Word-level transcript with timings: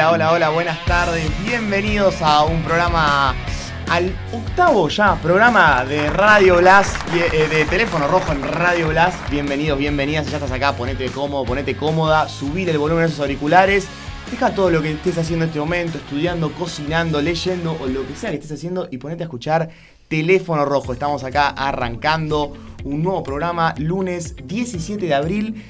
Hola, 0.00 0.12
hola, 0.12 0.32
hola, 0.32 0.48
buenas 0.48 0.84
tardes. 0.86 1.30
Bienvenidos 1.44 2.22
a 2.22 2.44
un 2.44 2.62
programa, 2.62 3.34
al 3.86 4.10
octavo 4.32 4.88
ya, 4.88 5.16
programa 5.16 5.84
de 5.84 6.08
Radio 6.08 6.56
Blas, 6.56 6.94
eh, 7.12 7.46
de 7.46 7.66
teléfono 7.66 8.08
rojo 8.08 8.32
en 8.32 8.42
Radio 8.42 8.88
Blas. 8.88 9.14
Bienvenidos, 9.30 9.78
bienvenidas. 9.78 10.24
Si 10.24 10.30
ya 10.30 10.38
estás 10.38 10.52
acá, 10.52 10.74
ponete 10.74 11.10
cómodo, 11.10 11.44
ponete 11.44 11.76
cómoda, 11.76 12.30
subir 12.30 12.70
el 12.70 12.78
volumen 12.78 13.04
de 13.04 13.08
esos 13.08 13.20
auriculares. 13.20 13.88
Deja 14.30 14.54
todo 14.54 14.70
lo 14.70 14.80
que 14.80 14.92
estés 14.92 15.18
haciendo 15.18 15.44
en 15.44 15.50
este 15.50 15.60
momento, 15.60 15.98
estudiando, 15.98 16.50
cocinando, 16.52 17.20
leyendo 17.20 17.76
o 17.78 17.86
lo 17.86 18.06
que 18.06 18.16
sea 18.16 18.30
que 18.30 18.36
estés 18.36 18.52
haciendo 18.52 18.88
y 18.90 18.96
ponete 18.96 19.24
a 19.24 19.26
escuchar 19.26 19.68
Teléfono 20.08 20.64
Rojo. 20.64 20.94
Estamos 20.94 21.24
acá 21.24 21.50
arrancando 21.50 22.56
un 22.84 23.02
nuevo 23.02 23.22
programa 23.22 23.74
lunes 23.76 24.34
17 24.46 25.04
de 25.04 25.14
abril. 25.14 25.62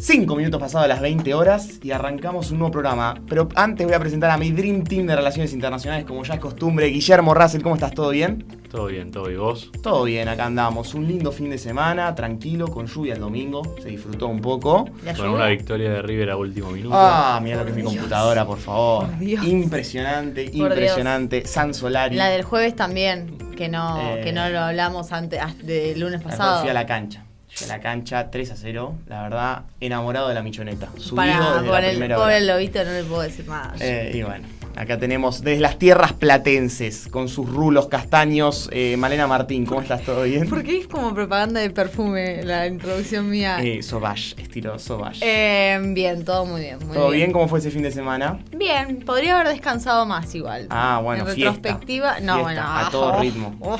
5 0.00 0.36
minutos 0.36 0.60
pasados 0.60 0.86
las 0.86 1.00
20 1.00 1.34
horas 1.34 1.80
y 1.82 1.90
arrancamos 1.90 2.52
un 2.52 2.58
nuevo 2.58 2.70
programa. 2.70 3.20
Pero 3.28 3.48
antes 3.56 3.84
voy 3.84 3.94
a 3.94 3.98
presentar 3.98 4.30
a 4.30 4.38
mi 4.38 4.52
Dream 4.52 4.84
Team 4.84 5.06
de 5.06 5.16
Relaciones 5.16 5.52
Internacionales, 5.52 6.06
como 6.06 6.22
ya 6.22 6.34
es 6.34 6.40
costumbre. 6.40 6.86
Guillermo 6.86 7.34
Russell, 7.34 7.62
¿cómo 7.62 7.74
estás? 7.74 7.92
¿Todo 7.92 8.10
bien? 8.10 8.46
Todo 8.70 8.86
bien, 8.86 9.10
todo 9.10 9.30
y 9.30 9.36
vos. 9.36 9.72
Todo 9.82 10.04
bien, 10.04 10.28
acá 10.28 10.46
andamos. 10.46 10.94
Un 10.94 11.08
lindo 11.08 11.32
fin 11.32 11.50
de 11.50 11.58
semana, 11.58 12.14
tranquilo, 12.14 12.68
con 12.68 12.86
lluvia 12.86 13.14
el 13.14 13.20
domingo. 13.20 13.62
Se 13.82 13.88
disfrutó 13.88 14.28
un 14.28 14.40
poco. 14.40 14.88
Con 15.16 15.30
una 15.30 15.46
victoria 15.48 15.90
de 15.90 16.02
River 16.02 16.30
a 16.30 16.36
último 16.36 16.70
minuto. 16.70 16.94
Ah, 16.96 17.40
mira 17.42 17.56
lo 17.56 17.64
que 17.64 17.70
es 17.70 17.76
mi 17.76 17.82
computadora, 17.82 18.46
por 18.46 18.58
favor. 18.58 19.08
Impresionante, 19.20 20.48
impresionante. 20.52 21.44
San 21.44 21.74
Solari. 21.74 22.14
La 22.14 22.28
del 22.28 22.44
jueves 22.44 22.76
también, 22.76 23.36
que 23.56 23.68
no, 23.68 23.98
que 24.22 24.32
no 24.32 24.48
lo 24.48 24.60
hablamos 24.60 25.10
antes 25.12 25.40
del 25.64 25.98
lunes 25.98 26.22
pasado. 26.22 26.60
Fui 26.60 26.70
a 26.70 26.74
la 26.74 26.86
cancha 26.86 27.27
a 27.62 27.66
la 27.66 27.80
cancha 27.80 28.30
3 28.30 28.50
a 28.52 28.56
0. 28.56 28.94
La 29.08 29.22
verdad, 29.22 29.62
enamorado 29.80 30.28
de 30.28 30.34
la 30.34 30.42
michoneta. 30.42 30.88
Subido 30.96 31.16
Para, 31.16 31.60
desde 31.62 31.70
la 31.72 31.78
el 31.80 31.90
primera 31.90 32.16
pobre 32.16 32.36
hora. 32.36 32.54
lobito 32.54 32.84
no 32.84 32.92
le 32.92 33.04
puedo 33.04 33.22
decir 33.22 33.46
nada. 33.48 33.74
Eh, 33.80 34.12
y 34.14 34.22
bueno, 34.22 34.46
acá 34.76 34.98
tenemos 34.98 35.42
desde 35.42 35.60
las 35.60 35.78
tierras 35.78 36.12
platenses, 36.12 37.08
con 37.10 37.28
sus 37.28 37.48
rulos 37.48 37.88
castaños, 37.88 38.68
eh, 38.72 38.96
Malena 38.96 39.26
Martín. 39.26 39.66
¿Cómo 39.66 39.80
estás? 39.80 40.02
¿Todo 40.02 40.22
bien? 40.24 40.48
¿Por 40.48 40.62
qué 40.62 40.78
es 40.78 40.86
como 40.88 41.14
propaganda 41.14 41.60
de 41.60 41.70
perfume 41.70 42.42
la 42.44 42.66
introducción 42.66 43.28
mía? 43.28 43.58
Eh, 43.62 43.82
Sauvage, 43.82 44.34
estilo 44.40 44.78
Sauvage. 44.78 45.20
Eh, 45.22 45.78
bien, 45.94 46.24
todo 46.24 46.44
muy 46.46 46.60
bien. 46.62 46.78
Muy 46.86 46.96
¿Todo 46.96 47.10
bien. 47.10 47.32
¿Cómo 47.32 47.48
fue 47.48 47.58
ese 47.58 47.70
fin 47.70 47.82
de 47.82 47.90
semana? 47.90 48.38
Bien, 48.56 49.00
podría 49.04 49.34
haber 49.40 49.52
descansado 49.52 50.06
más 50.06 50.34
igual. 50.34 50.66
Ah, 50.70 51.00
bueno, 51.02 51.26
En 51.28 51.34
fiesta, 51.34 51.52
retrospectiva, 51.54 52.20
no, 52.20 52.34
fiesta, 52.34 52.42
bueno. 52.42 52.62
a 52.64 52.90
todo 52.90 53.12
oh, 53.14 53.20
ritmo. 53.20 53.56
oh, 53.60 53.78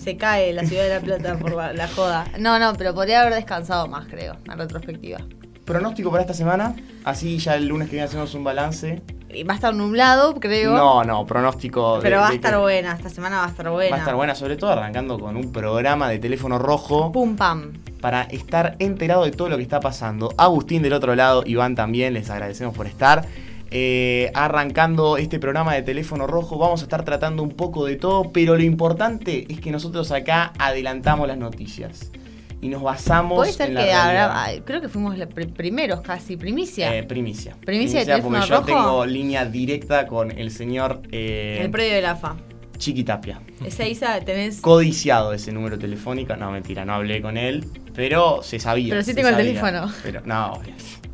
se 0.00 0.16
cae 0.16 0.52
la 0.52 0.64
ciudad 0.64 0.84
de 0.84 0.88
La 0.90 1.00
Plata 1.00 1.38
por 1.38 1.52
la, 1.54 1.72
la 1.72 1.88
joda. 1.88 2.24
No, 2.38 2.58
no, 2.58 2.74
pero 2.74 2.94
podría 2.94 3.20
haber 3.22 3.34
descansado 3.34 3.86
más, 3.88 4.06
creo, 4.06 4.36
en 4.50 4.58
retrospectiva. 4.58 5.18
¿Pronóstico 5.64 6.10
para 6.10 6.22
esta 6.22 6.34
semana? 6.34 6.74
Así 7.04 7.38
ya 7.38 7.54
el 7.56 7.66
lunes 7.68 7.88
que 7.88 7.92
viene 7.96 8.06
hacemos 8.06 8.32
un 8.34 8.42
balance. 8.44 9.02
Y 9.30 9.42
va 9.42 9.52
a 9.52 9.56
estar 9.56 9.74
nublado, 9.74 10.34
creo. 10.40 10.74
No, 10.74 11.04
no, 11.04 11.26
pronóstico. 11.26 11.96
de- 11.96 12.02
Pero 12.02 12.20
va 12.20 12.28
a 12.28 12.30
de 12.30 12.36
estar 12.36 12.52
que- 12.52 12.58
buena, 12.58 12.92
esta 12.94 13.10
semana 13.10 13.38
va 13.40 13.44
a 13.44 13.48
estar 13.48 13.68
buena. 13.68 13.90
Va 13.90 13.96
a 13.96 13.98
estar 13.98 14.14
buena, 14.14 14.34
sobre 14.34 14.56
todo 14.56 14.70
arrancando 14.70 15.18
con 15.18 15.36
un 15.36 15.52
programa 15.52 16.08
de 16.08 16.18
teléfono 16.18 16.58
rojo. 16.58 17.12
Pum 17.12 17.36
pam. 17.36 17.72
para 18.00 18.22
estar 18.22 18.76
enterado 18.78 19.24
de 19.24 19.32
todo 19.32 19.48
lo 19.48 19.56
que 19.56 19.62
está 19.64 19.80
pasando. 19.80 20.32
Agustín 20.38 20.82
del 20.82 20.92
otro 20.92 21.16
lado, 21.16 21.42
Iván 21.44 21.74
también, 21.74 22.14
les 22.14 22.30
agradecemos 22.30 22.74
por 22.74 22.86
estar. 22.86 23.26
Eh, 23.70 24.30
arrancando 24.34 25.18
este 25.18 25.38
programa 25.38 25.74
de 25.74 25.82
teléfono 25.82 26.26
rojo, 26.26 26.56
vamos 26.58 26.80
a 26.80 26.84
estar 26.84 27.04
tratando 27.04 27.42
un 27.42 27.50
poco 27.50 27.84
de 27.84 27.96
todo, 27.96 28.32
pero 28.32 28.56
lo 28.56 28.62
importante 28.62 29.46
es 29.50 29.60
que 29.60 29.70
nosotros 29.70 30.10
acá 30.10 30.52
adelantamos 30.58 31.28
las 31.28 31.36
noticias 31.36 32.10
y 32.60 32.68
nos 32.68 32.82
basamos 32.82 33.36
Puede 33.36 33.52
ser 33.52 33.70
en 33.70 33.76
que 33.76 33.86
la 33.86 34.04
habrá, 34.04 34.12
realidad. 34.12 34.32
ay, 34.34 34.62
creo 34.64 34.80
que 34.80 34.88
fuimos 34.88 35.16
primeros 35.54 36.00
casi, 36.00 36.36
primicia. 36.36 36.96
Eh, 36.96 37.02
primicia. 37.04 37.56
Primicia 37.64 38.00
de 38.00 38.06
porque 38.06 38.22
teléfono 38.22 38.46
yo 38.46 38.54
rojo. 38.56 38.66
tengo 38.66 39.06
línea 39.06 39.44
directa 39.44 40.06
con 40.06 40.30
el 40.30 40.50
señor 40.50 41.02
eh, 41.12 41.58
el 41.60 41.70
predio 41.70 41.94
de 41.94 42.02
la 42.02 42.16
FA. 42.16 42.36
Chiquitapia. 42.78 43.40
Esa 43.64 43.86
Isa 43.86 44.20
tenés. 44.20 44.60
Codiciado 44.60 45.32
ese 45.32 45.52
número 45.52 45.78
telefónico. 45.78 46.36
No, 46.36 46.52
mentira, 46.52 46.84
no 46.84 46.94
hablé 46.94 47.20
con 47.20 47.36
él, 47.36 47.66
pero 47.94 48.40
se 48.42 48.60
sabía. 48.60 48.90
Pero 48.90 49.02
sí 49.02 49.14
tengo 49.14 49.28
el 49.28 49.36
teléfono. 49.36 49.92
Pero 50.02 50.22
no, 50.24 50.54
escuchame. 50.54 51.07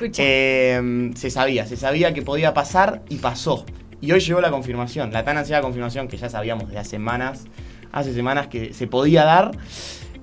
Eh, 0.00 1.10
se 1.14 1.30
sabía, 1.30 1.66
se 1.66 1.76
sabía 1.76 2.14
que 2.14 2.22
podía 2.22 2.54
pasar 2.54 3.02
y 3.08 3.16
pasó. 3.16 3.64
Y 4.00 4.12
hoy 4.12 4.20
llegó 4.20 4.40
la 4.40 4.50
confirmación, 4.50 5.12
la 5.12 5.24
tan 5.24 5.38
ansiada 5.38 5.62
confirmación 5.62 6.08
que 6.08 6.16
ya 6.16 6.28
sabíamos 6.28 6.70
de 6.70 6.78
hace 6.78 6.90
semanas, 6.90 7.44
hace 7.92 8.12
semanas 8.12 8.48
que 8.48 8.74
se 8.74 8.86
podía 8.86 9.24
dar. 9.24 9.52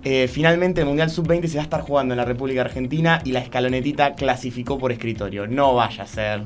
Eh, 0.04 0.28
finalmente 0.32 0.82
el 0.82 0.88
Mundial 0.88 1.10
Sub-20 1.10 1.48
se 1.48 1.58
va 1.58 1.62
a 1.62 1.64
estar 1.64 1.82
jugando 1.82 2.14
en 2.14 2.18
la 2.18 2.26
República 2.26 2.62
Argentina 2.62 3.22
y 3.24 3.32
la 3.32 3.40
escalonetita 3.40 4.14
clasificó 4.14 4.78
por 4.78 4.92
escritorio. 4.92 5.48
No 5.48 5.76
vaya 5.76 6.04
a 6.04 6.08
ser. 6.08 6.44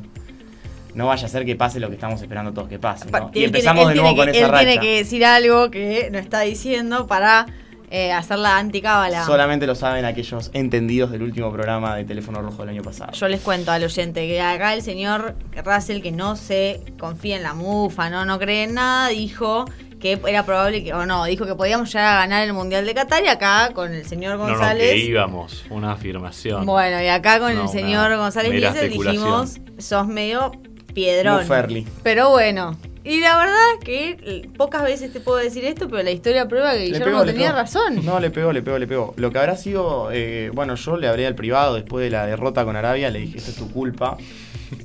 No 0.93 1.07
vaya 1.07 1.25
a 1.25 1.29
ser 1.29 1.45
que 1.45 1.57
pase 1.57 1.79
lo 1.81 1.89
que 1.89 1.95
estamos 1.95 2.21
esperando 2.21 2.53
todos 2.53 2.69
que 2.69 2.79
pase. 2.79 3.07
Y 3.33 3.43
empezamos 3.43 3.89
de 3.89 3.95
nuevo 3.95 4.13
tiene 4.13 4.17
con 4.17 4.31
que, 4.31 4.37
esa 4.37 4.45
Él 4.45 4.51
racha. 4.51 4.65
tiene 4.65 4.81
que 4.81 4.97
decir 4.97 5.25
algo 5.25 5.71
que 5.71 6.09
no 6.11 6.19
está 6.19 6.41
diciendo 6.41 7.05
para 7.05 7.47
eh, 7.89 8.11
hacer 8.11 8.39
la 8.39 8.57
anticábala. 8.57 9.25
Solamente 9.25 9.67
lo 9.67 9.75
saben 9.75 10.05
aquellos 10.05 10.49
entendidos 10.53 11.11
del 11.11 11.23
último 11.23 11.51
programa 11.51 11.95
de 11.95 12.03
Teléfono 12.03 12.41
Rojo 12.41 12.59
del 12.63 12.69
año 12.69 12.81
pasado. 12.81 13.11
Yo 13.13 13.27
les 13.27 13.41
cuento 13.41 13.71
al 13.71 13.83
oyente 13.83 14.27
que 14.27 14.41
acá 14.41 14.73
el 14.73 14.81
señor 14.81 15.35
Russell, 15.63 16.01
que 16.01 16.11
no 16.11 16.35
se 16.35 16.81
confía 16.99 17.37
en 17.37 17.43
la 17.43 17.53
mufa, 17.53 18.09
no, 18.09 18.25
no 18.25 18.39
cree 18.39 18.63
en 18.63 18.73
nada, 18.73 19.09
dijo 19.09 19.65
que 19.99 20.19
era 20.27 20.45
probable 20.45 20.83
que, 20.83 20.93
o 20.93 21.05
no, 21.05 21.25
dijo 21.25 21.45
que 21.45 21.55
podíamos 21.55 21.91
llegar 21.91 22.15
a 22.15 22.19
ganar 22.19 22.43
el 22.43 22.53
Mundial 22.53 22.85
de 22.85 22.93
Qatar 22.93 23.23
y 23.23 23.27
acá 23.27 23.71
con 23.73 23.93
el 23.93 24.05
señor 24.05 24.37
No, 24.37 24.45
no, 24.45 24.49
González. 24.53 24.91
que 24.91 24.97
íbamos, 24.99 25.65
una 25.69 25.93
afirmación. 25.93 26.65
Bueno, 26.65 27.01
y 27.01 27.07
acá 27.07 27.39
con 27.39 27.55
No, 27.55 27.63
el 27.63 27.69
señor 27.69 28.15
González 28.17 28.51
Mieses 28.51 28.91
dijimos, 28.91 29.59
sos 29.79 30.07
medio 30.07 30.51
piedrón. 30.93 31.41
Muferli. 31.41 31.87
Pero 32.03 32.29
bueno, 32.29 32.77
y 33.05 33.19
la 33.21 33.37
verdad 33.37 33.55
que 33.83 34.17
eh, 34.23 34.49
pocas 34.57 34.83
veces 34.83 35.13
te 35.13 35.19
puedo 35.19 35.37
decir 35.37 35.63
esto, 35.63 35.87
pero 35.87 36.01
la 36.03 36.11
historia 36.11 36.47
prueba 36.47 36.73
que 36.73 36.79
Le 36.79 36.85
Guillermo 36.87 37.05
pegó, 37.05 37.25
tenía 37.25 37.51
razón. 37.51 38.03
No, 38.05 38.19
le 38.19 38.31
pegó, 38.31 38.51
le 38.51 38.61
pegó, 38.61 38.77
le 38.79 38.87
pegó. 38.87 39.13
Lo 39.17 39.31
que 39.31 39.37
habrá 39.39 39.55
sido, 39.55 40.09
eh, 40.11 40.49
bueno, 40.53 40.75
yo 40.75 40.97
le 40.97 41.07
hablé 41.07 41.25
al 41.27 41.35
privado 41.35 41.75
después 41.75 42.03
de 42.03 42.09
la 42.09 42.25
derrota 42.25 42.65
con 42.65 42.75
Arabia, 42.75 43.09
le 43.11 43.19
dije, 43.19 43.37
esto 43.37 43.51
es 43.51 43.57
tu 43.57 43.71
culpa. 43.71 44.17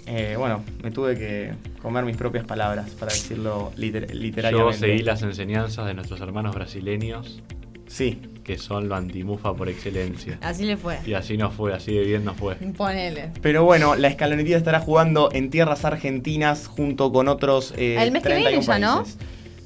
Eh, 0.07 0.35
bueno, 0.37 0.63
me 0.83 0.91
tuve 0.91 1.17
que 1.17 1.53
comer 1.81 2.05
mis 2.05 2.17
propias 2.17 2.45
palabras, 2.45 2.91
para 2.91 3.13
decirlo 3.13 3.73
liter- 3.77 4.13
Yo 4.51 4.73
seguí 4.73 5.03
las 5.03 5.23
enseñanzas 5.23 5.87
de 5.87 5.95
nuestros 5.95 6.21
hermanos 6.21 6.55
brasileños, 6.55 7.41
Sí, 7.87 8.21
que 8.51 8.59
son 8.59 8.89
lo 8.89 8.97
antimufa 8.97 9.55
por 9.55 9.69
excelencia. 9.69 10.39
Así 10.43 10.65
le 10.65 10.77
fue. 10.77 10.99
Y 11.07 11.15
así 11.15 11.37
no 11.37 11.51
fue, 11.53 11.73
así 11.73 11.95
de 11.95 12.05
bien 12.05 12.25
no 12.25 12.35
fue. 12.35 12.57
Ponele. 12.57 13.31
pero 13.41 13.65
bueno, 13.65 13.95
la 13.95 14.09
escalonetita 14.09 14.57
estará 14.57 14.81
jugando 14.81 15.29
en 15.33 15.51
tierras 15.51 15.85
argentinas 15.85 16.67
junto 16.67 17.13
con 17.13 17.29
otros 17.29 17.73
eh, 17.77 17.97
El 18.01 18.11
mes 18.11 18.23
que 18.25 18.29
viene 18.35 18.43
31 18.51 18.67
ya, 18.67 18.79
¿no? 18.79 19.05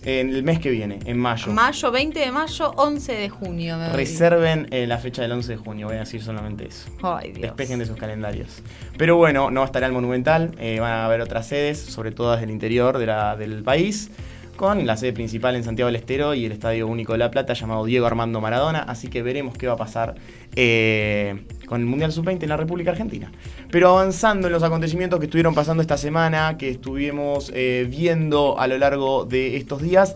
En 0.06 0.28
el 0.34 0.42
mes 0.42 0.58
que 0.58 0.68
viene, 0.70 0.98
en 1.06 1.16
mayo. 1.18 1.50
Mayo, 1.50 1.90
20 1.90 2.18
de 2.20 2.30
mayo, 2.30 2.72
11 2.76 3.14
de 3.14 3.28
junio. 3.30 3.78
Me. 3.78 3.88
Reserven 3.88 4.68
eh, 4.70 4.86
la 4.86 4.98
fecha 4.98 5.22
del 5.22 5.32
11 5.32 5.52
de 5.52 5.56
junio, 5.56 5.86
voy 5.86 5.96
a 5.96 6.00
decir 6.00 6.22
solamente 6.22 6.66
eso. 6.68 6.90
Ay, 7.02 7.30
Dios. 7.32 7.40
Despejen 7.40 7.78
de 7.78 7.86
sus 7.86 7.96
calendarios. 7.96 8.60
Pero 8.98 9.16
bueno, 9.16 9.50
no 9.50 9.64
estará 9.64 9.86
el 9.86 9.94
Monumental, 9.94 10.54
eh, 10.58 10.78
van 10.78 10.92
a 10.92 11.06
haber 11.06 11.22
otras 11.22 11.46
sedes, 11.46 11.78
sobre 11.78 12.10
todo 12.12 12.36
del 12.36 12.50
interior 12.50 12.98
de 12.98 13.06
la- 13.06 13.34
del 13.34 13.62
país, 13.62 14.10
con 14.56 14.86
la 14.86 14.96
sede 14.96 15.12
principal 15.12 15.56
en 15.56 15.64
Santiago 15.64 15.86
del 15.86 15.96
Estero 15.96 16.34
y 16.34 16.44
el 16.44 16.52
Estadio 16.52 16.86
Único 16.86 17.12
de 17.12 17.18
La 17.18 17.30
Plata 17.30 17.52
llamado 17.54 17.84
Diego 17.84 18.06
Armando 18.06 18.40
Maradona, 18.40 18.80
así 18.80 19.08
que 19.08 19.22
veremos 19.22 19.56
qué 19.56 19.66
va 19.66 19.74
a 19.74 19.76
pasar 19.76 20.14
eh, 20.56 21.44
con 21.66 21.80
el 21.80 21.86
Mundial 21.86 22.12
Sub-20 22.12 22.42
en 22.42 22.48
la 22.48 22.56
República 22.56 22.90
Argentina. 22.90 23.30
Pero 23.70 23.90
avanzando 23.90 24.46
en 24.46 24.52
los 24.52 24.62
acontecimientos 24.62 25.18
que 25.18 25.26
estuvieron 25.26 25.54
pasando 25.54 25.80
esta 25.82 25.96
semana, 25.96 26.56
que 26.56 26.70
estuvimos 26.70 27.50
eh, 27.54 27.86
viendo 27.88 28.58
a 28.58 28.66
lo 28.66 28.78
largo 28.78 29.24
de 29.24 29.56
estos 29.56 29.82
días, 29.82 30.14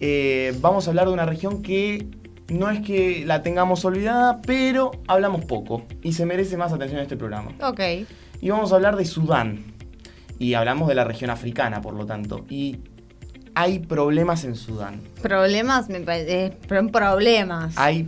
eh, 0.00 0.56
vamos 0.60 0.86
a 0.86 0.90
hablar 0.90 1.06
de 1.06 1.12
una 1.12 1.26
región 1.26 1.62
que 1.62 2.06
no 2.48 2.70
es 2.70 2.80
que 2.80 3.24
la 3.26 3.42
tengamos 3.42 3.84
olvidada, 3.84 4.40
pero 4.42 4.92
hablamos 5.06 5.44
poco 5.44 5.84
y 6.02 6.12
se 6.12 6.26
merece 6.26 6.56
más 6.56 6.72
atención 6.72 6.98
en 6.98 7.04
este 7.04 7.16
programa. 7.16 7.52
Ok. 7.62 7.80
Y 8.40 8.50
vamos 8.50 8.72
a 8.72 8.76
hablar 8.76 8.96
de 8.96 9.04
Sudán. 9.04 9.64
Y 10.38 10.54
hablamos 10.54 10.88
de 10.88 10.96
la 10.96 11.04
región 11.04 11.30
africana, 11.30 11.80
por 11.80 11.94
lo 11.94 12.04
tanto. 12.04 12.44
Y 12.50 12.78
hay 13.54 13.78
problemas 13.80 14.44
en 14.44 14.56
Sudán. 14.56 15.00
Problemas, 15.22 15.88
me 15.88 16.00
parece. 16.00 16.46
eh, 16.46 16.52
pro- 16.68 16.86
problemas. 16.88 17.74
Hay 17.76 18.06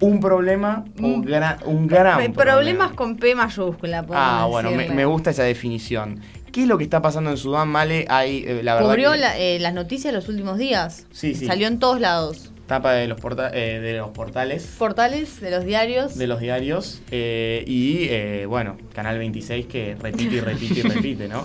un 0.00 0.20
problema 0.20 0.84
o 0.98 1.02
Mm. 1.02 1.04
un 1.14 1.22
gran 1.24 1.58
Pe- 1.58 1.64
problema. 1.64 2.34
Problemas 2.34 2.92
con 2.92 3.16
P 3.16 3.34
mayúscula. 3.34 4.04
Ah, 4.12 4.46
bueno, 4.50 4.70
me, 4.72 5.04
gusta 5.06 5.30
esa 5.30 5.44
definición. 5.44 6.20
¿Qué 6.52 6.62
es 6.62 6.68
lo 6.68 6.78
que 6.78 6.84
está 6.84 7.02
pasando 7.02 7.30
en 7.30 7.36
Sudán, 7.36 7.68
Male? 7.68 8.04
Hay, 8.08 8.44
eh, 8.46 8.60
la 8.62 8.74
verdad 8.74 8.90
Cubrió 8.90 9.12
que- 9.12 9.18
la- 9.18 9.38
eh, 9.38 9.58
las 9.58 9.74
noticias 9.74 10.12
los 10.14 10.28
últimos 10.28 10.58
días. 10.58 11.06
Sí, 11.10 11.34
sí. 11.34 11.46
Salió 11.46 11.66
en 11.68 11.78
todos 11.78 12.00
lados. 12.00 12.50
tapa 12.66 12.92
de 12.94 13.06
los, 13.08 13.20
porta- 13.20 13.50
eh, 13.52 13.78
de 13.80 13.98
los 13.98 14.08
portales 14.12 14.64
Portales 14.78 15.38
de 15.42 15.50
los 15.50 15.66
diarios. 15.66 16.16
de 16.16 16.26
los 16.26 16.40
diarios 16.40 17.02
y, 17.10 18.06
eh, 18.08 18.46
bueno, 18.48 18.78
Canal 18.94 19.18
26 19.18 19.66
que 19.66 19.96
repite 20.00 20.36
y 20.36 20.40
repite 20.40 20.80
y 20.80 20.82
repite, 20.82 21.28
¿no? 21.28 21.44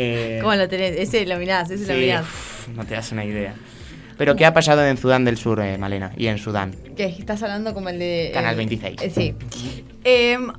Eh, 0.00 0.38
¿Cómo 0.40 0.54
lo 0.54 0.68
tenés? 0.68 0.96
Ese 0.96 1.26
lo 1.26 1.36
mirás, 1.38 1.70
ese 1.70 1.86
lo 1.86 1.94
sí, 1.94 2.00
mirás. 2.06 2.22
uf, 2.22 2.68
no 2.68 2.84
te 2.84 2.94
das 2.94 3.10
una 3.12 3.24
idea. 3.24 3.54
Pero 4.16 4.36
¿qué 4.36 4.46
ha 4.46 4.52
pasado 4.52 4.84
en 4.86 4.96
Sudán 4.96 5.24
del 5.24 5.36
Sur, 5.36 5.60
eh, 5.60 5.76
Malena? 5.78 6.12
Y 6.16 6.26
en 6.28 6.38
Sudán. 6.38 6.72
Que 6.96 7.06
estás 7.06 7.42
hablando 7.42 7.74
como 7.74 7.88
el 7.88 7.98
de. 7.98 8.30
Canal 8.32 8.54
eh, 8.54 8.58
26. 8.58 9.02
eh, 9.02 9.10
sí. 9.10 9.34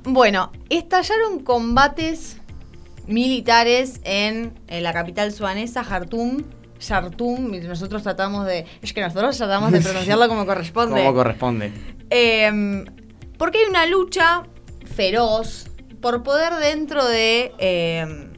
Bueno, 0.04 0.52
estallaron 0.68 1.40
combates 1.40 2.38
militares 3.06 4.00
en, 4.04 4.52
en 4.68 4.82
la 4.82 4.92
capital 4.92 5.32
sudanesa, 5.32 5.84
Jartum. 5.84 6.42
Jartum, 6.80 7.50
nosotros 7.66 8.02
tratamos 8.02 8.46
de. 8.46 8.64
Es 8.82 8.92
que 8.92 9.00
nosotros 9.00 9.36
tratamos 9.36 9.72
de 9.72 9.80
pronunciarlo 9.82 10.28
como 10.28 10.46
corresponde. 10.46 11.00
Como 11.00 11.14
corresponde. 11.14 11.72
Eh, 12.10 12.84
porque 13.36 13.58
hay 13.58 13.64
una 13.70 13.86
lucha 13.86 14.42
feroz 14.94 15.66
por 16.00 16.22
poder 16.22 16.54
dentro 16.54 17.06
de 17.06 17.52
eh, 17.58 18.29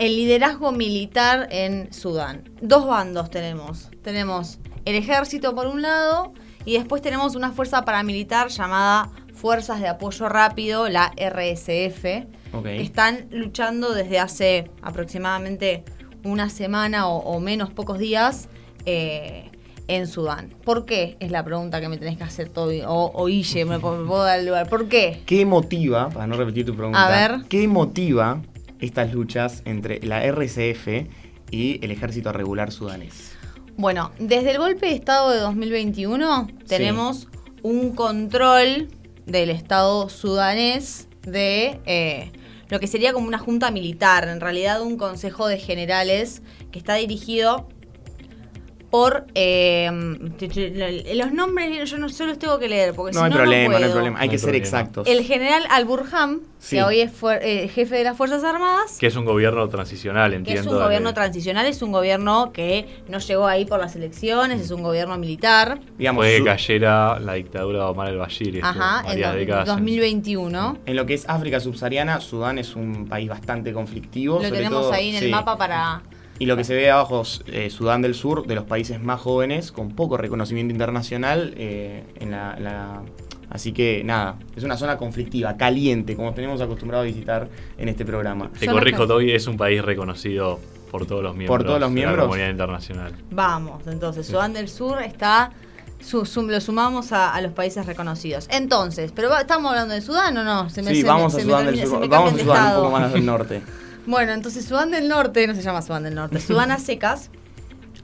el 0.00 0.16
liderazgo 0.16 0.72
militar 0.72 1.46
en 1.50 1.92
Sudán. 1.92 2.48
Dos 2.62 2.86
bandos 2.86 3.30
tenemos. 3.30 3.88
Tenemos 4.02 4.58
el 4.86 4.94
ejército 4.96 5.54
por 5.54 5.66
un 5.66 5.82
lado 5.82 6.32
y 6.64 6.72
después 6.78 7.02
tenemos 7.02 7.36
una 7.36 7.52
fuerza 7.52 7.84
paramilitar 7.84 8.48
llamada 8.48 9.10
Fuerzas 9.34 9.80
de 9.80 9.88
Apoyo 9.88 10.28
Rápido, 10.28 10.88
la 10.88 11.12
RSF, 11.16 12.26
Ok. 12.52 12.64
que 12.64 12.80
están 12.82 13.26
luchando 13.30 13.92
desde 13.94 14.18
hace 14.18 14.70
aproximadamente 14.82 15.84
una 16.24 16.48
semana 16.48 17.06
o, 17.08 17.18
o 17.18 17.38
menos 17.40 17.70
pocos 17.70 17.98
días 17.98 18.48
eh, 18.86 19.50
en 19.86 20.06
Sudán. 20.06 20.54
¿Por 20.64 20.86
qué? 20.86 21.16
Es 21.20 21.30
la 21.30 21.44
pregunta 21.44 21.80
que 21.80 21.88
me 21.88 21.98
tenés 21.98 22.16
que 22.16 22.24
hacer 22.24 22.48
todo. 22.48 22.70
O, 22.88 23.10
o 23.14 23.28
Ille, 23.28 23.64
me, 23.66 23.78
puedo- 23.78 23.98
me 24.02 24.06
puedo 24.08 24.22
dar 24.24 24.38
el 24.38 24.46
lugar. 24.46 24.68
¿Por 24.68 24.88
qué? 24.88 25.22
¿Qué 25.26 25.44
motiva, 25.44 26.08
para 26.08 26.26
no 26.26 26.36
repetir 26.36 26.64
tu 26.64 26.74
pregunta, 26.74 27.06
A 27.06 27.10
ver. 27.10 27.44
qué 27.48 27.66
motiva 27.68 28.40
estas 28.80 29.12
luchas 29.12 29.62
entre 29.64 30.00
la 30.00 30.20
RSF 30.30 30.88
y 31.50 31.84
el 31.84 31.90
ejército 31.90 32.32
regular 32.32 32.72
sudanés? 32.72 33.32
Bueno, 33.76 34.12
desde 34.18 34.52
el 34.52 34.58
golpe 34.58 34.86
de 34.86 34.94
Estado 34.94 35.30
de 35.30 35.40
2021 35.40 36.48
tenemos 36.66 37.28
un 37.62 37.94
control 37.94 38.88
del 39.26 39.50
Estado 39.50 40.08
sudanés 40.08 41.08
de 41.22 41.80
eh, 41.86 42.32
lo 42.68 42.78
que 42.80 42.86
sería 42.86 43.12
como 43.12 43.26
una 43.26 43.38
junta 43.38 43.70
militar, 43.70 44.28
en 44.28 44.40
realidad 44.40 44.82
un 44.82 44.96
consejo 44.96 45.48
de 45.48 45.58
generales 45.58 46.42
que 46.70 46.78
está 46.78 46.94
dirigido 46.94 47.68
por... 48.90 49.26
eh, 49.34 49.88
los 51.14 51.32
nombres 51.32 51.90
yo 51.90 51.98
no 51.98 52.08
solo 52.08 52.30
los 52.30 52.38
tengo 52.38 52.58
que 52.58 52.68
leer 52.68 52.94
porque 52.94 53.12
No 53.12 53.20
si 53.20 53.24
hay 53.24 53.30
no, 53.30 53.36
problema, 53.36 53.68
no, 53.70 53.76
hay 53.76 53.82
puedo. 53.82 53.92
problema. 53.94 54.18
Hay 54.20 54.28
No 54.28 54.30
que 54.30 54.34
hay 54.34 54.38
ser 54.38 54.48
problema. 54.50 54.64
exactos. 54.64 55.08
El 55.08 55.22
general 55.24 55.62
Al-Burham, 55.70 56.40
Sí. 56.58 56.76
que 56.76 56.82
hoy 56.82 57.00
es 57.00 57.10
fuer- 57.18 57.38
eh, 57.42 57.68
jefe 57.68 57.96
de 57.96 58.04
las 58.04 58.16
Fuerzas 58.16 58.44
Armadas, 58.44 58.98
Que 58.98 59.06
es 59.06 59.16
un 59.16 59.24
gobierno 59.24 59.66
transicional, 59.68 60.30
que 60.32 60.36
entiendo. 60.36 60.60
es 60.62 60.66
un 60.76 60.82
gobierno 60.82 61.14
transicional, 61.14 61.64
es 61.66 61.80
un 61.80 61.90
gobierno 61.92 62.52
que 62.52 62.86
no 63.08 63.18
llegó 63.18 63.46
ahí 63.46 63.64
por 63.64 63.80
las 63.80 63.96
elecciones, 63.96 64.60
es 64.60 64.70
un 64.70 64.82
gobierno 64.82 65.16
militar. 65.16 65.80
Digamos, 65.96 66.24
Fue 66.26 66.36
que 66.36 66.44
cayera 66.44 67.18
la 67.18 67.34
dictadura 67.34 67.78
de 67.78 67.84
Omar 67.86 68.08
el-Bashir. 68.08 68.56
estuvo 68.56 68.68
Ajá, 68.68 69.00
en 69.00 69.06
varias 69.06 69.32
do- 69.32 69.38
décadas 69.38 69.68
en- 69.68 69.74
2021. 69.76 70.78
en 70.84 70.96
lo 70.96 71.06
que 71.06 71.14
es 71.14 71.26
África 71.28 71.60
subsahariana, 71.60 72.20
Sudán 72.20 72.58
es 72.58 72.76
un 72.76 73.08
país 73.08 73.28
bastante 73.28 73.72
conflictivo. 73.72 74.36
Lo 74.36 74.42
sobre 74.44 74.56
tenemos 74.58 74.82
todo- 74.82 74.92
ahí 74.92 75.16
en 75.16 75.24
el 75.24 75.30
mapa 75.30 75.56
para... 75.56 76.02
Y 76.40 76.46
lo 76.46 76.56
que 76.56 76.64
se 76.64 76.74
ve 76.74 76.90
abajo 76.90 77.20
es 77.20 77.42
eh, 77.46 77.70
Sudán 77.70 78.02
del 78.02 78.14
Sur, 78.14 78.46
de 78.46 78.54
los 78.56 78.64
países 78.64 79.00
más 79.00 79.20
jóvenes, 79.20 79.70
con 79.70 79.90
poco 79.94 80.16
reconocimiento 80.16 80.72
internacional. 80.72 81.54
eh, 81.56 82.02
en 82.18 82.30
la, 82.32 82.58
la- 82.58 83.02
Así 83.50 83.72
que 83.72 84.02
nada, 84.04 84.36
es 84.56 84.62
una 84.62 84.76
zona 84.76 84.96
conflictiva, 84.96 85.56
caliente, 85.56 86.14
como 86.16 86.32
tenemos 86.34 86.60
acostumbrado 86.60 87.02
a 87.02 87.06
visitar 87.06 87.48
en 87.78 87.88
este 87.88 88.04
programa. 88.04 88.48
Te 88.58 88.66
corrijo, 88.68 89.06
Toby, 89.08 89.32
es 89.32 89.46
un 89.48 89.56
país 89.56 89.82
reconocido 89.84 90.60
por 90.90 91.04
todos 91.04 91.22
los 91.22 91.34
miembros, 91.36 91.66
todos 91.66 91.80
los 91.80 91.88
de 91.90 91.94
miembros? 91.94 92.18
la 92.18 92.22
comunidad 92.24 92.48
internacional. 92.50 93.12
Vamos, 93.32 93.86
entonces, 93.88 94.26
Sudán 94.26 94.52
del 94.52 94.68
Sur 94.68 95.02
está... 95.02 95.50
su- 96.00 96.24
sum- 96.26 96.48
lo 96.48 96.60
sumamos 96.60 97.10
a, 97.12 97.34
a 97.34 97.40
los 97.42 97.50
países 97.52 97.84
reconocidos. 97.86 98.46
Entonces, 98.50 99.10
¿pero 99.12 99.28
va- 99.30 99.40
estamos 99.40 99.68
hablando 99.72 99.94
de 99.94 100.00
Sudán 100.00 100.36
o 100.38 100.44
no? 100.44 100.70
Se 100.70 100.80
me- 100.82 100.94
Sí, 100.94 101.00
se 101.02 101.06
vamos 101.08 101.34
a 101.34 101.36
me 101.38 101.42
Sudán 101.42 101.66
del 101.66 101.86
Sur, 101.86 102.08
vamos 102.08 102.32
a 102.34 102.38
Sudán 102.38 102.48
un 102.48 102.56
estado. 102.56 102.82
poco 102.84 102.92
más 102.98 103.12
del 103.12 103.26
norte. 103.26 103.62
Bueno, 104.06 104.32
entonces 104.32 104.64
Sudán 104.64 104.90
del 104.90 105.08
Norte, 105.08 105.46
no 105.46 105.54
se 105.54 105.62
llama 105.62 105.82
Sudán 105.82 106.02
del 106.04 106.14
Norte, 106.14 106.40
Sudán 106.46 106.70
a 106.70 106.78
secas, 106.78 107.30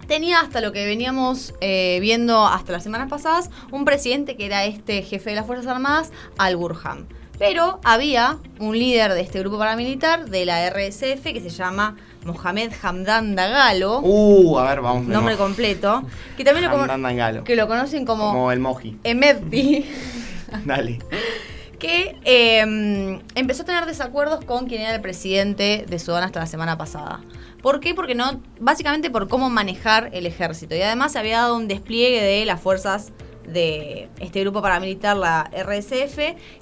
tenía 0.06 0.40
hasta 0.40 0.60
lo 0.60 0.72
que 0.72 0.84
veníamos 0.86 1.54
eh, 1.60 1.98
viendo 2.00 2.46
hasta 2.46 2.72
las 2.72 2.82
semanas 2.82 3.08
pasadas, 3.08 3.50
un 3.72 3.84
presidente 3.84 4.36
que 4.36 4.46
era 4.46 4.64
este 4.64 5.02
jefe 5.02 5.30
de 5.30 5.36
las 5.36 5.46
Fuerzas 5.46 5.66
Armadas, 5.66 6.12
Al-Burham. 6.38 7.06
Pero 7.38 7.80
había 7.84 8.38
un 8.60 8.78
líder 8.78 9.12
de 9.12 9.20
este 9.20 9.40
grupo 9.40 9.58
paramilitar, 9.58 10.30
de 10.30 10.46
la 10.46 10.70
RSF, 10.70 11.22
que 11.22 11.40
se 11.42 11.50
llama 11.50 11.96
Mohamed 12.24 12.72
Hamdan 12.82 13.34
Dagalo, 13.36 14.00
Uh, 14.02 14.58
a 14.58 14.70
ver, 14.70 14.80
vamos. 14.80 15.06
nombre 15.06 15.36
completo, 15.36 16.02
que 16.38 16.44
también 16.44 16.70
lo, 16.70 16.74
Hamdan 16.78 17.02
Dangalo. 17.02 17.44
que 17.44 17.54
lo 17.54 17.66
conocen 17.68 18.06
como, 18.06 18.32
Como 18.32 18.52
el 18.52 18.60
Moji. 18.60 18.96
Emeddi. 19.04 19.84
Dale. 20.64 20.98
que 21.78 22.16
eh, 22.24 23.20
empezó 23.34 23.62
a 23.62 23.66
tener 23.66 23.86
desacuerdos 23.86 24.44
con 24.44 24.66
quien 24.66 24.82
era 24.82 24.94
el 24.94 25.00
presidente 25.00 25.84
de 25.88 25.98
Sudán 25.98 26.24
hasta 26.24 26.40
la 26.40 26.46
semana 26.46 26.78
pasada. 26.78 27.20
¿Por 27.62 27.80
qué? 27.80 27.94
Porque 27.94 28.14
no, 28.14 28.40
básicamente 28.60 29.10
por 29.10 29.28
cómo 29.28 29.50
manejar 29.50 30.10
el 30.12 30.26
ejército. 30.26 30.74
Y 30.74 30.82
además 30.82 31.12
se 31.12 31.18
había 31.18 31.38
dado 31.38 31.56
un 31.56 31.68
despliegue 31.68 32.22
de 32.22 32.44
las 32.44 32.60
fuerzas 32.60 33.12
de 33.46 34.08
este 34.20 34.40
grupo 34.40 34.62
paramilitar, 34.62 35.16
la 35.16 35.50
RSF, 35.52 36.18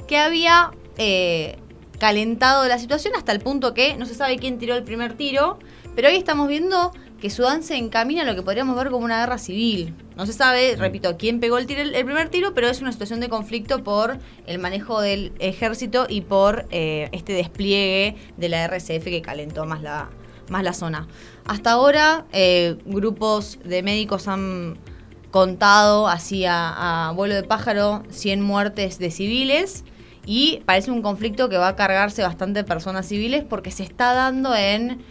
que 0.07 0.19
había 0.19 0.71
eh, 0.99 1.59
calentado 1.99 2.67
la 2.67 2.79
situación 2.79 3.15
hasta 3.17 3.33
el 3.33 3.41
punto 3.41 3.75
que 3.75 3.97
no 3.97 4.07
se 4.07 4.15
sabe 4.15 4.39
quién 4.39 4.59
tiró 4.59 4.75
el 4.75 4.85
primer 4.85 5.15
tiro, 5.15 5.59
pero 5.95 6.09
hoy 6.09 6.17
estamos 6.17 6.49
viendo 6.49 6.93
que 7.21 7.31
Sudán 7.31 7.63
se 7.63 7.77
encamina 7.77 8.23
a 8.23 8.25
lo 8.25 8.35
que 8.35 8.43
podríamos 8.43 8.77
ver 8.77 8.91
como 8.91 9.05
una 9.05 9.21
guerra 9.21 9.39
civil. 9.39 9.95
No 10.17 10.27
se 10.27 10.33
sabe, 10.35 10.77
repito, 10.77 11.17
quién 11.17 11.41
pegó 11.41 11.57
el, 11.59 11.67
tiro- 11.67 11.81
el 11.83 12.05
primer 12.05 12.29
tiro, 12.29 12.53
pero 12.55 12.69
es 12.69 12.81
una 12.83 12.93
situación 12.93 13.21
de 13.21 13.29
conflicto 13.31 13.83
por 13.83 14.19
el 14.47 14.59
manejo 14.59 15.01
del 15.01 15.33
ejército 15.39 16.07
y 16.09 16.21
por 16.21 16.67
eh, 16.71 17.09
este 17.13 17.33
despliegue 17.33 18.17
de 18.37 18.49
la 18.51 18.67
RSF 18.69 19.05
que 19.05 19.23
calentó 19.23 19.65
más 19.65 19.81
la, 19.81 20.11
más 20.51 20.63
la 20.63 20.75
zona. 20.75 21.09
Hasta 21.47 21.73
ahora, 21.73 22.27
eh, 22.33 22.77
grupos 22.85 23.59
de 23.65 23.83
médicos 23.83 24.29
han 24.29 24.77
contado 25.31 26.07
así 26.09 26.45
a, 26.45 27.09
a 27.09 27.13
vuelo 27.13 27.35
de 27.35 27.43
pájaro 27.43 28.03
100 28.11 28.41
muertes 28.43 28.99
de 28.99 29.11
civiles 29.11 29.85
y 30.27 30.63
parece 30.65 30.91
un 30.91 31.03
conflicto 31.03 31.49
que 31.49 31.57
va 31.57 31.69
a 31.69 31.77
cargarse 31.77 32.23
bastante 32.23 32.65
personas 32.65 33.07
civiles 33.07 33.45
porque 33.49 33.71
se 33.71 33.83
está 33.83 34.15
dando 34.15 34.55
en, 34.55 35.03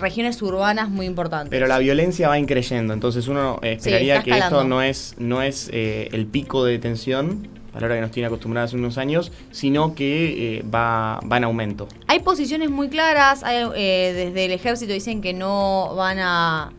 regiones 0.00 0.40
urbanas 0.42 0.88
muy 0.88 1.06
importantes. 1.06 1.50
Pero 1.50 1.66
la 1.66 1.78
violencia 1.78 2.28
va 2.28 2.38
increyendo, 2.38 2.94
entonces 2.94 3.26
uno 3.28 3.58
esperaría 3.62 4.22
que 4.22 4.30
esto 4.30 4.64
no 4.64 4.82
es, 4.82 5.14
no 5.18 5.42
es 5.42 5.70
eh, 5.72 6.08
el 6.12 6.26
pico 6.26 6.64
de 6.64 6.78
tensión, 6.78 7.48
a 7.72 7.80
la 7.80 7.86
hora 7.86 7.96
que 7.96 8.00
nos 8.00 8.10
tiene 8.10 8.26
acostumbrados 8.28 8.70
hace 8.70 8.76
unos 8.76 8.96
años, 8.96 9.32
sino 9.50 9.94
que 9.94 10.58
eh, 10.58 10.62
va, 10.62 11.20
va 11.30 11.36
en 11.36 11.44
aumento. 11.44 11.88
Hay 12.06 12.20
posiciones 12.20 12.70
muy 12.70 12.88
claras, 12.88 13.42
hay, 13.42 13.66
eh, 13.76 14.12
desde 14.14 14.46
el 14.46 14.52
ejército 14.52 14.94
dicen 14.94 15.20
que 15.20 15.34
no 15.34 15.94
van 15.94 16.18
a 16.18 16.72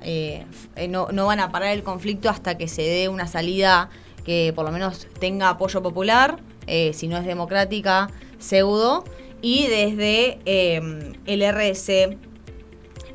no, 0.90 1.10
no 1.12 1.26
van 1.28 1.40
a 1.40 1.52
parar 1.52 1.70
el 1.74 1.84
conflicto 1.84 2.30
hasta 2.30 2.58
que 2.58 2.68
se 2.68 2.82
dé 2.82 3.10
una 3.10 3.28
salida 3.28 3.90
que 4.26 4.52
por 4.56 4.66
lo 4.66 4.72
menos 4.72 5.08
tenga 5.20 5.50
apoyo 5.50 5.82
popular, 5.82 6.40
eh, 6.68 6.92
si 6.94 7.08
no 7.08 7.18
es 7.18 7.26
democrática, 7.26 8.10
pseudo. 8.38 9.04
Y 9.42 9.68
desde 9.68 10.40
eh, 10.46 10.82
el 11.26 11.42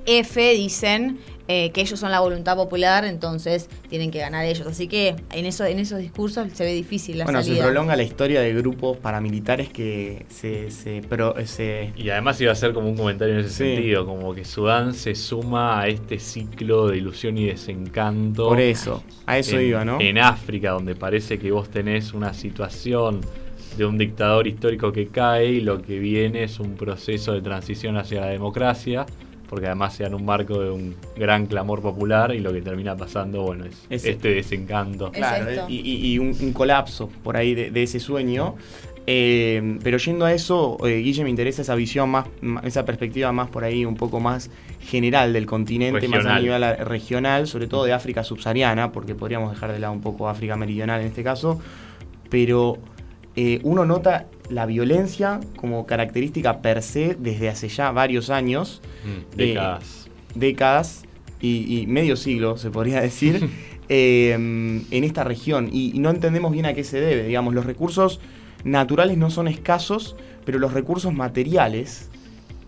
RSF 0.07 0.37
dicen 0.57 1.19
eh, 1.49 1.71
que 1.73 1.81
ellos 1.81 1.99
son 1.99 2.13
la 2.13 2.21
voluntad 2.21 2.57
popular, 2.57 3.05
entonces 3.05 3.69
tienen 3.91 4.11
que 4.13 4.21
ganar 4.21 4.47
ellos. 4.47 4.67
Así 4.67 4.87
que 4.87 5.17
en, 5.33 5.45
eso, 5.45 5.65
en 5.65 5.81
esos 5.81 5.99
discursos 5.99 6.47
se 6.55 6.65
ve 6.65 6.73
difícil 6.73 7.19
la 7.19 7.25
bueno, 7.25 7.41
se 7.43 7.49
salida. 7.49 7.65
prolonga 7.65 7.97
la 7.97 8.05
historia 8.05 8.41
de 8.41 8.55
grupos 8.55 8.97
paramilitares 8.99 9.69
que 9.69 10.25
se, 10.29 10.71
se, 10.71 11.03
pro- 11.03 11.35
se- 11.45 11.93
Y 11.97 12.09
además 12.11 12.41
iba 12.41 12.53
a 12.53 12.55
ser 12.55 12.73
como 12.73 12.89
un 12.89 12.97
comentario 12.97 13.35
en 13.35 13.41
ese 13.41 13.51
Sí. 13.51 13.75
sentido, 13.75 14.07
como 14.07 14.33
que 14.35 14.45
Sudán 14.45 14.95
se 14.95 15.15
suma 15.17 15.81
a 15.81 15.89
este 15.89 16.21
ciclo 16.21 16.87
de 16.89 16.99
ilusión 16.99 17.37
y 17.37 17.47
desencanto. 17.47 18.49
por 18.49 18.61
eso, 18.61 19.03
a 19.27 19.37
eso 19.39 19.59
en, 19.59 19.67
iba, 19.67 19.85
¿no? 19.85 20.01
En 20.01 20.19
África, 20.19 20.71
donde 20.71 20.95
parece 20.95 21.39
que 21.41 21.51
vos 21.51 21.69
tenés 21.69 22.15
una 22.15 22.33
situación 22.33 23.21
de 23.77 23.85
un 23.87 23.97
dictador 23.99 24.47
histórico 24.47 24.93
que 24.93 25.07
cae 25.09 25.47
y 25.53 25.61
lo 25.61 25.81
que 25.83 25.99
viene 25.99 26.43
es 26.45 26.61
un 26.61 26.75
proceso 26.75 27.33
de 27.33 27.41
transición 27.41 27.97
hacia 27.97 28.21
la 28.21 28.27
democracia, 28.27 29.07
porque 29.49 29.67
además 29.67 29.95
se 29.95 30.03
da 30.03 30.09
en 30.09 30.15
un 30.15 30.25
marco 30.25 30.61
de 30.61 30.71
un 30.71 30.95
gran 31.17 31.47
clamor 31.47 31.81
popular 31.83 32.35
y 32.35 32.41
lo 32.41 32.53
que 32.53 32.63
termina 32.63 32.97
pasando, 32.97 33.43
bueno, 33.43 33.65
es 33.67 33.87
este 34.07 34.29
desencanto. 34.35 35.07
Es 35.13 35.19
Claro, 35.19 35.49
esto. 35.51 35.67
y, 35.69 35.77
y- 35.81 36.13
y 36.13 36.19
un, 36.19 36.35
un 36.41 36.53
colapso 36.53 37.09
por 37.23 37.37
ahí 37.37 37.55
de, 37.55 37.71
de 37.71 37.83
ese 37.83 38.01
sueño. 38.01 38.55
Eh, 39.05 39.79
pero 39.83 39.99
yendo 39.99 40.25
a 40.25 40.33
eso, 40.33 40.79
eh, 40.87 40.99
Guille, 40.99 41.25
me 41.25 41.31
interesa 41.31 41.63
esa 41.63 41.75
visión 41.75 42.09
más, 42.09 42.27
esa 42.63 42.85
perspectiva 42.85 43.33
más 43.33 43.49
por 43.51 43.65
ahí, 43.65 43.85
un 43.85 43.97
poco 43.97 44.21
más 44.21 44.49
general 44.81 45.33
del 45.33 45.45
continente, 45.45 46.07
más 46.07 46.21
a 46.25 46.39
Regional. 46.39 46.43
nivel 46.43 46.63
eh, 46.63 46.77
regional, 46.85 47.47
sobre 47.49 47.67
todo 47.67 47.85
de 47.85 47.93
África 47.95 48.23
subsahariana, 48.23 48.93
porque 48.93 49.17
podríamos 49.17 49.51
dejar 49.51 49.73
de 49.73 49.81
lado 49.81 49.93
un 49.93 50.03
poco 50.03 50.29
África 50.29 50.57
meridional 50.57 51.01
en 51.01 51.09
este 51.09 51.25
caso. 51.25 51.61
Pero 52.31 52.79
eh, 53.37 53.61
uno 53.63 53.85
nota 53.85 54.27
la 54.51 54.67
violencia 54.67 55.41
como 55.57 55.87
característica 55.87 56.61
per 56.61 56.83
se 56.83 57.15
desde 57.19 57.49
hace 57.49 57.69
ya 57.69 57.91
varios 57.91 58.29
años 58.31 58.81
Mm, 59.05 59.37
décadas. 59.37 60.09
décadas 60.35 61.05
y, 61.41 61.81
y 61.81 61.87
medio 61.87 62.17
siglo, 62.17 62.57
se 62.57 62.71
podría 62.71 63.01
decir, 63.01 63.49
eh, 63.89 64.33
en 64.33 65.05
esta 65.05 65.25
región. 65.25 65.69
Y, 65.73 65.97
y 65.97 65.99
no 65.99 66.11
entendemos 66.11 66.53
bien 66.53 66.67
a 66.67 66.75
qué 66.75 66.85
se 66.85 67.01
debe. 67.01 67.25
Digamos, 67.25 67.55
los 67.55 67.67
recursos 67.67 68.21
naturales 68.65 69.17
no 69.19 69.29
son 69.31 69.49
escasos, 69.49 70.15
pero 70.45 70.59
los 70.59 70.73
recursos 70.73 71.13
materiales 71.13 72.09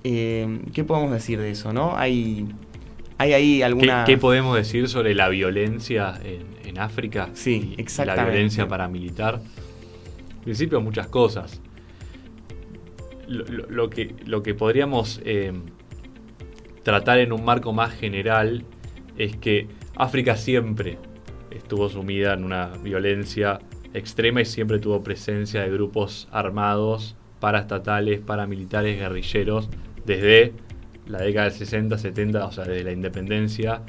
Eh, 0.07 0.61
¿Qué 0.75 0.85
podemos 0.85 1.11
decir 1.13 1.39
de 1.41 1.51
eso, 1.51 1.73
no? 1.73 1.97
Hay, 1.97 2.47
hay 3.17 3.33
ahí 3.33 3.57
¿Qué, 3.59 3.65
alguna... 3.65 4.05
qué 4.05 4.19
podemos 4.19 4.55
decir 4.55 4.87
sobre 4.89 5.15
la 5.15 5.31
violencia 5.31 6.21
en, 6.23 6.69
en 6.69 6.79
África? 6.79 7.31
Sí, 7.33 7.75
exactamente. 7.79 8.23
La 8.23 8.31
violencia 8.31 8.69
paramilitar. 8.69 9.41
Principio, 10.45 10.81
muchas 10.81 11.09
cosas. 11.09 11.61
Lo 13.27 13.89
que, 13.89 14.15
lo 14.27 14.43
que 14.43 14.55
podríamos 14.55 15.21
eh, 15.25 15.53
tratar 16.83 17.19
en 17.19 17.33
un 17.33 17.45
marco 17.45 17.73
más 17.73 17.95
general 17.95 18.65
es 19.17 19.37
que 19.37 19.69
África 19.97 20.37
siempre 20.37 20.99
estuvo 21.51 21.89
sumida 21.89 22.35
en 22.35 22.45
una 22.45 22.67
violencia 22.83 23.61
extrema 23.95 24.43
y 24.43 24.45
siempre 24.45 24.79
tuvo 24.79 25.03
presencia 25.03 25.63
de 25.63 25.71
grupos 25.71 26.29
armados, 26.31 27.17
paraestatales, 27.41 28.21
paramilitares, 28.21 28.99
guerrilleros, 28.99 29.71
desde 30.05 30.53
la 31.07 31.23
década 31.23 31.49
del 31.49 31.55
60, 31.55 31.97
70, 31.97 32.45
o 32.45 32.53
sea, 32.53 32.65
desde 32.65 32.85
la 32.85 32.93
independencia 32.93 33.83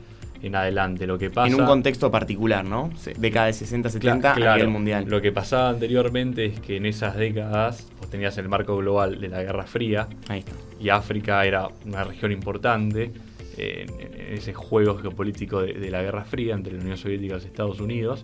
en 0.45 0.55
adelante. 0.55 1.07
Lo 1.07 1.17
que 1.17 1.29
pasa 1.31 1.47
En 1.47 1.59
un 1.59 1.65
contexto 1.65 2.11
particular, 2.11 2.63
¿no? 2.63 2.91
Década 3.17 3.47
de 3.47 3.53
60, 3.53 3.89
70 3.89 4.31
a 4.31 4.35
Claro, 4.35 4.55
nivel 4.55 4.69
mundial. 4.69 5.05
Lo 5.07 5.21
que 5.21 5.31
pasaba 5.31 5.69
anteriormente 5.69 6.45
es 6.45 6.59
que 6.59 6.77
en 6.77 6.85
esas 6.85 7.15
décadas 7.15 7.87
vos 7.99 8.09
tenías 8.09 8.37
el 8.37 8.47
marco 8.47 8.77
global 8.77 9.19
de 9.19 9.27
la 9.27 9.41
Guerra 9.41 9.65
Fría 9.65 10.07
Ahí 10.27 10.39
está. 10.39 10.51
y 10.79 10.89
África 10.89 11.43
era 11.45 11.67
una 11.85 12.03
región 12.03 12.31
importante 12.31 13.11
eh, 13.57 13.85
en, 13.99 14.37
ese 14.37 14.53
juego 14.53 14.95
geopolítico 14.97 15.61
de, 15.61 15.73
de 15.73 15.89
la 15.89 16.01
Guerra 16.03 16.23
Fría 16.25 16.53
entre 16.53 16.73
la 16.73 16.81
Unión 16.81 16.97
Soviética 16.97 17.33
y 17.33 17.35
los 17.35 17.45
Estados 17.45 17.79
Unidos. 17.79 18.23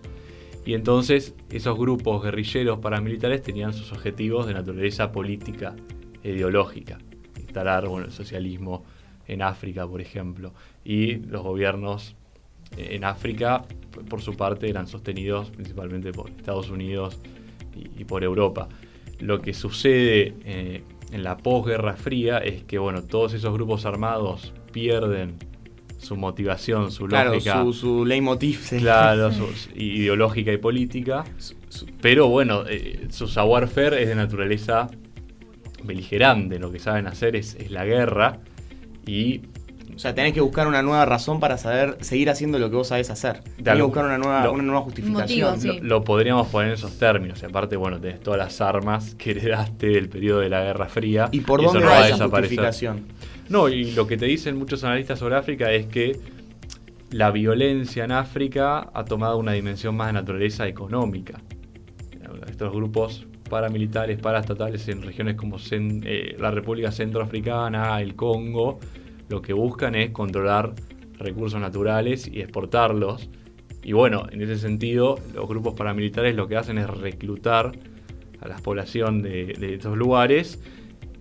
Y 0.64 0.74
entonces 0.74 1.34
esos 1.50 1.76
grupos 1.76 2.22
guerrilleros 2.22 2.78
paramilitares 2.78 3.42
tenían 3.42 3.72
sus 3.72 3.90
objetivos 3.92 4.46
de 4.46 4.54
naturaleza 4.54 5.10
política 5.10 5.74
e 6.22 6.30
ideológica. 6.30 6.98
Instalar 7.36 7.88
bueno, 7.88 8.06
el 8.06 8.12
socialismo 8.12 8.84
en 9.26 9.42
África, 9.42 9.86
por 9.86 10.00
ejemplo. 10.00 10.52
Y 10.84 11.16
los 11.16 11.42
gobiernos 11.42 12.14
en 12.76 13.04
África, 13.04 13.64
por 14.08 14.20
su 14.22 14.34
parte, 14.36 14.68
eran 14.68 14.86
sostenidos 14.86 15.50
principalmente 15.50 16.12
por 16.12 16.30
Estados 16.30 16.70
Unidos 16.70 17.18
y, 17.76 18.00
y 18.00 18.04
por 18.04 18.24
Europa. 18.24 18.68
Lo 19.20 19.40
que 19.40 19.54
sucede 19.54 20.34
eh, 20.44 20.82
en 21.12 21.22
la 21.22 21.36
posguerra 21.36 21.94
fría 21.94 22.38
es 22.38 22.64
que 22.64 22.78
bueno, 22.78 23.02
todos 23.02 23.34
esos 23.34 23.52
grupos 23.52 23.84
armados 23.84 24.52
pierden 24.72 25.36
su 25.98 26.16
motivación, 26.16 26.90
su 26.90 27.06
Claro, 27.06 27.34
lógica 27.34 27.62
su, 27.62 27.72
su 27.74 28.04
leitmotiv. 28.04 28.58
claro, 28.78 29.30
su- 29.30 29.46
ideológica 29.76 30.52
y 30.52 30.56
política. 30.56 31.22
su- 31.38 31.86
Pero 32.00 32.26
bueno, 32.28 32.64
eh, 32.68 33.06
su 33.10 33.28
savoir-faire 33.28 33.94
es 33.94 34.08
de 34.08 34.16
naturaleza 34.16 34.88
beligerante. 35.84 36.58
Lo 36.58 36.72
que 36.72 36.78
saben 36.78 37.06
hacer 37.06 37.36
es, 37.36 37.54
es 37.54 37.70
la 37.70 37.84
guerra 37.84 38.40
y 39.06 39.42
o 39.94 39.98
sea, 39.98 40.14
tenés 40.14 40.32
que 40.32 40.40
buscar 40.40 40.66
una 40.68 40.82
nueva 40.82 41.04
razón 41.04 41.38
para 41.40 41.58
saber 41.58 41.96
seguir 42.00 42.30
haciendo 42.30 42.58
lo 42.58 42.70
que 42.70 42.76
vos 42.76 42.88
sabés 42.88 43.10
hacer. 43.10 43.40
Tenés 43.56 43.76
que 43.76 43.82
buscar 43.82 44.04
una 44.06 44.18
nueva, 44.18 44.44
lo- 44.44 44.52
una 44.52 44.62
nueva 44.62 44.80
justificación. 44.82 45.50
Motivo, 45.50 45.74
sí. 45.74 45.80
lo, 45.80 45.88
lo 45.98 46.04
podríamos 46.04 46.48
poner 46.48 46.68
en 46.68 46.74
esos 46.74 46.98
términos. 46.98 47.42
Y 47.42 47.46
aparte, 47.46 47.76
bueno, 47.76 48.00
tenés 48.00 48.20
todas 48.20 48.38
las 48.38 48.60
armas 48.60 49.14
que 49.16 49.32
heredaste 49.32 49.88
del 49.88 50.08
periodo 50.08 50.40
de 50.40 50.48
la 50.48 50.62
Guerra 50.62 50.88
Fría. 50.88 51.28
¿Y 51.32 51.40
por 51.40 51.60
eso 51.60 51.72
dónde 51.72 51.84
no 51.86 51.90
va 51.90 51.98
a 51.98 52.00
esa 52.06 52.14
desaparecer. 52.16 52.40
justificación? 52.58 53.06
No, 53.48 53.68
y 53.68 53.92
lo 53.92 54.06
que 54.06 54.16
te 54.16 54.26
dicen 54.26 54.56
muchos 54.56 54.82
analistas 54.84 55.18
sobre 55.18 55.36
África 55.36 55.70
es 55.72 55.86
que 55.86 56.18
la 57.10 57.30
violencia 57.30 58.04
en 58.04 58.12
África 58.12 58.88
ha 58.94 59.04
tomado 59.04 59.36
una 59.36 59.52
dimensión 59.52 59.94
más 59.94 60.06
de 60.06 60.14
naturaleza 60.14 60.66
económica. 60.66 61.40
Estos 62.48 62.72
grupos 62.72 63.26
paramilitares, 63.50 64.18
paraestatales 64.18 64.88
en 64.88 65.02
regiones 65.02 65.36
como 65.36 65.58
Cen- 65.58 66.02
eh, 66.06 66.34
la 66.38 66.50
República 66.50 66.90
Centroafricana, 66.90 68.00
el 68.00 68.14
Congo, 68.16 68.80
lo 69.32 69.40
que 69.40 69.54
buscan 69.54 69.94
es 69.94 70.10
controlar 70.10 70.74
recursos 71.18 71.58
naturales 71.58 72.28
y 72.28 72.40
exportarlos. 72.40 73.30
Y 73.82 73.92
bueno, 73.94 74.26
en 74.30 74.42
ese 74.42 74.58
sentido, 74.58 75.18
los 75.34 75.48
grupos 75.48 75.74
paramilitares 75.74 76.36
lo 76.36 76.46
que 76.48 76.56
hacen 76.56 76.76
es 76.76 76.86
reclutar 76.88 77.72
a 78.40 78.48
la 78.48 78.56
población 78.56 79.22
de, 79.22 79.54
de 79.58 79.74
estos 79.74 79.96
lugares 79.96 80.60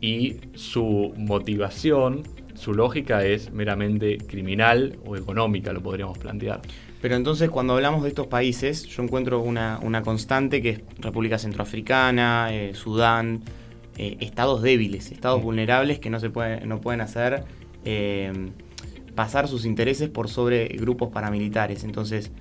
y 0.01 0.41
su 0.55 1.13
motivación, 1.17 2.23
su 2.53 2.73
lógica 2.73 3.25
es 3.25 3.51
meramente 3.53 4.17
criminal 4.17 4.97
o 5.05 5.15
económica, 5.15 5.71
lo 5.71 5.81
podríamos 5.81 6.17
plantear. 6.17 6.59
Pero 7.01 7.15
entonces 7.15 7.49
cuando 7.49 7.73
hablamos 7.75 8.03
de 8.03 8.09
estos 8.09 8.27
países, 8.27 8.85
yo 8.87 9.03
encuentro 9.03 9.39
una, 9.39 9.79
una 9.81 10.01
constante 10.01 10.61
que 10.61 10.69
es 10.69 10.81
República 10.99 11.37
Centroafricana, 11.39 12.49
eh, 12.51 12.73
Sudán, 12.73 13.41
eh, 13.97 14.17
estados 14.19 14.61
débiles, 14.61 15.11
estados 15.11 15.39
Mm. 15.39 15.43
vulnerables 15.43 15.99
que 15.99 16.09
no 16.09 16.19
se 16.19 16.29
pueden, 16.29 16.67
no 16.67 16.81
pueden 16.81 17.01
hacer 17.01 17.43
eh, 17.85 18.31
pasar 19.15 19.47
sus 19.47 19.65
intereses 19.65 20.09
por 20.09 20.29
sobre 20.29 20.67
grupos 20.69 21.09
paramilitares. 21.09 21.83
Entonces, 21.83 22.31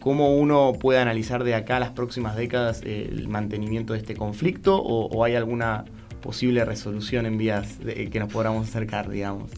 ¿cómo 0.00 0.36
uno 0.36 0.72
puede 0.78 0.98
analizar 0.98 1.44
de 1.44 1.54
acá 1.54 1.76
a 1.78 1.80
las 1.80 1.90
próximas 1.90 2.36
décadas 2.36 2.82
eh, 2.84 3.08
el 3.10 3.28
mantenimiento 3.28 3.92
de 3.94 3.98
este 4.00 4.14
conflicto 4.14 4.76
o, 4.76 5.06
o 5.06 5.24
hay 5.24 5.34
alguna 5.34 5.84
posible 6.20 6.64
resolución 6.64 7.26
en 7.26 7.36
vías 7.38 7.78
de- 7.80 8.08
que 8.10 8.18
nos 8.20 8.32
podamos 8.32 8.68
acercar, 8.68 9.10
digamos? 9.10 9.50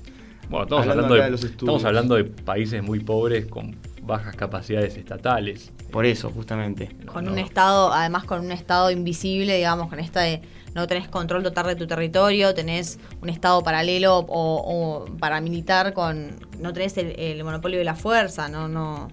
Bueno, 0.49 0.65
estamos 0.65 0.83
Hablando 0.83 1.03
hablando, 1.05 1.15
de, 1.17 1.23
de 1.23 1.31
los 1.31 1.41
estudios. 1.45 1.77
estamos 1.77 1.85
hablando 1.85 2.15
de 2.15 2.25
países 2.25 2.83
muy 2.83 3.01
pobres 3.01 3.47
con 3.47 3.77
bajas 4.03 4.37
capacidades 4.37 4.97
estatales. 4.97 5.73
Por 5.91 6.07
eso, 6.07 6.31
justamente. 6.31 6.89
Con 7.13 7.25
No, 7.25 7.33
un 7.33 7.39
estado, 7.41 7.93
además 7.93 8.23
con 8.25 8.45
un 8.45 8.53
estado 8.53 8.93
invisible, 8.93 9.57
digamos, 9.57 9.89
con 9.89 9.99
esta 9.99 10.21
de 10.21 10.43
no 10.77 10.87
tenés 10.87 11.09
control 11.09 11.43
total 11.43 11.67
de 11.69 11.75
tu 11.77 11.87
territorio, 11.87 12.55
tenés 12.55 13.01
un 13.23 13.31
estado 13.31 13.63
paralelo 13.65 14.19
o, 14.19 14.27
o 14.29 15.17
paramilitar 15.17 15.93
con. 15.95 16.37
no 16.61 16.73
tenés 16.73 16.97
el, 16.99 17.43
monopolio 17.43 17.79
de 17.79 17.85
la 17.85 17.97
fuerza, 17.97 18.49
no, 18.49 18.69
no. 18.69 19.09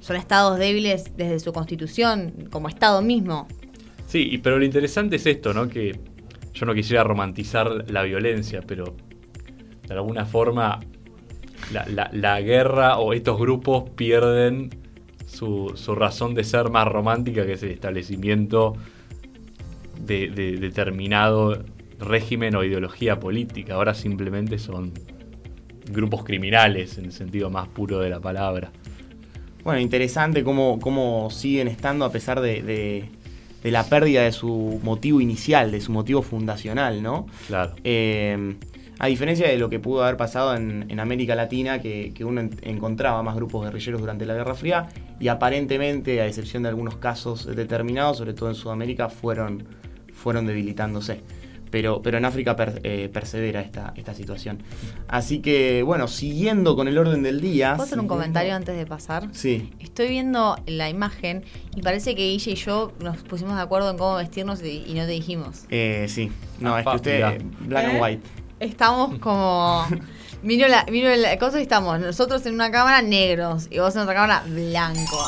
Son 0.00 0.16
estados 0.16 0.58
débiles 0.58 1.16
desde 1.16 1.38
su 1.40 1.52
constitución, 1.52 2.48
como 2.50 2.68
estado 2.68 3.00
mismo. 3.02 3.46
Sí, 4.06 4.38
pero 4.42 4.58
lo 4.58 4.64
interesante 4.64 5.16
es 5.16 5.26
esto, 5.26 5.54
¿no? 5.54 5.68
Que 5.68 5.98
yo 6.52 6.66
no 6.66 6.74
quisiera 6.74 7.04
romantizar 7.04 7.90
la 7.90 8.02
violencia, 8.02 8.60
pero 8.66 8.96
de 9.86 9.94
alguna 9.94 10.26
forma 10.26 10.80
la, 11.72 11.86
la- 11.86 12.10
la 12.12 12.40
guerra 12.40 12.98
o 12.98 13.12
estos 13.12 13.38
grupos 13.38 13.90
pierden 13.90 14.70
su, 15.26 15.72
su 15.76 15.94
razón 15.94 16.34
de 16.34 16.42
ser 16.42 16.70
más 16.70 16.88
romántica, 16.88 17.46
que 17.46 17.52
es 17.52 17.62
el 17.62 17.70
establecimiento 17.70 18.74
de, 20.04 20.30
de 20.30 20.56
determinado 20.58 21.64
régimen 21.98 22.54
o 22.56 22.64
ideología 22.64 23.20
política. 23.20 23.74
Ahora 23.74 23.94
simplemente 23.94 24.58
son 24.58 24.92
grupos 25.90 26.24
criminales 26.24 26.98
en 26.98 27.06
el 27.06 27.12
sentido 27.12 27.50
más 27.50 27.68
puro 27.68 27.98
de 28.00 28.10
la 28.10 28.20
palabra. 28.20 28.70
Bueno, 29.64 29.80
interesante 29.80 30.42
cómo, 30.42 30.78
cómo 30.80 31.28
siguen 31.30 31.68
estando 31.68 32.04
a 32.04 32.10
pesar 32.12 32.40
de, 32.40 32.62
de- 32.62 33.04
de 33.62 33.70
la 33.70 33.84
pérdida 33.84 34.22
de 34.22 34.32
su 34.32 34.80
motivo 34.82 35.20
inicial, 35.20 35.70
de 35.70 35.82
su 35.82 35.92
motivo 35.92 36.22
fundacional, 36.22 37.02
¿no? 37.02 37.26
Claro. 37.46 37.74
Eh, 37.84 38.54
a 38.98 39.06
diferencia 39.06 39.46
de 39.48 39.58
lo 39.58 39.68
que 39.68 39.78
pudo 39.78 40.02
haber 40.02 40.16
pasado 40.16 40.54
en, 40.56 40.86
en 40.90 40.98
América 40.98 41.34
Latina, 41.34 41.78
que, 41.78 42.12
que 42.14 42.24
uno 42.24 42.40
en- 42.40 42.56
encontraba 42.62 43.22
más 43.22 43.34
grupos 43.36 43.64
guerrilleros 43.64 44.00
durante 44.00 44.24
la 44.24 44.32
Guerra 44.32 44.54
Fría, 44.54 44.88
y 45.18 45.28
aparentemente, 45.28 46.22
a 46.22 46.26
excepción 46.26 46.62
de 46.62 46.70
algunos 46.70 46.96
casos 46.96 47.54
determinados, 47.54 48.16
sobre 48.16 48.32
todo 48.32 48.48
en 48.48 48.54
Sudamérica, 48.54 49.10
fueron, 49.10 49.64
fueron 50.20 50.46
debilitándose. 50.46 51.20
Pero, 51.70 52.02
pero 52.02 52.18
en 52.18 52.24
África 52.24 52.56
per- 52.56 52.80
eh, 52.82 53.08
persevera 53.12 53.60
esta, 53.60 53.92
esta 53.96 54.12
situación. 54.12 54.60
Así 55.06 55.38
que, 55.38 55.84
bueno, 55.84 56.08
siguiendo 56.08 56.74
con 56.74 56.88
el 56.88 56.98
orden 56.98 57.22
del 57.22 57.40
día. 57.40 57.74
¿Puedo 57.76 57.84
hacer 57.84 57.98
un 57.98 58.06
siguiendo- 58.06 58.14
comentario 58.14 58.54
antes 58.56 58.76
de 58.76 58.86
pasar? 58.86 59.28
Sí. 59.30 59.70
Estoy 59.78 60.08
viendo 60.08 60.56
la 60.66 60.90
imagen 60.90 61.44
y 61.76 61.82
parece 61.82 62.16
que 62.16 62.22
Guille 62.28 62.50
y 62.50 62.54
yo 62.56 62.92
nos 63.00 63.18
pusimos 63.18 63.54
de 63.54 63.62
acuerdo 63.62 63.88
en 63.92 63.98
cómo 63.98 64.16
vestirnos 64.16 64.60
y, 64.64 64.82
y 64.84 64.94
no 64.94 65.02
te 65.06 65.12
dijimos. 65.12 65.66
Eh, 65.70 66.06
sí. 66.08 66.32
No, 66.58 66.74
Ah, 66.74 66.80
es 66.80 66.86
que 66.88 66.96
usted, 66.96 67.20
eh, 67.36 67.38
black 67.60 67.84
and 67.84 67.96
¿Eh? 67.98 68.00
white. 68.02 68.22
Estamos 68.58 69.18
como. 69.20 69.84
Miro 70.42 70.68
la, 70.68 70.86
miro 70.90 71.14
la 71.16 71.38
cosa 71.38 71.58
y 71.58 71.62
estamos 71.62 72.00
nosotros 72.00 72.44
en 72.46 72.54
una 72.54 72.70
cámara 72.70 73.02
negros 73.02 73.66
y 73.70 73.78
vos 73.78 73.94
en 73.94 74.02
otra 74.02 74.14
cámara 74.14 74.42
blanco. 74.46 75.18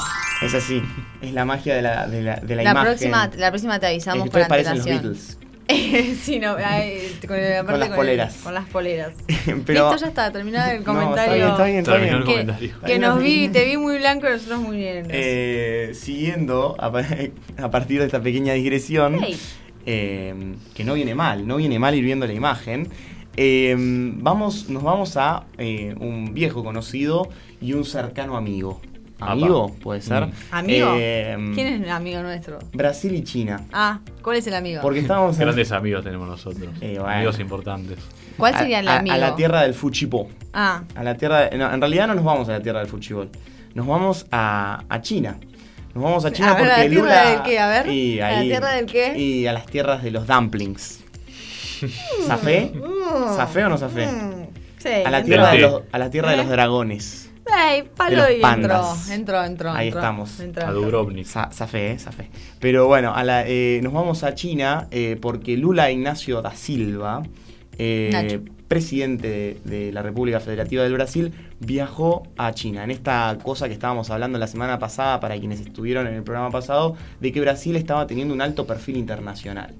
Es 0.41 0.55
así. 0.55 0.83
Es 1.21 1.33
la 1.33 1.45
magia 1.45 1.75
de 1.75 1.83
la, 1.83 2.07
de 2.07 2.23
la, 2.23 2.37
de 2.37 2.57
la 2.57 2.63
La, 2.63 2.71
imagen. 2.71 2.89
próxima, 2.91 3.31
la 3.37 3.51
próxima 3.51 3.79
te 3.79 3.87
avisamos 3.89 4.25
que 4.25 4.31
con 4.41 4.49
parecen 4.49 4.77
los. 4.79 4.87
Beatles. 4.87 5.39
sí, 6.23 6.39
no, 6.41 6.57
ay, 6.57 7.19
con, 7.27 7.37
aparte 7.37 7.79
las 7.79 7.89
el- 7.91 7.95
poleras. 7.95 8.35
con 8.43 8.55
las 8.55 8.69
poleras. 8.69 9.13
Pero- 9.67 9.91
Listo, 9.91 9.97
ya 9.97 10.07
está, 10.09 10.33
terminado 10.33 10.71
el 10.73 10.79
No, 10.79 10.85
comentario. 10.85 11.49
está 11.49 11.65
bien, 11.65 11.79
está 11.79 11.97
bien, 11.97 12.15
está 12.15 12.25
Terminó 12.25 12.25
bien. 12.25 12.39
el 12.51 12.57
que 12.59 12.71
comentario. 12.73 12.81
que 12.87 12.99
nos 12.99 13.23
vi, 13.23 13.49
te 13.49 13.65
vi 13.67 13.77
muy 13.77 13.99
blanco 13.99 14.27
y 14.29 14.31
nosotros 14.33 14.61
muy 14.61 14.77
negros. 14.79 15.09
Eh, 15.11 15.91
siguiendo, 15.95 16.75
a, 16.79 16.87
a 17.65 17.71
partir 17.71 18.01
de 18.01 18.07
esta 18.07 18.21
pequeña 18.21 18.55
digresión, 18.55 19.21
Hey. 19.23 19.39
eh, 19.87 20.35
que 20.75 20.85
no 20.85 20.95
viene 20.95 21.15
mal, 21.15 21.47
no 21.47 21.57
viene 21.57 21.79
mal 21.79 21.95
ir 21.95 22.05
viendo 22.05 22.27
la 22.27 22.33
imagen, 22.33 22.89
eh, 23.37 23.75
vamos, 23.79 24.69
nos 24.69 24.83
vamos 24.83 25.17
a 25.17 25.45
eh, 25.59 25.95
un 26.01 26.35
viejo 26.35 26.63
conocido 26.65 27.29
y 27.61 27.73
un 27.73 27.85
cercano 27.85 28.37
amigo. 28.37 28.81
amigo, 29.21 29.73
puede 29.83 30.01
ser. 30.03 30.27
Mm. 30.27 30.33
¿Amigo? 30.51 30.95
Eh, 30.99 31.37
¿Quién 31.55 31.67
es 31.69 31.83
el 31.83 31.91
amigo 31.91 32.23
nuestro? 32.23 32.59
Brasil 32.73 33.15
y 33.15 33.23
China. 33.23 33.61
Ah, 33.73 34.01
¿cuál 34.23 34.37
es 34.39 34.47
el 34.49 34.55
amigo? 34.55 34.81
Porque 34.83 34.99
estábamos 35.01 35.37
en- 35.39 35.43
Grandes 35.43 35.71
amigos 35.73 36.03
tenemos 36.05 36.27
nosotros. 36.29 36.69
Eh, 36.81 36.97
bueno. 36.99 37.07
Amigos 37.09 37.39
importantes. 37.39 37.99
¿Cuál 38.37 38.55
a- 38.55 38.59
sería 38.59 38.81
el 38.81 38.89
a- 38.89 38.99
amigo? 38.99 39.15
A, 39.15 39.19
la 39.19 39.37
tierra 39.37 39.63
del 39.63 39.75
fuchipó. 39.75 40.29
Ah, 40.53 40.83
A 40.97 41.05
la 41.05 41.17
tierra 41.17 41.49
de- 41.51 41.57
no, 41.57 41.73
en 41.73 41.81
realidad 41.81 42.09
no 42.09 42.15
nos 42.15 42.25
vamos 42.25 42.49
a 42.49 42.53
la 42.53 42.61
tierra 42.61 42.81
del 42.81 42.89
fuchibol. 42.89 43.31
Nos 43.75 43.87
vamos 43.87 44.27
a, 44.33 44.83
a 44.89 45.01
China. 45.01 45.37
Nos 45.95 46.03
vamos 46.03 46.25
a 46.25 46.33
China 46.33 46.53
A 46.53 46.55
ver, 46.55 46.65
¿a 46.65 46.69
la 46.69 46.75
porque 46.77 46.89
tierra 46.91 47.05
Lula. 47.05 47.31
del 47.31 47.43
qué? 47.43 47.59
A 47.61 47.69
ver, 47.69 47.89
Y 47.93 48.21
¿a 48.21 48.31
la 48.33 48.41
tierra 48.43 48.71
del 48.73 48.87
qué? 48.87 49.19
Y 49.19 49.47
a 49.47 49.53
las 49.53 49.67
tierras 49.67 50.03
de 50.03 50.11
los 50.11 50.27
dumplings. 50.27 51.02
¿Zafé? 52.27 52.73
Mm. 52.75 53.37
¿Zafé 53.37 53.65
o 53.65 53.69
no 53.69 53.79
zafé? 53.79 54.07
mm, 54.07 54.47
sí. 54.79 54.89
A 55.05 55.11
la 55.11 55.23
tierra, 55.23 55.51
de 55.53 55.59
los, 55.59 55.83
a 55.93 55.99
la 55.99 56.11
tierra 56.11 56.29
de 56.31 56.35
¿Eh? 56.35 56.39
los 56.39 56.49
dragones. 56.49 57.29
Ey, 57.45 57.83
palo 57.97 58.17
los 58.19 58.31
y 58.31 58.35
entró, 58.35 58.95
entró, 59.11 59.45
entró. 59.45 59.73
Ahí 59.73 59.89
entró, 59.89 60.01
estamos. 60.01 60.39
entró, 60.41 60.67
A. 60.67 60.71
Dubrovnik. 60.73 61.27
Zafé, 61.27 61.93
eh, 61.93 61.99
zafé. 61.99 62.31
Pero 62.61 62.87
bueno, 62.87 63.13
a 63.15 63.25
la- 63.25 63.45
eh, 63.47 63.81
nos 63.83 63.93
vamos 63.93 64.23
a 64.23 64.35
China 64.35 64.87
eh, 64.93 65.19
porque 65.21 65.57
Lula 65.57 65.91
Ignacio 65.91 66.41
da 66.41 66.55
Silva, 66.55 67.23
eh, 67.79 68.11
Nacho. 68.13 68.41
Presidente 68.73 69.29
de, 69.29 69.59
de 69.65 69.93
la 69.93 70.01
República 70.01 70.41
Federativa 70.41 70.83
del 70.83 70.95
Brasil, 70.95 71.31
viajó 71.61 72.23
a 72.39 72.55
China. 72.55 72.83
En 72.85 72.91
esta 72.91 73.37
cosa 73.43 73.69
que 73.69 73.75
estábamos 73.75 74.09
hablando 74.09 74.39
la 74.39 74.47
semana 74.47 74.79
pasada, 74.79 75.21
para 75.21 75.39
quienes 75.39 75.61
estuvieron 75.61 76.07
en 76.07 76.15
el 76.15 76.23
programa 76.23 76.51
pasado, 76.51 76.97
de 77.21 77.33
que 77.33 77.41
Brasil 77.43 77.77
estaba 77.77 78.07
teniendo 78.07 78.33
un 78.33 78.41
alto 78.41 78.67
perfil 78.67 78.97
internacional. 78.97 79.75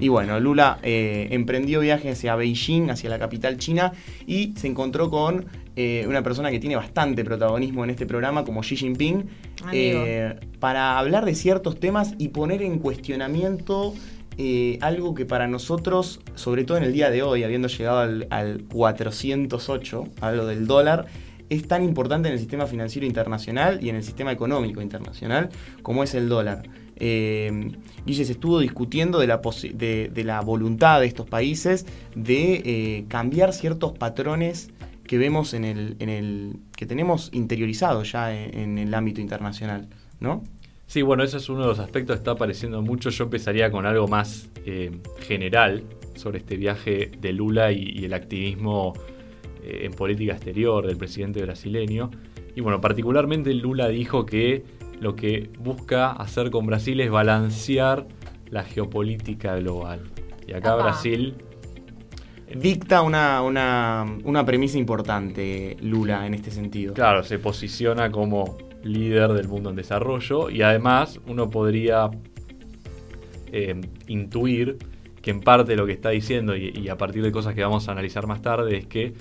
Y 0.00 0.08
bueno, 0.08 0.40
Lula 0.40 0.78
eh, 0.82 1.28
emprendió 1.30 1.80
viaje 1.80 2.08
hacia 2.10 2.36
Beijing, 2.36 2.88
hacia 2.88 3.10
la 3.10 3.18
capital 3.18 3.58
china, 3.58 3.92
y 4.26 4.54
se 4.56 4.66
encontró 4.66 5.10
con 5.10 5.44
eh, 5.76 6.06
una 6.08 6.22
persona 6.22 6.50
que 6.50 6.58
tiene 6.58 6.76
bastante 6.76 7.22
protagonismo 7.24 7.84
en 7.84 7.90
este 7.90 8.06
programa, 8.06 8.46
como 8.46 8.62
Xi 8.62 8.76
Jinping, 8.76 9.26
eh, 9.74 10.40
para 10.58 10.98
hablar 10.98 11.26
de 11.26 11.34
ciertos 11.34 11.78
temas 11.78 12.14
y 12.16 12.28
poner 12.28 12.62
en 12.62 12.78
cuestionamiento 12.78 13.92
eh, 14.38 14.78
algo 14.80 15.14
que 15.14 15.26
para 15.26 15.48
nosotros, 15.48 16.20
sobre 16.34 16.64
todo 16.64 16.78
en 16.78 16.84
el 16.84 16.92
día 16.92 17.10
de 17.10 17.22
hoy, 17.22 17.42
habiendo 17.42 17.68
llegado 17.68 17.98
al, 17.98 18.26
al 18.30 18.62
408, 18.64 20.08
algo 20.20 20.46
del 20.46 20.66
dólar, 20.66 21.06
es 21.50 21.66
tan 21.66 21.82
importante 21.82 22.28
en 22.28 22.34
el 22.34 22.38
sistema 22.38 22.66
financiero 22.66 23.06
internacional 23.06 23.82
y 23.82 23.88
en 23.88 23.96
el 23.96 24.04
sistema 24.04 24.32
económico 24.32 24.80
internacional 24.82 25.48
como 25.82 26.04
es 26.04 26.14
el 26.14 26.28
dólar. 26.28 26.62
Eh, 26.96 27.70
Guille 28.06 28.24
se 28.24 28.32
estuvo 28.32 28.58
discutiendo 28.58 29.18
de 29.18 29.26
la, 29.26 30.40
voluntad 30.40 31.00
de 31.00 31.06
estos 31.06 31.26
países 31.26 31.86
de 32.14 32.62
eh, 32.64 33.04
cambiar 33.08 33.52
ciertos 33.52 33.92
patrones 33.92 34.70
que 35.04 35.16
vemos 35.16 35.54
en 35.54 35.64
el, 35.64 36.60
que 36.76 36.86
tenemos 36.86 37.30
interiorizado 37.32 38.02
ya 38.02 38.34
en 38.34 38.78
el 38.78 38.92
ámbito 38.94 39.20
internacional, 39.20 39.88
¿no? 40.20 40.42
Sí, 40.88 41.02
bueno, 41.02 41.22
ese 41.22 41.36
es 41.36 41.50
uno 41.50 41.60
de 41.60 41.66
los 41.66 41.80
aspectos 41.80 42.16
que 42.16 42.18
está 42.18 42.30
apareciendo 42.30 42.80
mucho. 42.80 43.10
Yo 43.10 43.24
empezaría 43.24 43.70
con 43.70 43.84
algo 43.84 44.08
más 44.08 44.48
eh, 44.64 44.90
general 45.20 45.84
sobre 46.14 46.38
este 46.38 46.56
viaje 46.56 47.10
de 47.20 47.32
Lula 47.34 47.72
y, 47.72 47.92
y 47.94 48.06
el 48.06 48.14
activismo 48.14 48.94
eh, 49.62 49.80
en 49.82 49.92
política 49.92 50.32
exterior 50.32 50.86
del 50.86 50.96
presidente 50.96 51.42
brasileño. 51.42 52.10
Y 52.56 52.62
bueno, 52.62 52.80
particularmente 52.80 53.52
Lula 53.52 53.88
dijo 53.88 54.24
que 54.24 54.64
lo 54.98 55.14
que 55.14 55.50
busca 55.58 56.10
hacer 56.10 56.50
con 56.50 56.64
Brasil 56.64 56.98
es 57.02 57.10
balancear 57.10 58.08
la 58.48 58.64
geopolítica 58.64 59.56
global. 59.56 60.00
Y 60.46 60.54
acá. 60.54 60.74
Brasil 60.74 61.34
Dicta 62.56 63.02
una, 63.02 63.42
una, 63.42 64.06
una 64.24 64.46
premisa 64.46 64.78
importante 64.78 65.76
Lula 65.82 66.26
en 66.26 66.32
este 66.32 66.50
sentido. 66.50 66.94
Claro, 66.94 67.22
se 67.22 67.38
posiciona 67.38 68.10
como 68.10 68.56
líder 68.92 69.32
del 69.32 69.48
mundo 69.48 69.70
en 69.70 69.76
desarrollo 69.76 70.50
y 70.50 70.62
además 70.62 71.20
uno 71.26 71.50
podría 71.50 72.10
eh, 73.52 73.80
intuir 74.06 74.78
que 75.22 75.30
en 75.30 75.40
parte 75.40 75.76
lo 75.76 75.86
que 75.86 75.92
está 75.92 76.10
diciendo 76.10 76.56
y, 76.56 76.88
a 76.88 76.96
partir 76.96 77.22
de 77.22 77.32
cosas 77.32 77.54
que 77.54 77.62
vamos 77.62 77.88
a 77.88 77.92
analizar 77.92 78.26
más 78.26 78.42
tarde 78.42 78.76
es 78.76 78.86
que 78.86 79.14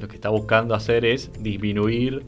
lo 0.00 0.08
que 0.08 0.16
está 0.16 0.28
buscando 0.28 0.74
hacer 0.74 1.04
es 1.04 1.30
disminuir 1.40 2.24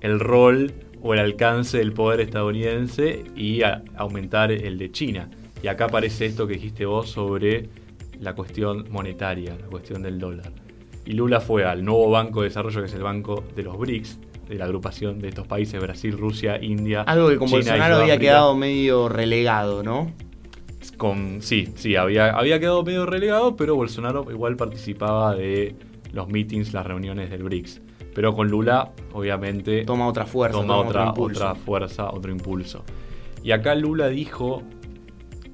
el 0.00 0.20
rol 0.20 0.72
o 1.02 1.14
el 1.14 1.20
alcance 1.20 1.78
del 1.78 1.92
poder 1.92 2.20
estadounidense 2.20 3.24
y 3.36 3.62
aumentar 3.96 4.50
el 4.52 4.78
de 4.78 4.90
China. 4.90 5.30
Y 5.62 5.68
acá 5.68 5.86
aparece 5.86 6.26
esto 6.26 6.46
que 6.46 6.54
dijiste 6.54 6.86
vos 6.86 7.10
sobre 7.10 7.68
la 8.20 8.34
cuestión 8.34 8.86
monetaria, 8.90 9.56
la 9.60 9.66
cuestión 9.66 10.02
del 10.02 10.18
dólar. 10.18 10.52
Y 11.04 11.12
Lula 11.12 11.40
fue 11.40 11.64
al 11.64 11.84
nuevo 11.84 12.10
Banco 12.10 12.42
de 12.42 12.48
Desarrollo, 12.48 12.80
que 12.80 12.86
es 12.86 12.94
el 12.94 13.02
Banco 13.02 13.44
de 13.56 13.62
los 13.62 13.78
BRICS, 13.78 14.18
de 14.48 14.56
la 14.56 14.64
agrupación 14.64 15.18
de 15.18 15.28
estos 15.28 15.46
países, 15.46 15.80
Brasil, 15.80 16.16
Rusia, 16.16 16.62
India. 16.62 17.02
Algo 17.02 17.28
que 17.28 17.36
con 17.36 17.48
China 17.48 17.58
Bolsonaro 17.58 17.96
había 17.96 18.18
quedado 18.18 18.56
medio 18.56 19.08
relegado, 19.08 19.82
¿no? 19.82 20.12
Con, 20.96 21.42
sí, 21.42 21.68
sí, 21.76 21.96
había, 21.96 22.30
había 22.30 22.58
quedado 22.58 22.82
medio 22.82 23.06
relegado, 23.06 23.56
pero 23.56 23.76
Bolsonaro 23.76 24.26
igual 24.30 24.56
participaba 24.56 25.34
de 25.34 25.76
los 26.12 26.28
meetings, 26.28 26.72
las 26.72 26.86
reuniones 26.86 27.30
del 27.30 27.42
BRICS. 27.42 27.82
Pero 28.14 28.34
con 28.34 28.48
Lula, 28.48 28.90
obviamente, 29.12 29.84
Toma 29.84 30.08
otra 30.08 30.26
fuerza, 30.26 30.58
toma 30.58 30.76
toma 30.76 30.88
otra, 30.88 31.12
otra 31.12 31.54
fuerza, 31.54 32.10
otro 32.10 32.32
impulso. 32.32 32.84
Y 33.44 33.52
acá 33.52 33.74
Lula 33.74 34.08
dijo 34.08 34.62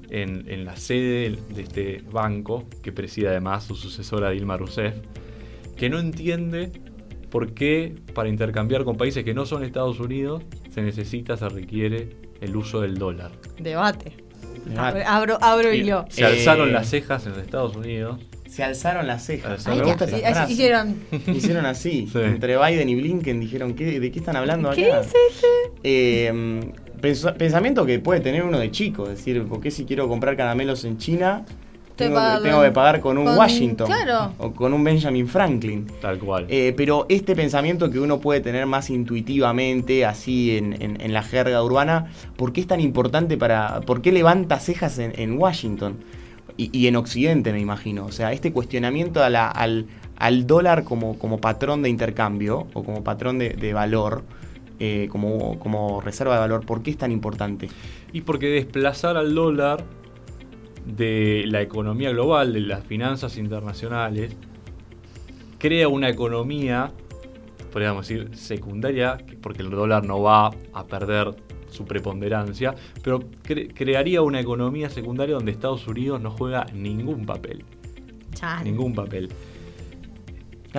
en, 0.09 0.49
en 0.49 0.65
la 0.65 0.75
sede 0.75 1.37
de 1.49 1.61
este 1.61 2.03
banco, 2.11 2.63
que 2.81 2.91
preside 2.91 3.27
además 3.27 3.65
su 3.65 3.75
sucesora 3.75 4.31
Dilma 4.31 4.57
Rousseff, 4.57 4.95
que 5.75 5.89
no 5.89 5.99
entiende 5.99 6.71
por 7.35 7.53
qué 7.53 7.93
para 8.13 8.29
intercambiar 8.29 8.85
con 8.85 8.95
países 8.95 9.25
que 9.25 9.33
no 9.33 9.45
son 9.45 9.65
Estados 9.65 9.99
Unidos 9.99 10.41
se 10.73 10.81
necesita, 10.81 11.35
se 11.35 11.49
requiere 11.49 12.11
el 12.39 12.55
uso 12.55 12.79
del 12.79 12.97
dólar. 12.97 13.31
Debate. 13.59 14.13
Debate. 14.65 15.03
Abro, 15.03 15.37
abro 15.41 15.73
Y 15.73 15.79
hilo. 15.81 16.05
se 16.07 16.21
Eh, 16.21 16.25
alzaron 16.27 16.71
las 16.71 16.87
cejas 16.89 17.25
en 17.25 17.33
los 17.33 17.41
Estados 17.41 17.75
Unidos. 17.75 18.21
Se 18.47 18.63
alzaron 18.63 19.05
las 19.05 19.25
cejas. 19.25 19.67
Ay, 19.67 19.79
Me 19.79 19.83
¿qué 19.83 19.87
gusta 19.89 20.05
así- 20.05 20.15
esa 20.15 20.27
así 20.29 20.33
frase. 20.37 20.53
hicieron. 20.53 20.95
Hicieron 21.37 21.65
así. 21.65 22.07
Sí. 22.09 22.19
Entre 22.19 22.57
Biden 22.57 22.87
y 22.87 22.95
Blinken 22.95 23.41
dijeron, 23.41 23.73
¿qué, 23.73 23.99
¿de 23.99 24.11
qué 24.13 24.19
están 24.19 24.37
hablando 24.37 24.69
¿Qué 24.71 24.85
acá? 24.93 25.01
es 25.01 25.07
este? 25.07 25.47
Eh, 25.83 26.71
pensa- 27.01 27.33
pensamiento 27.33 27.85
que 27.85 27.99
puede 27.99 28.21
tener 28.21 28.43
uno 28.43 28.59
de 28.59 28.71
chico, 28.71 29.03
es 29.09 29.17
decir, 29.17 29.43
¿por 29.43 29.59
qué 29.59 29.71
si 29.71 29.83
quiero 29.83 30.07
comprar 30.07 30.37
caramelos 30.37 30.85
en 30.85 30.97
China 30.99 31.43
Te 31.95 32.05
tengo, 32.05 32.15
que- 32.15 32.21
pagan 32.21 32.43
tengo 32.43 32.61
que 32.61 32.71
pagar 32.71 32.99
con 32.99 33.17
un 33.17 33.25
con- 33.25 33.37
Washington 33.37 33.87
claro. 33.87 34.33
o 34.37 34.51
con 34.51 34.73
un 34.73 34.83
Benjamin 34.83 35.27
Franklin? 35.27 35.87
Tal 36.01 36.19
cual. 36.19 36.45
Eh, 36.49 36.73
pero 36.75 37.05
este 37.09 37.35
pensamiento 37.35 37.89
que 37.89 37.99
uno 37.99 38.19
puede 38.19 38.41
tener 38.41 38.65
más 38.65 38.89
intuitivamente, 38.89 40.05
así 40.05 40.57
en, 40.57 40.81
en- 40.81 40.99
en 41.01 41.13
la 41.13 41.23
jerga 41.23 41.63
urbana, 41.63 42.07
¿por 42.37 42.53
qué 42.53 42.61
es 42.61 42.67
tan 42.67 42.79
importante 42.79 43.37
para... 43.37 43.81
¿Por 43.81 44.01
qué 44.01 44.11
levanta 44.11 44.59
cejas 44.59 44.99
en, 44.99 45.13
en 45.19 45.37
Washington? 45.37 45.97
Y, 46.57 46.69
y 46.77 46.87
en 46.87 46.95
Occidente, 46.95 47.51
me 47.51 47.59
imagino. 47.59 48.05
O 48.05 48.11
sea, 48.11 48.31
este 48.31 48.51
cuestionamiento 48.53 49.23
a 49.23 49.29
la- 49.29 49.49
al, 49.49 49.87
al 50.17 50.47
dólar 50.47 50.83
como, 50.83 51.17
como 51.19 51.39
patrón 51.39 51.81
de 51.81 51.89
intercambio 51.89 52.67
o 52.73 52.83
como 52.83 53.03
patrón 53.03 53.39
de, 53.39 53.49
de 53.49 53.73
valor, 53.73 54.23
eh, 54.79 55.07
como, 55.11 55.59
como 55.59 56.01
reserva 56.01 56.33
de 56.35 56.39
valor, 56.41 56.65
¿por 56.65 56.81
qué 56.83 56.91
es 56.91 56.97
tan 56.97 57.11
importante? 57.11 57.69
Y 58.13 58.21
porque 58.21 58.47
desplazar 58.47 59.17
al 59.17 59.33
dólar 59.35 59.83
de 60.85 61.43
la 61.47 61.61
economía 61.61 62.11
global, 62.11 62.53
de 62.53 62.59
las 62.61 62.83
finanzas 62.83 63.37
internacionales, 63.37 64.35
crea 65.57 65.87
una 65.87 66.09
economía, 66.09 66.91
podríamos 67.71 68.07
decir, 68.07 68.35
secundaria, 68.35 69.17
que- 69.17 69.35
porque 69.35 69.61
el 69.63 69.69
dólar 69.69 70.05
no 70.05 70.21
va 70.21 70.51
a 70.73 70.85
perder 70.85 71.35
su 71.69 71.85
preponderancia, 71.85 72.73
pero 73.03 73.19
cre- 73.43 73.71
crearía 73.73 74.21
una 74.21 74.39
economía 74.39 74.89
secundaria 74.89 75.35
donde 75.35 75.51
Estados 75.51 75.87
Unidos 75.87 76.21
no 76.21 76.31
juega 76.31 76.65
ningún 76.73 77.25
papel. 77.25 77.63
Ningún 78.63 78.93
papel. 78.93 79.29